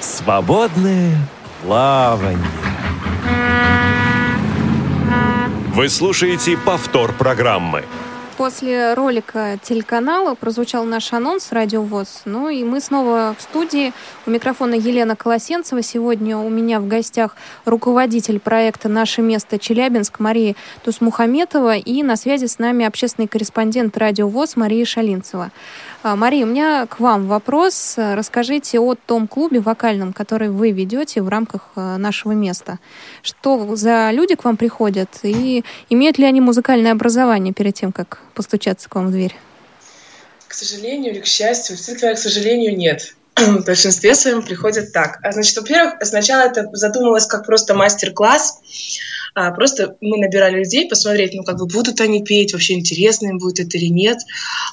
Свободное 0.00 1.16
плавание. 1.64 2.38
Вы 5.74 5.88
слушаете 5.88 6.56
повтор 6.56 7.12
программы. 7.12 7.84
После 8.40 8.94
ролика 8.94 9.58
телеканала 9.62 10.34
прозвучал 10.34 10.86
наш 10.86 11.12
анонс 11.12 11.52
«Радио 11.52 11.82
ВОЗ». 11.82 12.22
Ну 12.24 12.48
и 12.48 12.64
мы 12.64 12.80
снова 12.80 13.36
в 13.38 13.42
студии. 13.42 13.92
У 14.24 14.30
микрофона 14.30 14.72
Елена 14.72 15.14
Колосенцева. 15.14 15.82
Сегодня 15.82 16.38
у 16.38 16.48
меня 16.48 16.80
в 16.80 16.88
гостях 16.88 17.36
руководитель 17.66 18.40
проекта 18.40 18.88
«Наше 18.88 19.20
место 19.20 19.58
Челябинск» 19.58 20.20
Мария 20.20 20.56
Тусмухаметова 20.84 21.76
и 21.76 22.02
на 22.02 22.16
связи 22.16 22.46
с 22.46 22.58
нами 22.58 22.86
общественный 22.86 23.28
корреспондент 23.28 23.98
«Радио 23.98 24.26
ВОЗ» 24.26 24.56
Мария 24.56 24.86
Шалинцева. 24.86 25.50
А, 26.02 26.16
Мария, 26.16 26.46
у 26.46 26.48
меня 26.48 26.86
к 26.86 26.98
вам 26.98 27.28
вопрос. 27.28 27.94
Расскажите 27.98 28.80
о 28.80 28.94
том 28.94 29.28
клубе 29.28 29.60
вокальном, 29.60 30.14
который 30.14 30.48
вы 30.48 30.70
ведете 30.70 31.20
в 31.20 31.28
рамках 31.28 31.72
а, 31.76 31.98
нашего 31.98 32.32
места. 32.32 32.78
Что 33.22 33.76
за 33.76 34.10
люди 34.10 34.34
к 34.34 34.44
вам 34.44 34.56
приходят 34.56 35.10
и 35.22 35.62
имеют 35.90 36.16
ли 36.16 36.24
они 36.24 36.40
музыкальное 36.40 36.92
образование 36.92 37.52
перед 37.52 37.74
тем, 37.74 37.92
как 37.92 38.20
постучаться 38.34 38.88
к 38.88 38.94
вам 38.94 39.08
в 39.08 39.10
дверь? 39.10 39.36
К 40.48 40.54
сожалению 40.54 41.12
или 41.12 41.20
к 41.20 41.26
счастью, 41.26 41.76
все-таки, 41.76 42.14
к 42.14 42.18
сожалению, 42.18 42.74
нет. 42.74 43.14
В 43.36 43.66
большинстве 43.66 44.14
своем 44.14 44.40
приходят 44.42 44.94
так. 44.94 45.18
А, 45.22 45.32
значит, 45.32 45.54
во-первых, 45.54 45.96
сначала 46.00 46.48
это 46.48 46.66
задумалось 46.72 47.26
как 47.26 47.44
просто 47.44 47.74
мастер-класс, 47.74 48.60
а, 49.34 49.50
просто 49.52 49.96
мы 50.00 50.18
набирали 50.18 50.58
людей, 50.58 50.88
посмотреть, 50.88 51.34
ну, 51.34 51.42
как 51.42 51.58
бы 51.58 51.66
будут 51.66 52.00
они 52.00 52.22
петь, 52.24 52.52
вообще 52.52 52.74
интересно 52.74 53.28
им 53.28 53.38
будет 53.38 53.60
это 53.60 53.78
или 53.78 53.86
нет. 53.86 54.18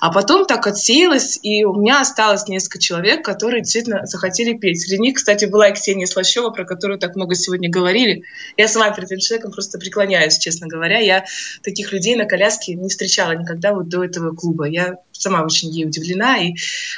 А 0.02 0.12
потом 0.12 0.46
так 0.46 0.66
отсеялось, 0.68 1.40
и 1.42 1.64
у 1.64 1.76
меня 1.76 2.02
осталось 2.02 2.48
несколько 2.48 2.80
человек, 2.80 3.24
которые 3.24 3.62
действительно 3.62 4.06
захотели 4.06 4.54
петь. 4.54 4.82
Среди 4.82 5.00
них, 5.00 5.16
кстати, 5.16 5.46
была 5.46 5.70
и 5.70 5.74
Ксения 5.74 6.06
Слащева, 6.06 6.50
про 6.50 6.66
которую 6.66 7.00
так 7.00 7.16
много 7.16 7.36
сегодня 7.36 7.70
говорили. 7.70 8.24
Я 8.58 8.68
сама 8.68 8.92
перед 8.92 9.12
этим 9.12 9.20
человеком 9.20 9.52
просто 9.52 9.78
преклоняюсь, 9.78 10.38
честно 10.38 10.68
говоря. 10.68 11.00
Я 11.00 11.26
таких 11.64 11.92
людей 11.92 12.16
на 12.16 12.26
коляске 12.26 12.74
не 12.74 12.90
встречала 12.90 13.32
никогда 13.32 13.74
вот 13.74 13.90
до 13.90 14.04
этого 14.04 14.36
клуба. 14.36 14.66
Я 14.66 14.98
сама 15.12 15.44
очень 15.44 15.70
ей 15.70 15.86
удивлена 15.86 16.38
и 16.38 16.56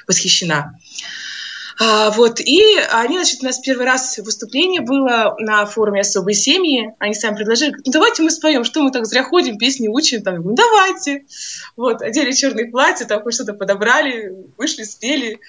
восхищена. 0.08 0.78
А, 1.82 2.12
вот, 2.12 2.42
и 2.42 2.62
они, 2.92 3.16
значит, 3.16 3.42
у 3.42 3.46
нас 3.46 3.60
первый 3.60 3.86
раз 3.86 4.18
выступление 4.18 4.82
было 4.82 5.36
на 5.40 5.66
форуме 5.66 6.02
«Особые 6.02 6.36
семьи». 6.36 6.94
Они 7.00 7.14
сами 7.14 7.38
предложили, 7.38 7.74
ну 7.86 7.92
давайте 7.94 8.22
мы 8.22 8.32
споем, 8.32 8.66
что 8.66 8.82
мы 8.82 8.92
так 8.92 9.06
зря 9.06 9.24
ходим, 9.24 9.58
песни 9.58 9.88
учим. 9.88 10.22
Там, 10.22 10.42
ну 10.42 10.56
давайте. 10.56 11.24
Вот, 11.78 12.02
одели 12.02 12.34
черные 12.34 12.66
платья, 12.66 13.06
там 13.06 13.24
что-то 13.32 13.54
подобрали, 13.54 14.36
вышли, 14.58 14.84
спели, 14.84 15.40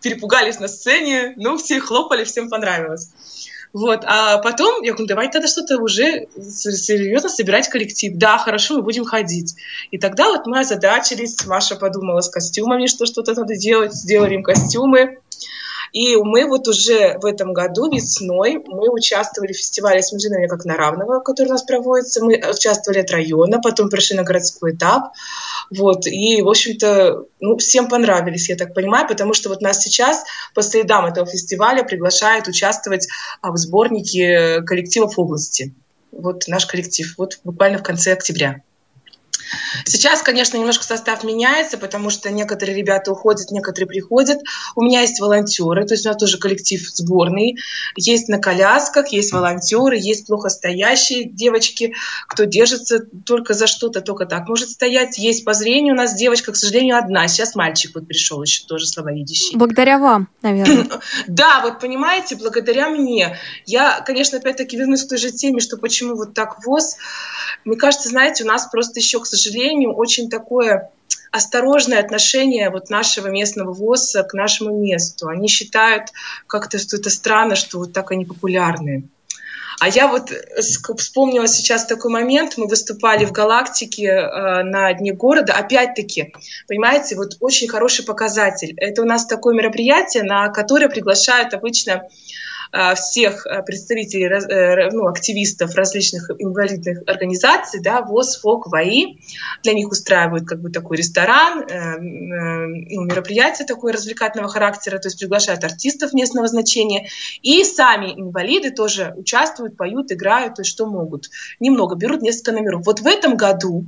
перепугались 0.00 0.60
на 0.60 0.68
сцене, 0.68 1.34
ну 1.36 1.56
все 1.56 1.80
хлопали, 1.80 2.22
всем 2.22 2.48
понравилось. 2.48 3.10
Вот, 3.72 4.04
а 4.04 4.38
потом 4.38 4.82
я 4.82 4.92
говорю, 4.92 5.06
давайте 5.06 5.32
тогда 5.34 5.48
что-то 5.48 5.78
уже 5.78 6.28
серьезно 6.36 7.28
собирать 7.28 7.68
коллектив. 7.68 8.12
Да, 8.14 8.38
хорошо, 8.38 8.76
мы 8.76 8.82
будем 8.82 9.04
ходить. 9.04 9.54
И 9.90 9.98
тогда 9.98 10.28
вот 10.28 10.46
мы 10.46 10.60
озадачились, 10.60 11.44
Маша 11.46 11.74
подумала 11.74 12.20
с 12.20 12.28
костюмами, 12.28 12.86
что 12.86 13.06
что-то 13.06 13.34
надо 13.34 13.56
делать, 13.56 13.92
сделали 13.92 14.34
им 14.34 14.44
костюмы. 14.44 15.18
И 15.92 16.16
мы 16.16 16.46
вот 16.46 16.68
уже 16.68 17.18
в 17.18 17.26
этом 17.26 17.52
году 17.52 17.90
весной 17.90 18.62
мы 18.66 18.88
участвовали 18.90 19.52
в 19.52 19.56
фестивале 19.56 20.02
«Смежинами 20.02 20.46
как 20.46 20.64
на 20.64 20.76
равного», 20.76 21.20
который 21.20 21.48
у 21.48 21.52
нас 21.52 21.62
проводится. 21.62 22.24
Мы 22.24 22.42
участвовали 22.48 23.00
от 23.00 23.10
района, 23.10 23.60
потом 23.60 23.90
пришли 23.90 24.16
на 24.16 24.22
городской 24.22 24.74
этап. 24.74 25.12
Вот, 25.70 26.06
и, 26.06 26.42
в 26.42 26.48
общем-то, 26.48 27.24
ну, 27.40 27.56
всем 27.58 27.88
понравились, 27.88 28.48
я 28.48 28.56
так 28.56 28.74
понимаю, 28.74 29.06
потому 29.06 29.34
что 29.34 29.48
вот 29.48 29.60
нас 29.60 29.82
сейчас 29.82 30.24
по 30.54 30.62
следам 30.62 31.06
этого 31.06 31.26
фестиваля 31.26 31.84
приглашают 31.84 32.48
участвовать 32.48 33.08
а, 33.40 33.52
в 33.52 33.56
сборнике 33.56 34.62
коллективов 34.62 35.18
области. 35.18 35.74
Вот 36.12 36.48
наш 36.48 36.66
коллектив, 36.66 37.14
вот 37.18 37.38
буквально 37.44 37.78
в 37.78 37.82
конце 37.82 38.12
октября. 38.12 38.62
Сейчас, 39.84 40.22
конечно, 40.22 40.56
немножко 40.56 40.84
состав 40.84 41.24
меняется, 41.24 41.78
потому 41.78 42.10
что 42.10 42.30
некоторые 42.30 42.76
ребята 42.76 43.12
уходят, 43.12 43.50
некоторые 43.50 43.88
приходят. 43.88 44.40
У 44.74 44.82
меня 44.82 45.00
есть 45.00 45.20
волонтеры, 45.20 45.86
то 45.86 45.94
есть 45.94 46.06
у 46.06 46.08
меня 46.08 46.18
тоже 46.18 46.38
коллектив 46.38 46.80
сборный. 46.94 47.56
Есть 47.96 48.28
на 48.28 48.38
колясках, 48.38 49.08
есть 49.08 49.32
волонтеры, 49.32 49.96
есть 49.96 50.26
плохо 50.26 50.48
стоящие 50.48 51.24
девочки, 51.24 51.94
кто 52.28 52.44
держится 52.44 53.00
только 53.26 53.54
за 53.54 53.66
что-то, 53.66 54.00
только 54.00 54.26
так 54.26 54.48
может 54.48 54.70
стоять. 54.70 55.18
Есть 55.18 55.44
по 55.44 55.52
зрению 55.52 55.94
у 55.94 55.96
нас 55.96 56.14
девочка, 56.14 56.52
к 56.52 56.56
сожалению, 56.56 56.98
одна. 56.98 57.26
Сейчас 57.28 57.54
мальчик 57.54 57.92
вот 57.94 58.06
пришел 58.06 58.42
еще 58.42 58.64
тоже 58.66 58.86
слабовидящий. 58.86 59.56
Благодаря 59.56 59.98
вам, 59.98 60.28
наверное. 60.42 60.86
Да, 61.26 61.60
вот 61.62 61.80
понимаете, 61.80 62.36
благодаря 62.36 62.88
мне. 62.88 63.38
Я, 63.66 64.00
конечно, 64.00 64.38
опять-таки 64.38 64.76
вернусь 64.76 65.04
к 65.04 65.08
той 65.08 65.18
же 65.18 65.30
теме, 65.30 65.60
что 65.60 65.76
почему 65.76 66.16
вот 66.16 66.34
так 66.34 66.64
ВОЗ. 66.64 66.96
Мне 67.64 67.76
кажется, 67.76 68.08
знаете, 68.08 68.44
у 68.44 68.46
нас 68.46 68.68
просто 68.70 69.00
еще, 69.00 69.20
к 69.20 69.26
сожалению, 69.26 69.39
очень 69.46 70.28
такое 70.28 70.90
осторожное 71.30 72.00
отношение 72.00 72.70
вот 72.70 72.90
нашего 72.90 73.28
местного 73.28 73.72
ВОЗа 73.72 74.24
к 74.24 74.34
нашему 74.34 74.76
месту. 74.76 75.28
Они 75.28 75.48
считают 75.48 76.08
как-то, 76.46 76.78
что 76.78 76.96
это 76.96 77.10
странно, 77.10 77.54
что 77.54 77.78
вот 77.78 77.92
так 77.92 78.10
они 78.10 78.24
популярны. 78.24 79.04
А 79.80 79.88
я 79.88 80.08
вот 80.08 80.30
вспомнила 80.98 81.48
сейчас 81.48 81.86
такой 81.86 82.12
момент. 82.12 82.58
Мы 82.58 82.66
выступали 82.66 83.24
в 83.24 83.32
«Галактике» 83.32 84.08
э, 84.08 84.62
на 84.62 84.92
Дне 84.92 85.14
города. 85.14 85.54
Опять-таки, 85.54 86.34
понимаете, 86.68 87.16
вот 87.16 87.38
очень 87.40 87.66
хороший 87.66 88.04
показатель. 88.04 88.74
Это 88.76 89.00
у 89.00 89.06
нас 89.06 89.24
такое 89.24 89.54
мероприятие, 89.54 90.24
на 90.24 90.48
которое 90.48 90.90
приглашают 90.90 91.54
обычно 91.54 92.02
всех 92.94 93.46
э, 93.46 93.62
представителей, 93.62 94.26
э, 94.26 94.90
ну, 94.92 95.08
активистов 95.08 95.74
различных 95.74 96.30
инвалидных 96.38 97.02
организаций, 97.06 97.80
да, 97.80 98.02
ВОЗ, 98.02 98.40
ФОК, 98.40 98.68
ВАИ. 98.68 99.18
Для 99.62 99.72
них 99.72 99.88
устраивают 99.88 100.46
как 100.46 100.60
бы 100.60 100.70
такой 100.70 100.96
ресторан, 100.96 101.64
ну, 101.68 103.04
мероприятие 103.04 103.66
такое 103.66 103.92
развлекательного 103.92 104.50
характера, 104.50 104.98
то 104.98 105.08
есть 105.08 105.18
приглашают 105.18 105.64
артистов 105.64 106.12
местного 106.12 106.46
значения. 106.46 107.08
И 107.42 107.64
сами 107.64 108.12
инвалиды 108.12 108.70
тоже 108.70 109.14
участвуют, 109.16 109.76
поют, 109.76 110.12
играют, 110.12 110.54
то 110.56 110.62
есть 110.62 110.70
что 110.70 110.86
могут. 110.86 111.30
Немного, 111.58 111.96
берут 111.96 112.22
несколько 112.22 112.52
номеров. 112.52 112.86
Вот 112.86 113.00
в 113.00 113.06
этом 113.06 113.36
году 113.36 113.86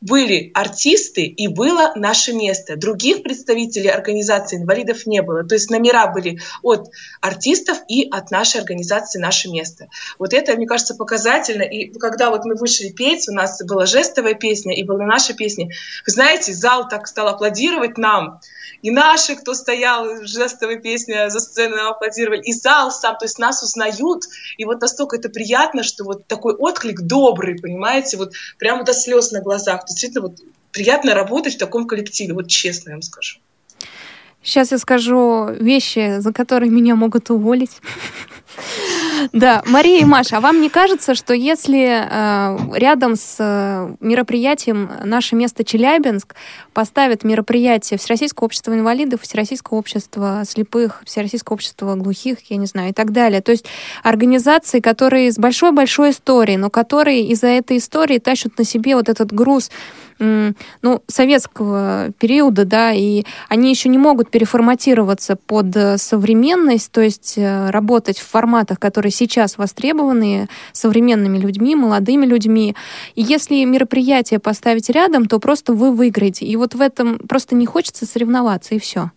были 0.00 0.50
артисты 0.54 1.22
и 1.22 1.48
было 1.48 1.92
наше 1.96 2.32
место. 2.32 2.76
Других 2.76 3.22
представителей 3.22 3.88
организации 3.88 4.56
инвалидов 4.56 5.06
не 5.06 5.22
было. 5.22 5.44
То 5.44 5.54
есть 5.54 5.70
номера 5.70 6.06
были 6.08 6.40
от 6.62 6.90
артистов 7.20 7.78
и 7.88 8.08
от 8.08 8.30
нашей 8.30 8.60
организации 8.60 9.18
«Наше 9.18 9.48
место». 9.48 9.88
Вот 10.18 10.32
это, 10.32 10.54
мне 10.56 10.66
кажется, 10.66 10.94
показательно. 10.94 11.62
И 11.62 11.92
когда 11.98 12.30
вот 12.30 12.44
мы 12.44 12.54
вышли 12.54 12.90
петь, 12.90 13.28
у 13.28 13.32
нас 13.32 13.60
была 13.64 13.86
жестовая 13.86 14.34
песня 14.34 14.74
и 14.74 14.82
была 14.82 15.04
наша 15.04 15.34
песня, 15.34 15.66
вы 16.06 16.12
знаете, 16.12 16.52
зал 16.52 16.88
так 16.88 17.06
стал 17.06 17.28
аплодировать 17.28 17.98
нам. 17.98 18.40
И 18.82 18.90
наши, 18.90 19.34
кто 19.34 19.54
стоял 19.54 20.22
в 20.22 20.26
жестовой 20.26 20.80
песне 20.80 21.30
за 21.30 21.40
сценой, 21.40 21.80
аплодировали, 21.88 22.42
и 22.42 22.52
зал 22.52 22.92
сам, 22.92 23.16
то 23.18 23.24
есть 23.24 23.38
нас 23.38 23.62
узнают. 23.62 24.24
И 24.56 24.64
вот 24.64 24.80
настолько 24.80 25.16
это 25.16 25.28
приятно, 25.28 25.82
что 25.82 26.04
вот 26.04 26.26
такой 26.26 26.54
отклик 26.54 27.00
добрый, 27.00 27.56
понимаете, 27.56 28.16
вот 28.16 28.32
прямо 28.58 28.84
до 28.84 28.94
слез 28.94 29.32
на 29.32 29.40
глазах. 29.48 29.84
Действительно, 29.86 30.22
вот 30.28 30.40
приятно 30.72 31.14
работать 31.14 31.54
в 31.54 31.58
таком 31.58 31.86
коллективе, 31.86 32.34
вот 32.34 32.48
честно 32.48 32.90
я 32.90 32.96
вам 32.96 33.02
скажу. 33.02 33.38
Сейчас 34.42 34.72
я 34.72 34.78
скажу 34.78 35.48
вещи, 35.60 36.20
за 36.20 36.32
которые 36.32 36.70
меня 36.70 36.94
могут 36.94 37.30
уволить. 37.30 37.80
Да, 39.32 39.62
Мария 39.66 40.00
и 40.00 40.04
Маша, 40.04 40.38
а 40.38 40.40
вам 40.40 40.60
не 40.60 40.68
кажется, 40.68 41.14
что 41.14 41.34
если 41.34 42.06
э, 42.08 42.78
рядом 42.78 43.16
с 43.16 43.36
э, 43.38 43.94
мероприятием 44.00 44.90
«Наше 45.04 45.36
место 45.36 45.64
Челябинск» 45.64 46.34
поставят 46.72 47.24
мероприятие 47.24 47.98
Всероссийского 47.98 48.46
общества 48.46 48.72
инвалидов, 48.72 49.22
Всероссийского 49.22 49.78
общества 49.78 50.42
слепых, 50.46 51.02
Всероссийского 51.04 51.54
общества 51.54 51.94
глухих, 51.94 52.38
я 52.50 52.56
не 52.56 52.66
знаю, 52.66 52.90
и 52.90 52.92
так 52.92 53.12
далее. 53.12 53.40
То 53.40 53.52
есть 53.52 53.66
организации, 54.02 54.80
которые 54.80 55.32
с 55.32 55.38
большой-большой 55.38 56.10
историей, 56.10 56.56
но 56.56 56.70
которые 56.70 57.26
из-за 57.28 57.48
этой 57.48 57.78
истории 57.78 58.18
тащат 58.18 58.58
на 58.58 58.64
себе 58.64 58.96
вот 58.96 59.08
этот 59.08 59.32
груз 59.32 59.70
ну, 60.20 61.02
советского 61.06 62.08
периода, 62.18 62.64
да, 62.64 62.92
и 62.92 63.24
они 63.48 63.70
еще 63.70 63.88
не 63.88 63.98
могут 63.98 64.30
переформатироваться 64.30 65.36
под 65.36 65.76
э, 65.76 65.96
современность, 65.96 66.90
то 66.90 67.00
есть 67.00 67.38
работать 67.38 68.18
в 68.18 68.28
форматах, 68.28 68.80
которые 68.80 69.07
сейчас 69.10 69.58
востребованы 69.58 70.48
современными 70.72 71.38
людьми, 71.38 71.74
молодыми 71.74 72.26
людьми. 72.26 72.74
И 73.14 73.22
если 73.22 73.64
мероприятие 73.64 74.40
поставить 74.40 74.90
рядом, 74.90 75.26
то 75.26 75.38
просто 75.38 75.72
вы 75.72 75.92
выиграете. 75.92 76.46
И 76.46 76.56
вот 76.56 76.74
в 76.74 76.80
этом 76.80 77.18
просто 77.18 77.54
не 77.54 77.66
хочется 77.66 78.06
соревноваться, 78.06 78.74
и 78.74 78.78
все. 78.78 79.10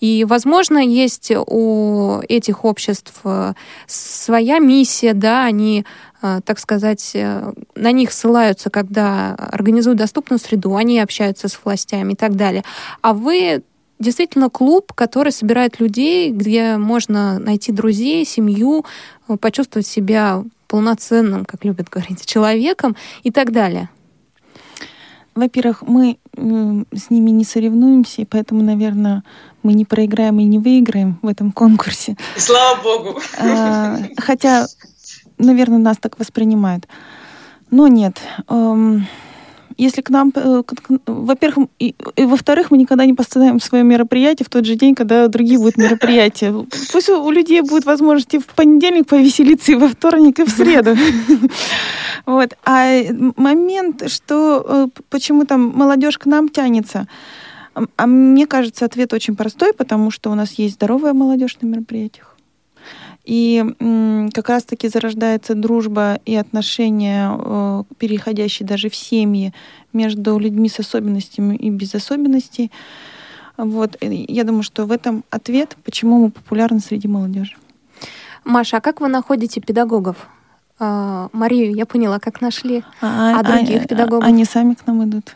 И, 0.00 0.24
возможно, 0.24 0.78
есть 0.78 1.32
у 1.34 2.20
этих 2.28 2.64
обществ 2.64 3.14
э, 3.24 3.54
своя 3.86 4.58
миссия, 4.58 5.14
да, 5.14 5.44
они 5.44 5.86
Э, 6.22 6.40
так 6.44 6.58
сказать, 6.58 7.12
э, 7.14 7.52
на 7.74 7.92
них 7.92 8.12
ссылаются, 8.12 8.70
когда 8.70 9.34
организуют 9.34 9.98
доступную 9.98 10.38
среду, 10.38 10.74
они 10.76 10.98
общаются 11.00 11.48
с 11.48 11.58
властями 11.62 12.14
и 12.14 12.16
так 12.16 12.36
далее. 12.36 12.64
А 13.02 13.12
вы 13.12 13.62
действительно 13.98 14.50
клуб, 14.50 14.92
который 14.92 15.32
собирает 15.32 15.80
людей, 15.80 16.30
где 16.30 16.76
можно 16.76 17.38
найти 17.38 17.72
друзей, 17.72 18.24
семью, 18.24 18.84
почувствовать 19.40 19.86
себя 19.86 20.44
полноценным, 20.68 21.44
как 21.44 21.64
любят 21.64 21.88
говорить, 21.88 22.26
человеком 22.26 22.96
и 23.22 23.30
так 23.30 23.52
далее. 23.52 23.88
Во-первых, 25.34 25.82
мы 25.82 26.18
с 26.34 27.10
ними 27.10 27.30
не 27.30 27.44
соревнуемся, 27.44 28.22
и 28.22 28.24
поэтому, 28.24 28.62
наверное, 28.62 29.22
мы 29.62 29.74
не 29.74 29.84
проиграем 29.84 30.38
и 30.40 30.44
не 30.44 30.58
выиграем 30.58 31.18
в 31.20 31.28
этом 31.28 31.52
конкурсе. 31.52 32.16
слава 32.36 32.82
богу. 32.82 33.20
А, 33.38 33.98
хотя 34.16 34.66
наверное, 35.38 35.78
нас 35.78 35.98
так 35.98 36.18
воспринимают. 36.18 36.86
Но 37.70 37.88
нет. 37.88 38.20
Если 39.78 40.00
к 40.00 40.10
нам, 40.10 40.32
э, 40.34 40.62
во-первых, 41.06 41.68
и, 41.78 41.94
и 42.16 42.24
во-вторых, 42.24 42.70
мы 42.70 42.78
никогда 42.78 43.04
не 43.04 43.14
поставим 43.14 43.60
свое 43.60 43.84
мероприятие 43.84 44.46
в 44.46 44.48
тот 44.48 44.64
же 44.64 44.74
день, 44.74 44.94
когда 44.94 45.28
другие 45.28 45.58
будут 45.58 45.76
мероприятия. 45.76 46.54
Пусть 46.92 47.08
у 47.10 47.30
людей 47.30 47.60
будет 47.60 47.84
возможность 47.84 48.34
и 48.34 48.38
в 48.38 48.46
понедельник 48.46 49.06
повеселиться, 49.06 49.72
и 49.72 49.74
во 49.74 49.88
вторник, 49.88 50.38
и 50.38 50.44
в 50.44 50.50
среду. 50.50 50.96
Вот. 52.24 52.54
А 52.64 53.02
момент, 53.36 54.10
что 54.10 54.64
э, 54.68 55.00
почему 55.10 55.44
там 55.44 55.60
молодежь 55.60 56.18
к 56.18 56.26
нам 56.26 56.48
тянется, 56.48 57.06
а 57.96 58.06
мне 58.06 58.46
кажется, 58.46 58.84
ответ 58.84 59.12
очень 59.12 59.36
простой, 59.36 59.72
потому 59.72 60.10
что 60.10 60.30
у 60.30 60.34
нас 60.34 60.52
есть 60.54 60.74
здоровая 60.74 61.12
молодежь 61.12 61.58
на 61.60 61.66
мероприятиях. 61.66 62.35
И 63.26 63.64
как 64.32 64.48
раз-таки 64.48 64.88
зарождается 64.88 65.56
дружба 65.56 66.20
и 66.24 66.36
отношения, 66.36 67.36
э, 67.36 67.82
переходящие 67.98 68.66
даже 68.68 68.88
в 68.88 68.94
семьи 68.94 69.52
между 69.92 70.38
людьми 70.38 70.68
с 70.68 70.78
особенностями 70.78 71.56
и 71.56 71.70
без 71.70 71.94
особенностей. 71.96 72.70
Вот. 73.56 73.96
Я 74.00 74.44
думаю, 74.44 74.62
что 74.62 74.86
в 74.86 74.92
этом 74.92 75.24
ответ, 75.30 75.76
почему 75.84 76.20
мы 76.20 76.30
популярны 76.30 76.78
среди 76.78 77.08
молодежи. 77.08 77.56
Маша, 78.44 78.76
а 78.76 78.80
как 78.80 79.00
вы 79.00 79.08
находите 79.08 79.60
педагогов? 79.60 80.28
А, 80.78 81.28
Марию, 81.32 81.74
я 81.74 81.84
поняла, 81.84 82.20
как 82.20 82.40
нашли. 82.40 82.84
А, 83.00 83.40
а 83.40 83.42
других 83.42 83.84
а, 83.84 83.88
педагогов? 83.88 84.24
Они 84.24 84.44
сами 84.44 84.74
к 84.74 84.86
нам 84.86 85.02
идут. 85.04 85.34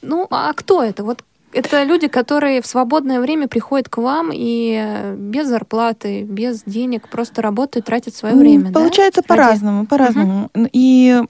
Ну, 0.00 0.26
а 0.30 0.52
кто 0.54 0.82
это? 0.82 1.04
Вот 1.04 1.22
это 1.52 1.82
люди, 1.84 2.08
которые 2.08 2.62
в 2.62 2.66
свободное 2.66 3.20
время 3.20 3.48
приходят 3.48 3.88
к 3.88 3.98
вам 3.98 4.30
и 4.32 5.14
без 5.16 5.48
зарплаты, 5.48 6.22
без 6.22 6.62
денег 6.64 7.08
просто 7.08 7.42
работают, 7.42 7.86
тратят 7.86 8.14
свое 8.14 8.34
время. 8.34 8.72
Получается 8.72 9.22
да? 9.22 9.34
по-разному, 9.34 9.86
по-разному. 9.86 10.50
Угу. 10.54 10.68
И 10.72 11.22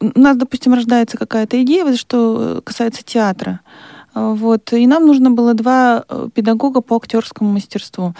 у 0.00 0.20
нас, 0.20 0.36
допустим, 0.36 0.74
рождается 0.74 1.16
какая-то 1.16 1.60
идея, 1.62 1.94
что 1.96 2.60
касается 2.64 3.02
театра. 3.02 3.60
Вот. 4.14 4.72
И 4.72 4.86
нам 4.86 5.06
нужно 5.06 5.32
было 5.32 5.54
два 5.54 6.04
э, 6.08 6.28
педагога 6.32 6.80
по 6.82 6.96
актерскому 6.96 7.50
мастерству. 7.50 8.14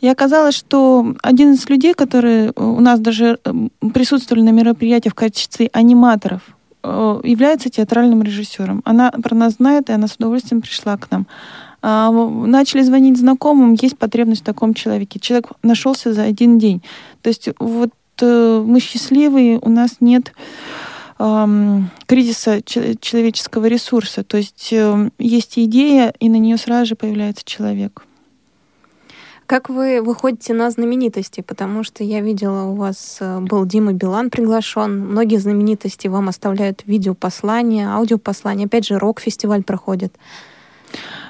И 0.00 0.08
оказалось, 0.08 0.56
что 0.56 1.14
один 1.22 1.52
из 1.52 1.68
людей, 1.68 1.94
которые 1.94 2.52
у 2.56 2.80
нас 2.80 2.98
даже 2.98 3.38
э, 3.44 3.52
присутствовали 3.94 4.42
на 4.42 4.50
мероприятии 4.50 5.10
в 5.10 5.14
качестве 5.14 5.70
аниматоров, 5.72 6.40
Э, 6.42 6.57
является 7.24 7.70
театральным 7.70 8.22
режиссером. 8.22 8.82
Она 8.84 9.10
про 9.10 9.34
нас 9.34 9.54
знает, 9.54 9.90
и 9.90 9.92
она 9.92 10.08
с 10.08 10.16
удовольствием 10.16 10.62
пришла 10.62 10.96
к 10.96 11.10
нам. 11.10 11.26
А, 11.80 12.10
начали 12.10 12.82
звонить 12.82 13.18
знакомым, 13.18 13.74
есть 13.74 13.98
потребность 13.98 14.42
в 14.42 14.44
таком 14.44 14.74
человеке. 14.74 15.20
Человек 15.20 15.52
нашелся 15.62 16.12
за 16.12 16.22
один 16.22 16.58
день. 16.58 16.82
То 17.22 17.28
есть 17.28 17.48
вот 17.58 17.90
э, 18.20 18.64
мы 18.66 18.80
счастливые, 18.80 19.58
у 19.60 19.68
нас 19.68 19.96
нет 20.00 20.32
кризиса 22.06 22.62
человеческого 22.62 23.66
ресурса. 23.66 24.22
То 24.22 24.36
есть 24.36 24.68
э, 24.70 25.10
есть 25.18 25.58
идея, 25.58 26.14
и 26.20 26.28
на 26.28 26.36
нее 26.36 26.56
сразу 26.56 26.90
же 26.90 26.94
появляется 26.94 27.44
человек. 27.44 28.04
Как 29.48 29.70
вы 29.70 30.02
выходите 30.02 30.52
на 30.52 30.70
знаменитости? 30.70 31.40
Потому 31.40 31.82
что 31.82 32.04
я 32.04 32.20
видела, 32.20 32.64
у 32.64 32.74
вас 32.74 33.16
э, 33.20 33.40
был 33.40 33.64
Дима 33.64 33.94
Билан 33.94 34.28
приглашен. 34.28 35.00
Многие 35.08 35.38
знаменитости 35.38 36.06
вам 36.06 36.28
оставляют 36.28 36.82
видеопослания, 36.84 37.88
аудиопослания. 37.88 38.66
Опять 38.66 38.86
же, 38.86 38.98
рок-фестиваль 38.98 39.62
проходит. 39.62 40.14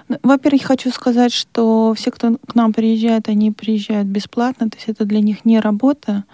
Ну, 0.08 0.16
во-первых, 0.24 0.64
хочу 0.64 0.90
сказать, 0.90 1.32
что 1.32 1.94
все, 1.96 2.10
кто 2.10 2.38
к 2.44 2.56
нам 2.56 2.72
приезжает, 2.72 3.28
они 3.28 3.52
приезжают 3.52 4.08
бесплатно, 4.08 4.68
то 4.68 4.76
есть 4.78 4.88
это 4.88 5.04
для 5.04 5.20
них 5.20 5.44
не 5.44 5.60
работа, 5.60 6.24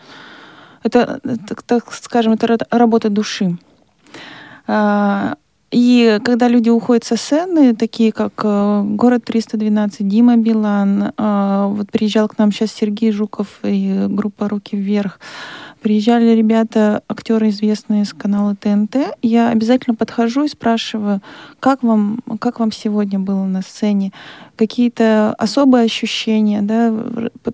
это, 0.82 1.20
так, 1.46 1.62
так 1.64 1.92
скажем, 1.92 2.32
это 2.32 2.56
работа 2.70 3.10
души. 3.10 3.58
А, 4.66 5.36
и 5.74 6.20
когда 6.24 6.46
люди 6.46 6.70
уходят 6.70 7.02
со 7.02 7.16
сцены, 7.16 7.74
такие 7.74 8.12
как 8.12 8.32
э, 8.44 8.82
«Город 8.84 9.28
312», 9.28 9.96
Дима 9.98 10.36
Билан, 10.36 11.12
э, 11.16 11.66
вот 11.68 11.90
приезжал 11.90 12.28
к 12.28 12.38
нам 12.38 12.52
сейчас 12.52 12.70
Сергей 12.70 13.10
Жуков 13.10 13.58
и 13.64 14.06
группа 14.08 14.48
«Руки 14.48 14.76
вверх», 14.76 15.18
приезжали 15.84 16.30
ребята, 16.30 17.02
актеры 17.08 17.48
известные 17.48 18.04
с 18.04 18.14
канала 18.14 18.54
ТНТ, 18.54 18.96
я 19.20 19.50
обязательно 19.50 19.96
подхожу 19.96 20.44
и 20.44 20.48
спрашиваю, 20.48 21.20
как 21.58 21.82
вам, 21.82 22.20
как 22.38 22.60
вам 22.60 22.70
сегодня 22.70 23.18
было 23.18 23.44
на 23.44 23.60
сцене, 23.60 24.12
какие-то 24.56 25.34
особые 25.36 25.84
ощущения, 25.84 26.62
да, 26.62 26.94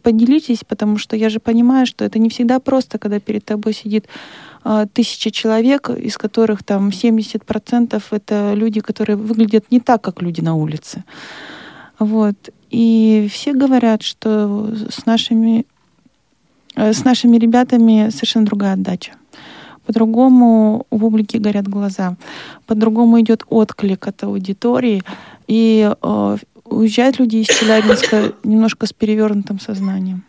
поделитесь, 0.02 0.60
потому 0.68 0.98
что 0.98 1.16
я 1.16 1.30
же 1.30 1.40
понимаю, 1.40 1.86
что 1.86 2.04
это 2.04 2.18
не 2.18 2.28
всегда 2.28 2.60
просто, 2.60 2.98
когда 2.98 3.18
перед 3.18 3.44
тобой 3.46 3.72
сидит 3.72 4.06
а, 4.62 4.86
тысячи 4.86 5.30
человек, 5.30 5.90
из 5.90 6.18
которых 6.18 6.62
там 6.62 6.88
70% 6.88 8.02
это 8.10 8.52
люди, 8.54 8.80
которые 8.80 9.16
выглядят 9.16 9.70
не 9.70 9.80
так, 9.80 10.02
как 10.02 10.22
люди 10.22 10.40
на 10.40 10.54
улице. 10.54 11.04
Вот. 11.98 12.36
И 12.70 13.28
все 13.30 13.52
говорят, 13.52 14.02
что 14.02 14.72
с 14.90 15.06
нашими, 15.06 15.66
э, 16.76 16.92
с 16.92 17.04
нашими 17.04 17.36
ребятами 17.36 18.10
совершенно 18.10 18.46
другая 18.46 18.74
отдача. 18.74 19.12
По-другому 19.86 20.86
у 20.90 20.98
публики 20.98 21.38
горят 21.38 21.66
глаза. 21.66 22.16
По-другому 22.66 23.20
идет 23.20 23.44
отклик 23.48 24.06
от 24.06 24.22
аудитории. 24.22 25.02
И 25.48 25.90
э, 25.90 26.36
уезжают 26.64 27.18
люди 27.18 27.38
из 27.38 27.46
Челябинска 27.46 28.34
немножко 28.44 28.86
с 28.86 28.92
перевернутым 28.92 29.58
сознанием. 29.58 30.24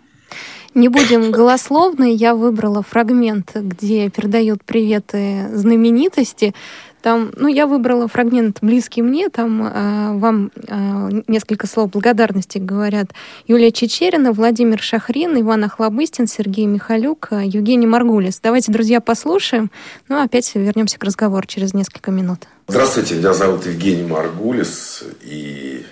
Не 0.74 0.88
будем 0.88 1.32
голословны. 1.32 2.13
Я 2.13 2.34
выбрала 2.34 2.82
фрагмент, 2.82 3.51
где 3.55 4.09
передают 4.09 4.63
приветы 4.63 5.49
знаменитости. 5.53 6.53
Там, 7.01 7.32
ну, 7.36 7.47
я 7.47 7.65
выбрала 7.65 8.07
фрагмент 8.07 8.59
близкий 8.61 9.01
мне, 9.01 9.30
там 9.30 9.65
э, 9.65 10.17
вам 10.19 10.51
э, 10.55 11.24
несколько 11.28 11.65
слов 11.65 11.89
благодарности 11.89 12.59
говорят 12.59 13.07
Юлия 13.47 13.72
Чечерина, 13.72 14.32
Владимир 14.32 14.80
Шахрин, 14.80 15.39
Иван 15.41 15.63
Охлобыстин, 15.63 16.28
Сергей 16.28 16.67
Михалюк, 16.67 17.30
э, 17.32 17.41
Евгений 17.45 17.88
Маргулис. 17.88 18.39
Давайте, 18.41 18.72
друзья, 18.72 19.01
послушаем, 19.01 19.72
ну, 20.09 20.17
а 20.17 20.24
опять 20.26 20.53
вернемся 20.53 20.99
к 20.99 21.03
разговору 21.03 21.45
через 21.47 21.74
несколько 21.74 22.11
минут. 22.11 22.41
Здравствуйте, 22.67 23.15
меня 23.15 23.34
зовут 23.34 23.65
Евгений 23.65 24.07
Маргулис, 24.07 25.03
и 25.24 25.84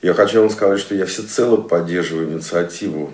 я 0.00 0.14
хочу 0.14 0.42
вам 0.42 0.50
сказать, 0.50 0.78
что 0.78 0.94
я 0.94 1.06
всецело 1.06 1.56
поддерживаю 1.56 2.30
инициативу 2.30 3.10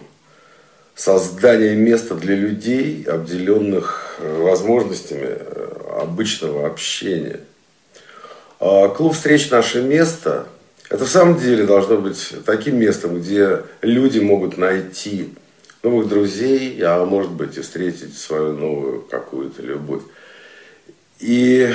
создание 0.94 1.74
места 1.74 2.14
для 2.14 2.34
людей, 2.34 3.04
обделенных 3.04 4.16
э, 4.18 4.42
возможностями 4.42 5.36
э, 5.38 5.98
обычного 6.00 6.66
общения. 6.66 7.40
А 8.60 8.88
клуб 8.88 9.14
встреч 9.14 9.50
«Наше 9.50 9.82
место»– 9.82 10.46
это 10.90 11.04
в 11.04 11.08
самом 11.08 11.38
деле 11.38 11.64
должно 11.64 11.96
быть 11.96 12.34
таким 12.44 12.78
местом, 12.78 13.20
где 13.20 13.62
люди 13.80 14.18
могут 14.20 14.58
найти 14.58 15.32
новых 15.82 16.08
друзей, 16.08 16.78
а 16.82 17.04
может 17.04 17.32
быть 17.32 17.56
и 17.56 17.62
встретить 17.62 18.16
свою 18.16 18.52
новую 18.52 19.00
какую-то 19.02 19.62
любовь. 19.62 20.02
И 21.18 21.72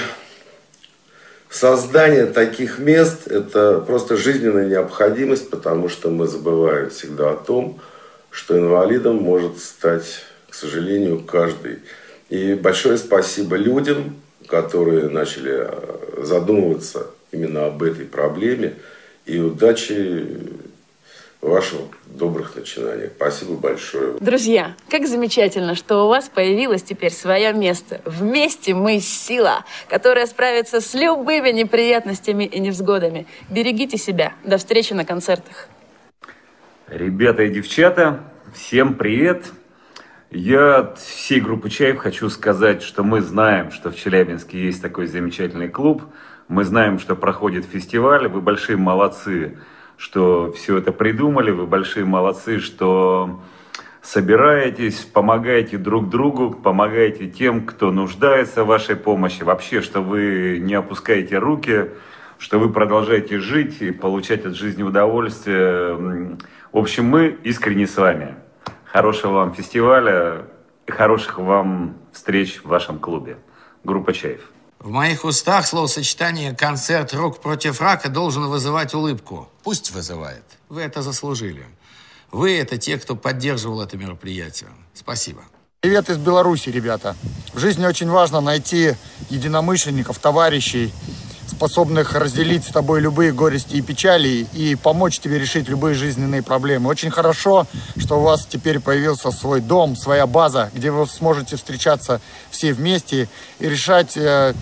создание 1.49 2.27
таких 2.27 2.79
мест– 2.79 3.21
это 3.27 3.81
просто 3.81 4.15
жизненная 4.15 4.67
необходимость, 4.67 5.49
потому 5.49 5.89
что 5.89 6.09
мы 6.09 6.27
забываем 6.27 6.89
всегда 6.91 7.31
о 7.31 7.35
том, 7.35 7.79
что 7.79 7.96
инвалидом 8.57 9.17
может 9.17 9.59
стать, 9.59 10.23
к 10.49 10.53
сожалению, 10.53 11.23
каждый. 11.23 11.79
И 12.29 12.53
большое 12.53 12.97
спасибо 12.97 13.55
людям, 13.55 14.15
которые 14.47 15.09
начали 15.09 15.67
э, 15.67 16.23
задумываться 16.23 17.07
именно 17.31 17.67
об 17.67 17.83
этой 17.83 18.05
проблеме. 18.05 18.75
И 19.25 19.39
удачи 19.39 20.25
ваших 21.41 21.79
добрых 22.05 22.55
начинаниях. 22.55 23.11
Спасибо 23.15 23.53
большое. 23.53 24.15
Друзья, 24.19 24.75
как 24.89 25.07
замечательно, 25.07 25.75
что 25.75 26.05
у 26.05 26.07
вас 26.07 26.29
появилось 26.29 26.83
теперь 26.83 27.11
свое 27.11 27.53
место. 27.53 28.01
Вместе 28.05 28.73
мы 28.73 28.99
сила, 28.99 29.63
которая 29.87 30.25
справится 30.25 30.81
с 30.81 30.93
любыми 30.93 31.49
неприятностями 31.51 32.45
и 32.45 32.59
невзгодами. 32.59 33.27
Берегите 33.49 33.97
себя. 33.97 34.33
До 34.43 34.57
встречи 34.57 34.93
на 34.93 35.05
концертах. 35.05 35.69
Ребята 36.89 37.43
и 37.43 37.49
девчата, 37.49 38.21
всем 38.53 38.93
привет! 38.93 39.51
Я 40.31 40.77
от 40.77 40.99
всей 40.99 41.41
группы 41.41 41.69
Чаев 41.69 41.97
хочу 41.97 42.29
сказать, 42.29 42.81
что 42.81 43.03
мы 43.03 43.19
знаем, 43.19 43.71
что 43.71 43.91
в 43.91 43.97
Челябинске 43.97 44.57
есть 44.63 44.81
такой 44.81 45.07
замечательный 45.07 45.67
клуб. 45.67 46.03
Мы 46.47 46.63
знаем, 46.63 46.97
что 46.97 47.17
проходит 47.17 47.65
фестиваль. 47.65 48.29
Вы 48.29 48.39
большие 48.39 48.77
молодцы, 48.77 49.57
что 49.97 50.53
все 50.53 50.77
это 50.77 50.93
придумали. 50.93 51.51
Вы 51.51 51.67
большие 51.67 52.05
молодцы, 52.05 52.59
что 52.59 53.41
собираетесь, 54.01 55.01
помогаете 55.01 55.77
друг 55.77 56.07
другу, 56.07 56.51
помогаете 56.51 57.27
тем, 57.27 57.65
кто 57.65 57.91
нуждается 57.91 58.63
в 58.63 58.67
вашей 58.67 58.95
помощи. 58.95 59.43
Вообще, 59.43 59.81
что 59.81 59.99
вы 59.99 60.59
не 60.61 60.75
опускаете 60.75 61.37
руки, 61.37 61.89
что 62.37 62.59
вы 62.59 62.71
продолжаете 62.71 63.39
жить 63.39 63.81
и 63.81 63.91
получать 63.91 64.45
от 64.45 64.55
жизни 64.55 64.83
удовольствие. 64.83 66.37
В 66.77 66.79
общем, 66.79 67.05
мы 67.05 67.29
искренне 67.43 67.87
с 67.87 67.97
вами. 67.97 68.35
Хорошего 68.85 69.31
вам 69.31 69.55
фестиваля 69.55 70.45
и 70.85 70.91
хороших 70.91 71.39
вам 71.39 71.97
встреч 72.13 72.61
в 72.63 72.67
вашем 72.67 72.99
клубе. 72.99 73.39
Группа 73.83 74.13
Чаев. 74.13 74.41
В 74.77 74.91
моих 74.91 75.25
устах 75.25 75.65
словосочетание 75.65 76.55
«концерт 76.55 77.15
рок 77.15 77.41
против 77.41 77.81
рака» 77.81 78.09
должен 78.09 78.45
вызывать 78.45 78.93
улыбку. 78.93 79.49
Пусть 79.63 79.89
вызывает. 79.89 80.43
Вы 80.69 80.83
это 80.83 81.01
заслужили. 81.01 81.65
Вы– 82.31 82.55
это 82.59 82.77
те, 82.77 82.99
кто 82.99 83.15
поддерживал 83.15 83.81
это 83.81 83.97
мероприятие. 83.97 84.69
Спасибо. 84.93 85.41
Привет 85.79 86.11
из 86.11 86.17
Беларуси, 86.17 86.69
ребята. 86.69 87.15
В 87.55 87.59
жизни 87.59 87.87
очень 87.87 88.07
важно 88.11 88.39
найти 88.39 88.93
единомышленников, 89.31 90.19
товарищей, 90.19 90.93
способных 91.57 92.13
разделить 92.13 92.65
с 92.65 92.67
тобой 92.67 93.01
любые 93.01 93.31
горести 93.31 93.77
и 93.77 93.81
печали 93.81 94.45
и 94.53 94.75
помочь 94.75 95.17
тебе 95.17 95.39
решить 95.39 95.67
любые 95.67 95.95
жизненные 95.95 96.43
проблемы. 96.43 96.87
Очень 96.87 97.09
хорошо, 97.09 97.65
что 97.97 98.19
у 98.19 98.21
вас 98.21 98.45
теперь 98.47 98.79
появился 98.79 99.31
свой 99.31 99.59
дом, 99.59 99.95
своя 99.95 100.27
база, 100.27 100.69
где 100.75 100.91
вы 100.91 101.07
сможете 101.07 101.55
встречаться 101.55 102.21
все 102.51 102.73
вместе 102.73 103.27
и 103.57 103.67
решать 103.67 104.15
э, 104.17 104.53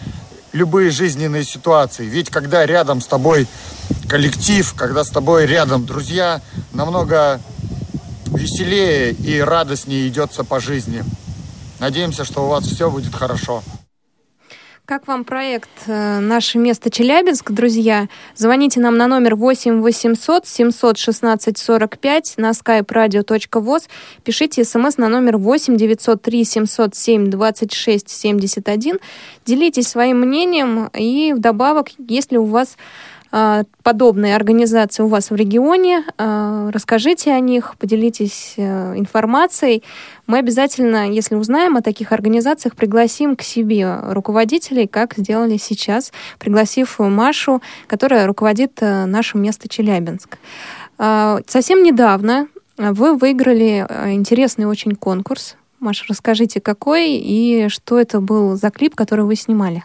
любые 0.53 0.89
жизненные 0.89 1.43
ситуации. 1.43 2.05
Ведь 2.05 2.29
когда 2.29 2.65
рядом 2.65 3.01
с 3.01 3.07
тобой 3.07 3.45
коллектив, 4.07 4.73
когда 4.77 5.03
с 5.03 5.09
тобой 5.09 5.47
рядом 5.47 5.85
друзья, 5.85 6.41
намного 6.71 7.41
веселее 8.27 9.11
и 9.11 9.41
радостнее 9.41 10.07
идется 10.07 10.45
по 10.45 10.61
жизни. 10.61 11.03
Надеемся, 11.79 12.23
что 12.23 12.45
у 12.45 12.47
вас 12.47 12.65
все 12.65 12.89
будет 12.89 13.13
хорошо. 13.13 13.63
Как 14.85 15.07
вам 15.07 15.23
проект 15.23 15.69
э, 15.87 16.19
«Наше 16.19 16.59
место 16.59 16.91
Челябинск», 16.91 17.49
друзья? 17.49 18.07
Звоните 18.35 18.79
нам 18.79 18.97
на 18.97 19.07
номер 19.07 19.33
8 19.33 19.81
800 19.81 20.45
716 20.45 21.57
45 21.57 22.35
на 22.37 22.51
skype 22.51 22.85
radio.voz. 22.85 23.89
Пишите 24.23 24.63
смс 24.63 24.97
на 24.97 25.09
номер 25.09 25.37
8 25.37 25.75
903 25.75 26.45
707 26.45 27.31
26 27.31 28.09
71. 28.09 28.99
Делитесь 29.43 29.87
своим 29.87 30.19
мнением 30.19 30.91
и 30.93 31.33
вдобавок, 31.33 31.87
если 31.97 32.37
у 32.37 32.45
вас 32.45 32.77
подобные 33.83 34.35
организации 34.35 35.03
у 35.03 35.07
вас 35.07 35.29
в 35.29 35.35
регионе. 35.35 36.05
А, 36.17 36.69
расскажите 36.71 37.31
о 37.33 37.39
них, 37.41 37.75
поделитесь 37.77 38.53
э, 38.55 38.97
информацией. 38.97 39.83
Мы 40.25 40.37
обязательно, 40.37 41.09
если 41.09 41.35
узнаем 41.35 41.75
о 41.75 41.81
таких 41.81 42.13
организациях, 42.13 42.75
пригласим 42.75 43.35
к 43.35 43.41
себе 43.41 43.99
руководителей, 44.01 44.87
как 44.87 45.15
сделали 45.17 45.57
сейчас, 45.57 46.13
пригласив 46.39 46.99
Машу, 46.99 47.61
которая 47.87 48.25
руководит 48.25 48.77
э, 48.79 49.05
нашим 49.05 49.41
место 49.41 49.67
Челябинск. 49.67 50.37
А, 50.97 51.39
совсем 51.45 51.83
недавно 51.83 52.47
вы 52.77 53.15
выиграли 53.15 53.85
э, 53.87 54.13
интересный 54.13 54.65
очень 54.65 54.95
конкурс. 54.95 55.57
Маша, 55.79 56.05
расскажите, 56.07 56.61
какой 56.61 57.11
и 57.11 57.67
что 57.67 57.99
это 57.99 58.21
был 58.21 58.55
за 58.55 58.69
клип, 58.69 58.95
который 58.95 59.25
вы 59.25 59.35
снимали? 59.35 59.83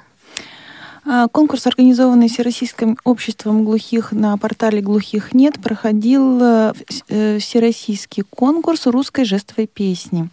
А, 1.06 1.28
конкурс, 1.28 1.66
организованный 1.66 2.28
Всероссийским 2.28 2.98
обществом 3.04 3.64
глухих 3.64 4.12
на 4.12 4.36
портале 4.36 4.80
«Глухих 4.80 5.32
нет», 5.32 5.60
проходил 5.62 6.38
э, 6.42 6.72
э, 7.08 7.38
всероссийский 7.38 8.22
конкурс 8.22 8.86
русской 8.86 9.24
жестовой 9.24 9.66
песни. 9.66 10.28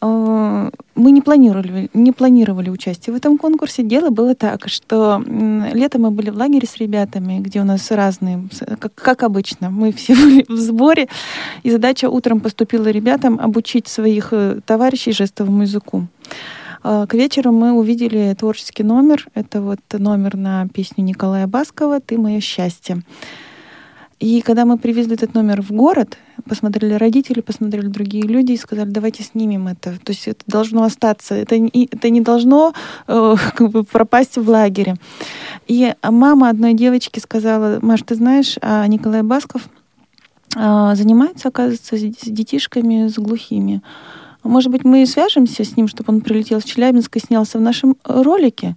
А, 0.00 0.70
мы 0.96 1.12
не 1.12 1.20
планировали, 1.20 1.88
не 1.94 2.10
планировали 2.10 2.68
участие 2.68 3.14
в 3.14 3.16
этом 3.16 3.38
конкурсе. 3.38 3.84
Дело 3.84 4.10
было 4.10 4.34
так, 4.34 4.68
что 4.68 5.22
летом 5.72 6.02
мы 6.02 6.10
были 6.10 6.30
в 6.30 6.36
лагере 6.36 6.66
с 6.66 6.76
ребятами, 6.78 7.38
где 7.38 7.60
у 7.60 7.64
нас 7.64 7.92
разные, 7.92 8.48
как, 8.80 8.94
как 8.94 9.22
обычно, 9.22 9.70
мы 9.70 9.92
все 9.92 10.14
были 10.16 10.44
в 10.48 10.56
сборе, 10.56 11.08
и 11.62 11.70
задача 11.70 12.10
утром 12.10 12.40
поступила 12.40 12.88
ребятам 12.88 13.38
обучить 13.40 13.86
своих 13.86 14.32
э, 14.32 14.60
товарищей 14.66 15.12
жестовому 15.12 15.62
языку. 15.62 16.06
А, 16.82 17.06
к 17.06 17.14
вечеру 17.14 17.52
мы 17.52 17.72
увидели 17.72 18.34
творческий 18.38 18.82
номер. 18.82 19.26
Это 19.34 19.60
вот 19.60 19.80
номер 19.92 20.36
на 20.36 20.66
песню 20.68 21.04
Николая 21.04 21.46
Баскова 21.46 22.00
«Ты 22.00 22.18
мое 22.18 22.40
счастье». 22.40 23.02
И 24.18 24.42
когда 24.42 24.66
мы 24.66 24.76
привезли 24.76 25.14
этот 25.14 25.32
номер 25.32 25.62
в 25.62 25.70
город, 25.72 26.18
посмотрели 26.46 26.92
родители, 26.92 27.40
посмотрели 27.40 27.86
другие 27.86 28.24
люди 28.24 28.52
и 28.52 28.56
сказали, 28.58 28.90
давайте 28.90 29.22
снимем 29.22 29.66
это. 29.66 29.98
То 30.04 30.12
есть 30.12 30.28
это 30.28 30.44
должно 30.46 30.82
остаться, 30.82 31.34
это 31.34 31.58
не, 31.58 31.88
это 31.90 32.10
не 32.10 32.20
должно 32.20 32.74
э, 33.06 33.36
как 33.54 33.70
бы 33.70 33.82
пропасть 33.82 34.36
в 34.36 34.46
лагере. 34.46 34.96
И 35.68 35.94
мама 36.02 36.50
одной 36.50 36.74
девочки 36.74 37.18
сказала, 37.18 37.78
Маш, 37.80 38.02
ты 38.02 38.14
знаешь, 38.14 38.58
а 38.60 38.86
Николай 38.88 39.22
Басков 39.22 39.62
э, 40.54 40.92
занимается, 40.94 41.48
оказывается, 41.48 41.96
с 41.96 42.00
детишками, 42.00 43.08
с 43.08 43.14
глухими. 43.14 43.80
Может 44.42 44.70
быть, 44.70 44.84
мы 44.84 45.06
свяжемся 45.06 45.64
с 45.64 45.76
ним, 45.76 45.88
чтобы 45.88 46.12
он 46.12 46.20
прилетел 46.20 46.60
в 46.60 46.64
Челябинск 46.64 47.16
и 47.16 47.20
снялся 47.20 47.58
в 47.58 47.60
нашем 47.60 47.96
ролике. 48.04 48.76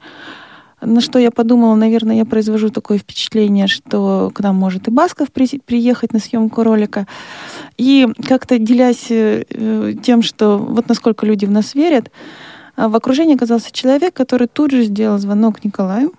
На 0.82 1.00
что 1.00 1.18
я 1.18 1.32
подумала, 1.32 1.76
наверное, 1.76 2.18
я 2.18 2.26
произвожу 2.26 2.70
такое 2.70 2.98
впечатление, 2.98 3.68
что 3.68 4.32
к 4.34 4.42
нам 4.42 4.58
может 4.58 4.88
и 4.90 4.92
Басков 4.92 5.32
при, 5.32 5.60
приехать 5.60 6.12
на 6.12 6.20
съемку 6.20 6.64
ролика. 6.64 7.08
И 7.78 8.08
как-то 8.28 8.60
делясь 8.60 9.08
э, 9.10 9.94
тем, 10.04 10.22
что 10.22 10.58
вот 10.58 10.90
насколько 10.90 11.26
люди 11.26 11.46
в 11.46 11.52
нас 11.52 11.74
верят, 11.74 12.12
а 12.76 12.90
в 12.90 12.96
окружении 12.96 13.36
оказался 13.36 13.72
человек, 13.72 14.14
который 14.14 14.48
тут 14.48 14.72
же 14.72 14.84
сделал 14.84 15.18
звонок 15.20 15.64
Николаю. 15.64 16.14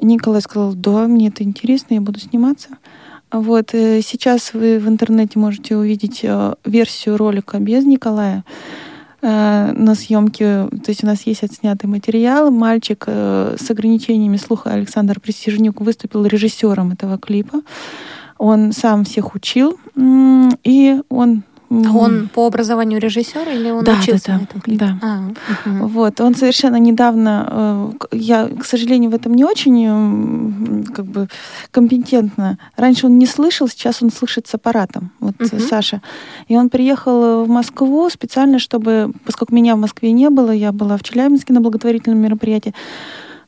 Николай 0.00 0.42
сказал, 0.42 0.74
да, 0.74 1.06
мне 1.06 1.28
это 1.28 1.44
интересно, 1.44 1.94
я 1.94 2.00
буду 2.00 2.20
сниматься. 2.20 2.76
Вот 3.34 3.74
э, 3.74 4.00
сейчас 4.00 4.54
вы 4.54 4.78
в 4.78 4.86
интернете 4.86 5.40
можете 5.40 5.76
увидеть 5.76 6.20
э, 6.22 6.54
версию 6.64 7.16
ролика 7.16 7.58
без 7.58 7.84
Николая 7.84 8.44
э, 9.22 9.72
на 9.76 9.96
съемке. 9.96 10.68
То 10.68 10.90
есть 10.90 11.02
у 11.02 11.06
нас 11.08 11.22
есть 11.22 11.42
отснятый 11.42 11.90
материал. 11.90 12.52
Мальчик 12.52 13.06
с 13.08 13.70
ограничениями 13.70 14.36
слуха 14.36 14.70
Александр 14.70 15.18
Присяжнюк 15.18 15.80
выступил 15.80 16.24
режиссером 16.26 16.92
этого 16.92 17.18
клипа. 17.18 17.62
Он 18.38 18.70
сам 18.70 19.02
всех 19.02 19.34
учил, 19.34 19.80
и 19.96 21.00
он 21.08 21.42
а 21.70 21.92
он 21.92 22.28
по 22.28 22.46
образованию 22.46 23.00
режиссер 23.00 23.48
или 23.48 23.70
он 23.70 23.84
да, 23.84 23.98
учился 23.98 24.26
да, 24.26 24.32
да, 24.32 24.38
на 24.38 24.42
этом 24.44 24.60
клипе? 24.60 24.84
Да. 24.84 24.98
А, 25.02 25.68
угу. 25.68 25.88
Вот, 25.88 26.20
он 26.20 26.34
совершенно 26.34 26.76
недавно, 26.76 27.48
э, 28.10 28.16
я, 28.16 28.48
к 28.48 28.64
сожалению, 28.64 29.10
в 29.10 29.14
этом 29.14 29.34
не 29.34 29.44
очень 29.44 30.84
как 30.94 31.06
бы 31.06 31.28
компетентно. 31.70 32.58
Раньше 32.76 33.06
он 33.06 33.18
не 33.18 33.26
слышал, 33.26 33.68
сейчас 33.68 34.02
он 34.02 34.10
слышит 34.10 34.46
с 34.46 34.54
аппаратом, 34.54 35.10
вот 35.20 35.34
угу. 35.40 35.58
Саша. 35.58 36.02
И 36.48 36.56
он 36.56 36.68
приехал 36.68 37.44
в 37.44 37.48
Москву 37.48 38.08
специально, 38.10 38.58
чтобы, 38.58 39.12
поскольку 39.24 39.54
меня 39.54 39.76
в 39.76 39.80
Москве 39.80 40.12
не 40.12 40.30
было, 40.30 40.50
я 40.50 40.72
была 40.72 40.96
в 40.96 41.02
Челябинске 41.02 41.52
на 41.52 41.60
благотворительном 41.60 42.18
мероприятии, 42.18 42.74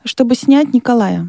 чтобы 0.05 0.35
снять 0.35 0.73
Николая. 0.73 1.29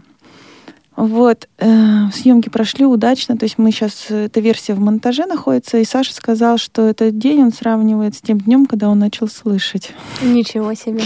Вот, 0.98 1.48
э, 1.60 2.10
съемки 2.12 2.50
прошли 2.50 2.84
удачно, 2.84 3.38
то 3.38 3.43
есть 3.43 3.60
мы 3.60 3.72
сейчас, 3.72 4.08
эта 4.10 4.39
версия 4.39 4.74
в 4.74 4.80
монтаже 4.80 5.28
находится, 5.28 5.78
и 5.78 5.86
Саша 5.86 6.12
сказал, 6.12 6.58
что 6.58 6.88
этот 6.88 7.20
день 7.20 7.43
он 7.43 7.54
сравнивает 7.54 8.16
с 8.16 8.22
тем 8.22 8.39
днем, 8.39 8.66
когда 8.66 8.89
он 8.89 8.98
начал 8.98 9.28
слышать. 9.28 9.91
Ничего 10.24 10.74
себе. 10.74 11.04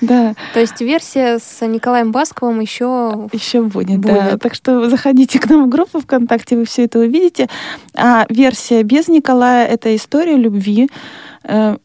Да. 0.00 0.36
То 0.52 0.60
есть 0.60 0.80
версия 0.80 1.40
с 1.40 1.66
Николаем 1.66 2.12
Басковым 2.12 2.60
еще 2.60 3.28
еще 3.32 3.62
будет, 3.62 3.98
будет, 3.98 4.14
да. 4.14 4.38
Так 4.38 4.54
что 4.54 4.88
заходите 4.88 5.40
к 5.40 5.50
нам 5.50 5.66
в 5.66 5.68
группу 5.68 6.00
ВКонтакте, 6.00 6.56
вы 6.56 6.64
все 6.64 6.84
это 6.84 7.00
увидите. 7.00 7.48
А 7.96 8.26
версия 8.28 8.84
без 8.84 9.08
Николая— 9.08 9.66
это 9.68 9.96
история 9.96 10.36
любви, 10.36 10.88
Э, 10.88 11.33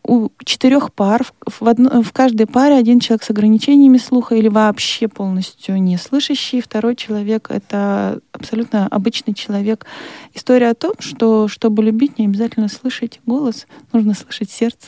у 0.04 0.30
четырех 0.46 0.94
пар, 0.94 1.26
в, 1.46 1.68
одно, 1.68 2.02
в 2.02 2.14
каждой 2.14 2.48
паре 2.48 2.76
один 2.76 3.00
человек 3.00 3.24
с 3.24 3.30
ограничениями 3.30 3.98
слуха 3.98 4.36
или 4.36 4.48
вообще 4.48 5.08
полностью 5.08 5.82
не 5.82 5.98
слышащий, 5.98 6.62
второй 6.62 6.96
человек— 6.96 7.48
это 7.50 8.20
абсолютно 8.32 8.88
обычный 8.88 9.34
человек. 9.34 9.86
История 10.34 10.70
о 10.70 10.76
том, 10.76 10.94
что 11.00 11.48
чтобы 11.48 11.84
любить, 11.84 12.18
не 12.20 12.26
обязательно 12.26 12.70
слышать 12.70 13.20
голос, 13.26 13.68
нужно 13.92 14.14
слышать 14.14 14.50
сердце. 14.50 14.88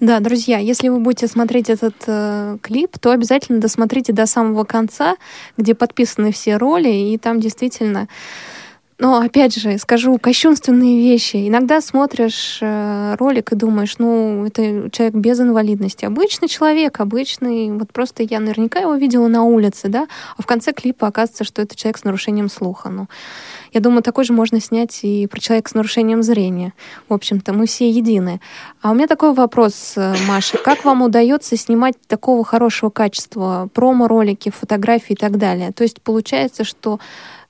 Да, 0.00 0.20
друзья, 0.20 0.58
если 0.58 0.88
вы 0.88 1.00
будете 1.00 1.26
смотреть 1.26 1.68
этот 1.68 1.96
э, 2.06 2.58
клип, 2.62 2.98
то 2.98 3.10
обязательно 3.10 3.60
досмотрите 3.60 4.12
до 4.12 4.26
самого 4.26 4.64
конца, 4.64 5.16
где 5.56 5.74
подписаны 5.74 6.32
все 6.32 6.56
роли, 6.56 6.88
и 6.88 7.18
там 7.18 7.40
действительно 7.40 8.08
но 9.00 9.20
опять 9.20 9.54
же, 9.56 9.78
скажу 9.78 10.18
кощунственные 10.18 11.00
вещи. 11.00 11.48
Иногда 11.48 11.80
смотришь 11.80 12.58
э, 12.60 13.14
ролик 13.16 13.52
и 13.52 13.56
думаешь, 13.56 13.94
ну, 13.98 14.44
это 14.46 14.90
человек 14.90 15.14
без 15.14 15.40
инвалидности. 15.40 16.04
Обычный 16.04 16.48
человек, 16.48 16.98
обычный. 16.98 17.70
Вот 17.70 17.92
просто 17.92 18.24
я 18.24 18.40
наверняка 18.40 18.80
его 18.80 18.96
видела 18.96 19.28
на 19.28 19.44
улице, 19.44 19.86
да, 19.86 20.08
а 20.36 20.42
в 20.42 20.46
конце 20.46 20.72
клипа 20.72 21.06
оказывается, 21.06 21.44
что 21.44 21.62
это 21.62 21.76
человек 21.76 21.98
с 21.98 22.04
нарушением 22.04 22.48
слуха. 22.48 22.88
Ну, 22.88 23.06
я 23.72 23.80
думаю, 23.80 24.02
такой 24.02 24.24
же 24.24 24.32
можно 24.32 24.60
снять 24.60 24.98
и 25.02 25.28
про 25.28 25.38
человека 25.38 25.70
с 25.70 25.74
нарушением 25.74 26.24
зрения. 26.24 26.72
В 27.08 27.14
общем-то, 27.14 27.52
мы 27.52 27.66
все 27.66 27.88
едины. 27.88 28.40
А 28.82 28.90
у 28.90 28.94
меня 28.94 29.06
такой 29.06 29.32
вопрос, 29.32 29.92
э, 29.96 30.14
Маша. 30.26 30.58
Как 30.58 30.84
вам 30.84 31.02
удается 31.02 31.56
снимать 31.56 31.94
такого 32.08 32.42
хорошего 32.44 32.90
качества 32.90 33.68
промо-ролики, 33.72 34.50
фотографии 34.50 35.12
и 35.12 35.16
так 35.16 35.38
далее? 35.38 35.70
То 35.70 35.84
есть 35.84 36.02
получается, 36.02 36.64
что 36.64 36.98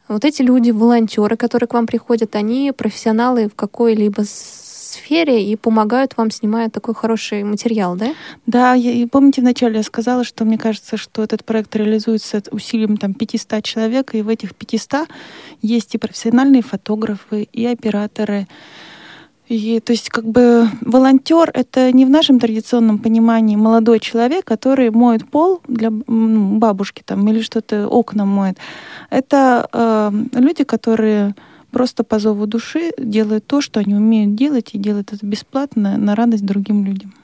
вот 0.08 0.24
эти 0.24 0.42
люди, 0.42 0.70
волонтеры, 0.70 1.36
которые 1.36 1.68
к 1.68 1.74
вам 1.74 1.86
приходят, 1.86 2.34
они 2.36 2.72
профессионалы 2.76 3.48
в 3.48 3.54
какой-либо 3.54 4.24
сфере 4.24 5.44
и 5.44 5.56
помогают 5.56 6.16
вам, 6.16 6.30
снимая 6.30 6.70
такой 6.70 6.94
хороший 6.94 7.44
материал, 7.44 7.96
да? 7.96 8.14
Да, 8.46 8.74
и 8.74 9.06
помните, 9.06 9.40
вначале 9.40 9.76
я 9.76 9.82
сказала, 9.82 10.24
что 10.24 10.44
мне 10.44 10.58
кажется, 10.58 10.96
что 10.96 11.22
этот 11.22 11.44
проект 11.44 11.74
реализуется 11.76 12.42
усилием 12.50 12.96
там 12.96 13.14
500 13.14 13.62
человек, 13.64 14.14
и 14.14 14.22
в 14.22 14.28
этих 14.28 14.54
500 14.54 15.08
есть 15.62 15.94
и 15.94 15.98
профессиональные 15.98 16.62
фотографы, 16.62 17.48
и 17.52 17.66
операторы, 17.66 18.48
и, 19.48 19.80
то 19.80 19.92
есть, 19.92 20.10
как 20.10 20.26
бы 20.26 20.68
волонтер 20.82 21.50
это 21.54 21.90
не 21.92 22.04
в 22.04 22.10
нашем 22.10 22.38
традиционном 22.38 22.98
понимании 22.98 23.56
молодой 23.56 23.98
человек, 23.98 24.44
который 24.44 24.90
моет 24.90 25.26
пол 25.26 25.60
для 25.66 25.90
ну, 25.90 26.58
бабушки 26.58 27.02
там 27.04 27.26
или 27.28 27.40
что-то 27.40 27.88
окна 27.88 28.26
моет. 28.26 28.58
Это 29.08 29.66
э, 29.72 30.12
люди, 30.38 30.64
которые 30.64 31.34
просто 31.70 32.04
по 32.04 32.18
зову 32.18 32.46
души 32.46 32.90
делают 32.98 33.46
то, 33.46 33.62
что 33.62 33.80
они 33.80 33.94
умеют 33.94 34.34
делать, 34.34 34.70
и 34.74 34.78
делают 34.78 35.12
это 35.14 35.24
бесплатно 35.24 35.96
на 35.96 36.14
радость 36.14 36.44
другим 36.44 36.84
людям. 36.84 37.14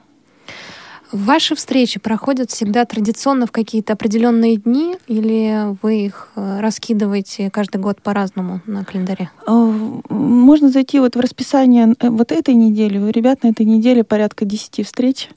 Ваши 1.14 1.54
встречи 1.54 2.00
проходят 2.00 2.50
всегда 2.50 2.84
традиционно 2.84 3.46
в 3.46 3.52
какие-то 3.52 3.92
определенные 3.92 4.56
дни 4.56 4.96
или 5.06 5.76
вы 5.80 6.06
их 6.06 6.30
э, 6.34 6.58
раскидываете 6.60 7.50
каждый 7.50 7.76
год 7.76 8.02
по-разному 8.02 8.60
на 8.66 8.84
календаре? 8.84 9.30
Э, 9.46 9.72
можно 10.08 10.70
зайти 10.70 10.98
вот 10.98 11.14
в 11.14 11.20
расписание 11.20 11.94
э, 12.00 12.08
вот 12.10 12.32
этой 12.32 12.54
недели. 12.54 12.98
У 12.98 13.08
ребят 13.10 13.44
на 13.44 13.50
этой 13.50 13.64
неделе 13.64 14.02
порядка 14.02 14.44
10 14.44 14.84
встреч. 14.84 15.28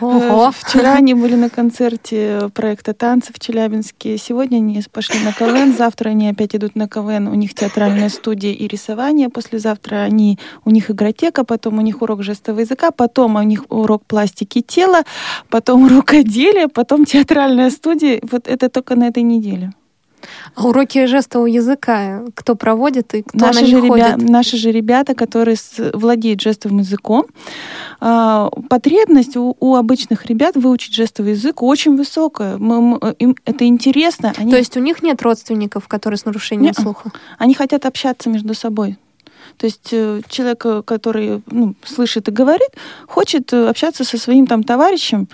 Ого. 0.00 0.52
Вчера 0.56 0.94
они 0.94 1.14
были 1.14 1.34
на 1.34 1.50
концерте 1.50 2.48
проекта 2.54 2.94
«Танцы» 2.94 3.32
в 3.32 3.40
Челябинске. 3.40 4.18
Сегодня 4.18 4.58
они 4.58 4.80
пошли 4.92 5.18
на 5.24 5.32
КВН. 5.32 5.74
Завтра 5.76 6.10
они 6.10 6.28
опять 6.28 6.54
идут 6.54 6.76
на 6.76 6.86
КВН. 6.86 7.26
У 7.26 7.34
них 7.34 7.52
театральная 7.52 8.10
студия 8.10 8.52
и 8.52 8.68
рисование. 8.68 9.28
Послезавтра 9.28 9.96
они, 9.96 10.38
у 10.64 10.70
них 10.70 10.88
игротека, 10.88 11.42
потом 11.42 11.78
у 11.78 11.82
них 11.82 12.00
урок 12.00 12.22
жестового 12.22 12.60
языка, 12.60 12.92
потом 12.92 13.34
у 13.34 13.42
них 13.42 13.64
урок 13.70 14.04
пластики 14.06 14.60
тела, 14.60 15.02
потом 15.50 15.86
рукоделие, 15.96 16.68
потом 16.68 17.04
театральная 17.04 17.70
студия. 17.70 18.20
Вот 18.30 18.48
это 18.48 18.68
только 18.68 18.96
на 18.96 19.08
этой 19.08 19.22
неделе. 19.22 19.72
А 20.54 20.66
уроки 20.66 21.06
жестового 21.06 21.46
языка 21.46 22.24
кто 22.34 22.54
проводит 22.54 23.14
и 23.14 23.22
кто 23.22 23.38
наши 23.38 23.60
на 23.60 23.66
них 23.66 23.76
же 23.76 23.88
ходит? 23.88 24.16
Ребя... 24.16 24.32
Наши 24.32 24.56
же 24.56 24.72
ребята, 24.72 25.14
которые 25.14 25.56
владеют 25.92 26.40
жестовым 26.40 26.78
языком, 26.78 27.26
а, 28.00 28.50
потребность 28.68 29.36
у, 29.36 29.56
у 29.60 29.74
обычных 29.74 30.26
ребят 30.26 30.56
выучить 30.56 30.94
жестовый 30.94 31.32
язык 31.32 31.62
очень 31.62 31.96
высокая. 31.96 32.56
Мы, 32.58 32.80
мы, 32.80 33.14
им 33.18 33.36
это 33.44 33.66
интересно. 33.66 34.32
Они... 34.36 34.50
То 34.50 34.56
есть 34.56 34.76
у 34.76 34.80
них 34.80 35.02
нет 35.02 35.22
родственников, 35.22 35.88
которые 35.88 36.18
с 36.18 36.24
нарушением 36.24 36.72
не 36.72 36.72
слуха? 36.72 37.12
Они 37.38 37.54
хотят 37.54 37.86
общаться 37.86 38.30
между 38.30 38.54
собой. 38.54 38.98
То 39.58 39.66
есть 39.66 39.88
э, 39.92 40.20
человек, 40.28 40.84
который 40.84 41.42
ну, 41.46 41.74
слышит 41.84 42.28
и 42.28 42.32
говорит, 42.32 42.70
хочет 43.06 43.52
э, 43.52 43.68
общаться 43.68 44.04
со 44.04 44.18
своим 44.18 44.46
там 44.46 44.62
товарищем, 44.62 45.28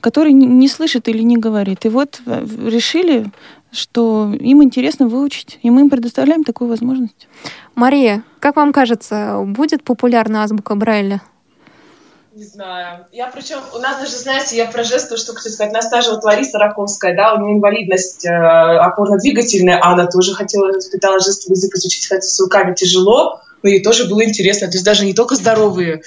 который 0.00 0.32
не 0.32 0.68
слышит 0.68 1.08
или 1.08 1.22
не 1.22 1.36
говорит. 1.36 1.84
И 1.84 1.88
вот 1.88 2.20
э, 2.26 2.46
решили, 2.66 3.26
что 3.70 4.32
им 4.38 4.62
интересно 4.62 5.06
выучить, 5.06 5.58
и 5.62 5.70
мы 5.70 5.82
им 5.82 5.90
предоставляем 5.90 6.44
такую 6.44 6.68
возможность. 6.68 7.28
Мария, 7.74 8.22
как 8.40 8.56
вам 8.56 8.72
кажется, 8.72 9.42
будет 9.46 9.84
популярна 9.84 10.42
азбука 10.42 10.74
Брайля? 10.74 11.22
Не 12.34 12.44
знаю. 12.44 13.04
Я 13.12 13.26
причем, 13.26 13.58
у 13.74 13.78
нас 13.78 13.98
даже, 14.00 14.16
знаете, 14.16 14.56
я 14.56 14.66
про 14.66 14.84
жесты, 14.84 15.18
что 15.18 15.34
хочу 15.34 15.50
сказать, 15.50 15.72
нас 15.72 15.90
та 15.90 16.00
же 16.00 16.12
вот 16.12 16.24
Лариса 16.24 16.58
Раковская, 16.58 17.14
да, 17.14 17.34
у 17.34 17.38
нее 17.38 17.58
инвалидность 17.58 18.24
э, 18.24 18.30
опорно-двигательная, 18.30 19.78
а 19.78 19.92
она 19.92 20.06
тоже 20.06 20.34
хотела, 20.34 20.70
испытала 20.78 21.18
жестовый 21.18 21.56
язык 21.56 21.74
изучить, 21.74 22.08
хотя 22.08 22.22
с 22.22 22.40
руками 22.40 22.74
тяжело, 22.74 23.42
но 23.62 23.68
ей 23.68 23.82
тоже 23.82 24.04
было 24.04 24.24
интересно. 24.24 24.68
То 24.68 24.74
есть 24.74 24.84
даже 24.84 25.04
не 25.04 25.14
только 25.14 25.34
здоровые. 25.34 26.02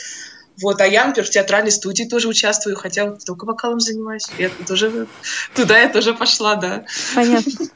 Вот, 0.61 0.79
а 0.79 0.87
я, 0.87 1.05
например, 1.05 1.27
в 1.27 1.31
театральной 1.31 1.71
студии 1.71 2.03
тоже 2.03 2.29
участвую, 2.29 2.77
хотя 2.77 3.05
вот 3.05 3.25
только 3.25 3.45
вокалом 3.45 3.81
занимаюсь. 3.81 4.27
Я 4.37 4.49
тоже, 4.65 5.07
туда 5.53 5.77
я 5.77 5.89
тоже 5.89 6.13
пошла, 6.13 6.55
да. 6.55 6.85
Понятно. 7.13 7.67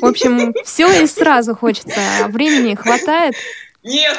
В 0.00 0.04
общем, 0.04 0.54
все 0.64 1.02
и 1.02 1.06
сразу 1.06 1.54
хочется. 1.54 2.00
А 2.22 2.28
времени 2.28 2.74
хватает? 2.74 3.34
Нет. 3.82 4.18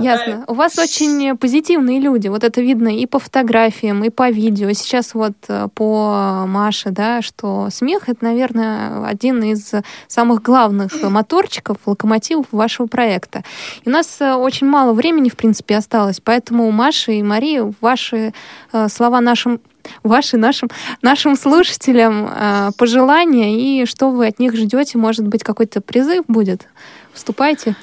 Ясно. 0.00 0.44
У 0.46 0.54
вас 0.54 0.78
очень 0.78 1.36
позитивные 1.36 2.00
люди. 2.00 2.28
Вот 2.28 2.44
это 2.44 2.60
видно 2.60 2.88
и 2.88 3.06
по 3.06 3.18
фотографиям, 3.18 4.04
и 4.04 4.10
по 4.10 4.30
видео. 4.30 4.72
Сейчас 4.72 5.14
вот 5.14 5.32
э, 5.48 5.68
по 5.74 6.44
Маше, 6.46 6.90
да, 6.90 7.22
что 7.22 7.68
смех— 7.70 8.04
это, 8.08 8.24
наверное, 8.24 9.06
один 9.06 9.42
из 9.42 9.72
самых 10.08 10.42
главных 10.42 11.02
моторчиков, 11.02 11.78
локомотивов 11.86 12.46
вашего 12.52 12.86
проекта. 12.86 13.42
И 13.84 13.88
у 13.88 13.92
нас 13.92 14.20
э, 14.20 14.34
очень 14.34 14.66
мало 14.66 14.92
времени, 14.92 15.28
в 15.28 15.36
принципе, 15.36 15.76
осталось, 15.76 16.20
поэтому 16.22 16.70
Маша 16.70 17.12
и 17.12 17.22
Мария, 17.22 17.72
ваши 17.80 18.32
э, 18.72 18.88
слова 18.88 19.20
нашим 19.20 19.60
ваши 20.02 20.36
нашим 20.36 20.68
нашим 21.00 21.36
слушателям 21.36 22.30
пожелания 22.76 23.56
и 23.58 23.86
что 23.86 24.10
вы 24.10 24.26
от 24.26 24.38
них 24.38 24.54
ждете, 24.54 24.98
может 24.98 25.26
быть 25.26 25.42
какой-то 25.42 25.80
призыв 25.80 26.26
будет. 26.28 26.68
Вступайте. 27.14 27.74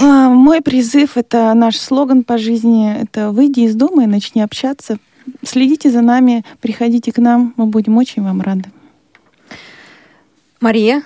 А, 0.00 0.28
мой 0.28 0.60
призыв— 0.60 1.12
это 1.16 1.52
наш 1.54 1.76
слоган 1.78 2.24
по 2.24 2.38
жизни. 2.38 3.02
Это 3.02 3.30
«Выйди 3.30 3.60
из 3.60 3.74
дома 3.74 4.04
и 4.04 4.06
начни 4.06 4.42
общаться». 4.42 4.98
Следите 5.44 5.90
за 5.90 6.00
нами, 6.00 6.44
приходите 6.60 7.12
к 7.12 7.18
нам, 7.18 7.54
мы 7.56 7.66
будем 7.66 7.96
очень 7.96 8.22
вам 8.22 8.40
рады. 8.40 8.64
Мария? 10.60 11.02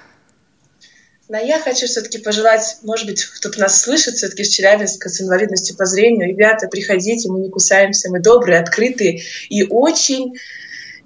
Но 1.29 1.39
я 1.39 1.61
хочу 1.61 1.87
все-таки 1.87 2.19
пожелать, 2.19 2.79
может 2.83 3.07
быть, 3.07 3.25
кто-то 3.25 3.59
нас 3.59 3.81
слышит 3.81 4.15
все-таки 4.15 4.45
с 4.45 4.49
Челябинска 4.49 5.09
с 5.09 5.21
инвалидностью 5.21 5.77
по 5.77 5.85
зрению. 5.85 6.29
Ребята, 6.29 6.69
приходите, 6.69 7.29
мы 7.31 7.41
не 7.41 7.51
кусаемся, 7.51 8.11
мы 8.11 8.21
добрые, 8.21 8.61
открытые 8.61 9.23
и 9.49 9.65
очень 9.65 10.35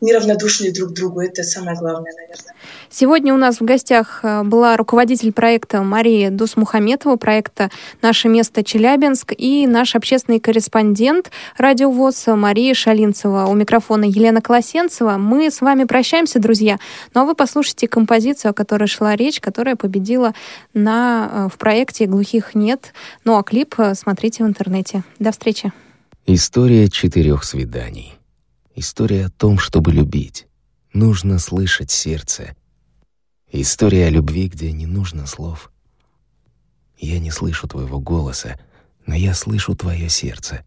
неравнодушные 0.00 0.72
друг 0.72 0.90
к 0.90 0.92
другу. 0.92 1.20
Это 1.20 1.42
самое 1.42 1.76
главное, 1.76 2.12
наверное. 2.12 2.54
Сегодня 2.92 3.32
у 3.32 3.36
нас 3.36 3.60
в 3.60 3.64
гостях 3.64 4.20
э, 4.24 4.42
была 4.42 4.76
руководитель 4.76 5.32
проекта 5.32 5.80
Мария 5.82 6.28
Дусмухаметова, 6.28 7.14
проекта 7.14 7.70
«Наше 8.02 8.26
место 8.26 8.64
Челябинск» 8.64 9.32
и 9.36 9.68
наш 9.68 9.94
общественный 9.94 10.40
корреспондент 10.40 11.30
радиовоз 11.56 12.26
Мария 12.26 12.74
Шалинцева. 12.74 13.46
У 13.46 13.54
микрофона 13.54 14.06
Елена 14.06 14.40
Колосенцева. 14.40 15.18
Мы 15.18 15.52
с 15.52 15.60
вами 15.60 15.84
прощаемся, 15.84 16.40
друзья. 16.40 16.80
Ну 17.14 17.20
а 17.20 17.24
вы 17.26 17.36
послушайте 17.36 17.86
композицию, 17.86 18.50
о 18.50 18.54
которой 18.54 18.88
шла 18.88 19.14
речь, 19.14 19.40
которая 19.40 19.76
победила 19.76 20.34
на, 20.74 21.30
э, 21.30 21.48
в 21.48 21.58
проекте 21.58 22.06
«Глухих 22.06 22.56
нет». 22.56 22.92
Ну 23.24 23.38
а 23.38 23.44
клип 23.44 23.76
э, 23.78 23.94
смотрите 23.94 24.42
в 24.42 24.48
интернете. 24.48 25.04
До 25.20 25.30
встречи. 25.30 25.72
История 26.26 26.88
четырех 26.88 27.44
свиданий. 27.44 28.14
История 28.74 29.26
о 29.26 29.30
том, 29.30 29.58
чтобы 29.60 29.92
любить. 29.92 30.48
Нужно 30.92 31.38
слышать 31.38 31.92
сердце. 31.92 32.56
История 33.52 34.06
о 34.06 34.10
любви, 34.10 34.46
где 34.46 34.70
не 34.70 34.86
нужно 34.86 35.26
слов. 35.26 35.72
Я 36.98 37.18
не 37.18 37.32
слышу 37.32 37.66
твоего 37.66 37.98
голоса, 37.98 38.56
но 39.06 39.16
я 39.16 39.34
слышу 39.34 39.74
твое 39.74 40.08
сердце. 40.08 40.64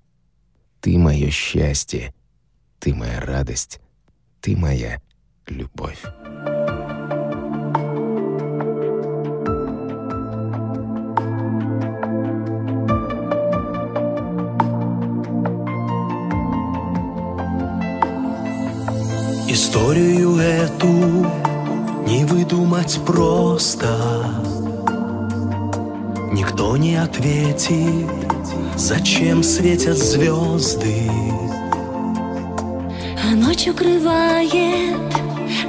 Ты 0.82 0.98
мое 0.98 1.30
счастье, 1.30 2.14
ты 2.80 2.94
моя 2.94 3.22
радость, 3.22 3.80
ты 4.42 4.58
моя 4.58 5.02
любовь. 5.48 6.04
Историю 19.48 20.36
эту 20.36 21.53
не 22.08 22.26
выдумать 22.26 23.00
просто. 23.06 23.88
Никто 26.32 26.78
не 26.78 26.96
ответит, 26.96 28.10
зачем 28.76 29.44
светят 29.44 29.98
звезды. 29.98 31.10
А 33.24 33.36
ночь 33.36 33.68
укрывает 33.68 34.98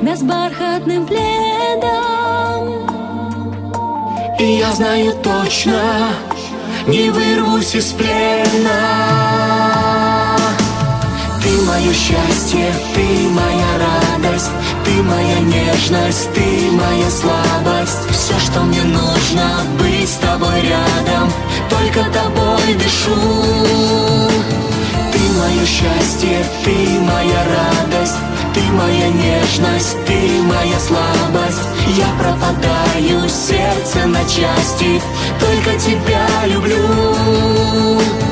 нас 0.02 0.22
бархатным 0.22 1.06
пледом. 1.06 2.84
И 4.38 4.58
я 4.58 4.72
знаю 4.72 5.14
точно, 5.22 6.08
не 6.86 7.10
вырвусь 7.10 7.74
из 7.74 7.92
плена 7.92 9.33
мое 11.66 11.92
счастье, 11.92 12.72
ты 12.94 13.28
моя 13.30 13.70
радость, 13.78 14.50
ты 14.84 15.02
моя 15.02 15.40
нежность, 15.40 16.32
ты 16.34 16.70
моя 16.72 17.10
слабость. 17.10 17.98
Все, 18.10 18.38
что 18.38 18.60
мне 18.60 18.82
нужно, 18.82 19.60
быть 19.78 20.08
с 20.08 20.16
тобой 20.16 20.60
рядом, 20.60 21.32
только 21.70 22.00
тобой 22.10 22.74
дышу. 22.74 23.16
Ты 25.12 25.18
мое 25.38 25.64
счастье, 25.66 26.44
ты 26.64 27.00
моя 27.00 27.44
радость, 27.56 28.18
ты 28.54 28.60
моя 28.72 29.08
нежность, 29.08 29.96
ты 30.06 30.42
моя 30.42 30.78
слабость. 30.78 31.62
Я 31.96 32.08
пропадаю, 32.18 33.28
сердце 33.28 34.06
на 34.06 34.20
части, 34.24 35.00
только 35.40 35.78
тебя 35.78 36.26
люблю. 36.46 38.23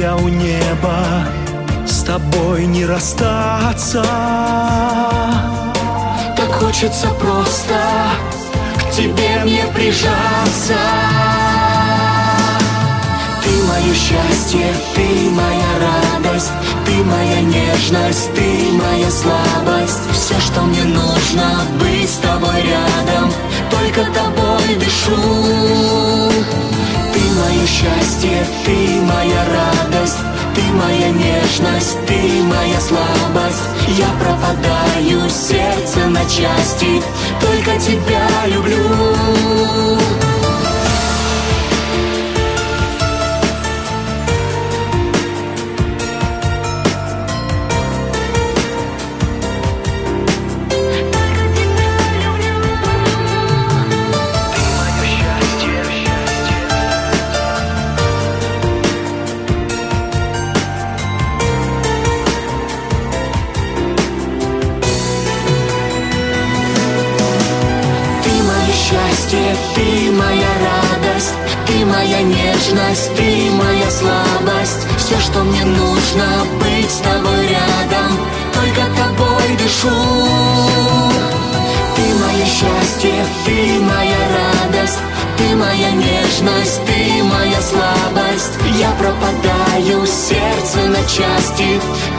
Я 0.00 0.16
у 0.16 0.28
неба 0.28 1.26
с 1.86 2.02
тобой 2.02 2.66
не 2.66 2.86
расстаться 2.86 4.02
Так 6.36 6.52
хочется 6.52 7.08
просто 7.20 7.74
к 8.78 8.90
тебе 8.90 9.44
мне 9.44 9.64
прижаться 9.74 10.76
ты 13.44 13.50
мое 13.64 13.94
счастье, 13.94 14.72
ты 14.94 15.30
моя 15.30 15.72
радость, 15.80 16.52
ты 16.86 16.92
моя 17.04 17.40
нежность, 17.40 18.32
ты 18.34 18.70
моя 18.72 19.10
слабость. 19.10 19.98
Все, 20.12 20.38
что 20.38 20.62
мне 20.62 20.84
нужно, 20.84 21.62
быть 21.80 22.08
с 22.08 22.18
тобой 22.18 22.62
рядом, 22.62 23.32
только 23.70 24.04
тобой 24.12 24.76
дышу. 24.76 26.71
Мое 27.38 27.66
счастье, 27.66 28.46
ты 28.64 29.00
моя 29.02 29.44
радость, 29.54 30.18
ты 30.54 30.62
моя 30.74 31.08
нежность, 31.10 31.96
ты 32.06 32.42
моя 32.42 32.80
слабость. 32.80 33.62
Я 33.88 34.08
пропадаю, 34.20 35.30
сердце 35.30 36.08
на 36.08 36.24
части, 36.26 37.02
только 37.40 37.78
тебя 37.80 38.26
люблю. 38.46 40.31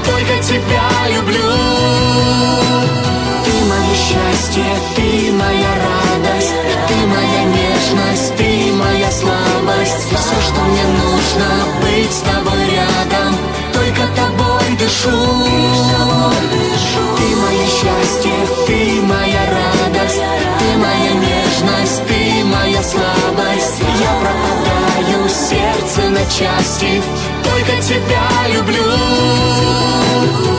Только 0.06 0.44
тебя 0.44 0.88
люблю. 1.16 1.50
Ты 3.46 3.54
мое 3.66 3.96
счастье, 3.96 4.66
ты 4.96 5.32
моя 5.32 5.72
радость 5.86 6.54
Ты 6.88 6.96
моя 7.08 7.44
нежность, 7.46 8.36
ты 8.38 8.72
моя 8.74 9.12
слабость. 9.12 10.08
Все, 10.10 10.38
что 10.48 10.62
мне 10.62 10.84
нужно, 10.84 11.48
быть 11.82 12.12
с 12.12 12.22
тобой 12.22 12.62
рядом 12.72 13.36
Только 13.74 14.02
тобой 14.16 14.78
дышу. 14.78 15.44
Ты 17.18 17.36
мое 17.36 17.66
счастье, 17.68 18.34
ты 18.68 19.02
моя 19.02 19.43
части 26.26 27.02
Только 27.44 27.82
тебя 27.82 28.28
люблю. 28.54 30.53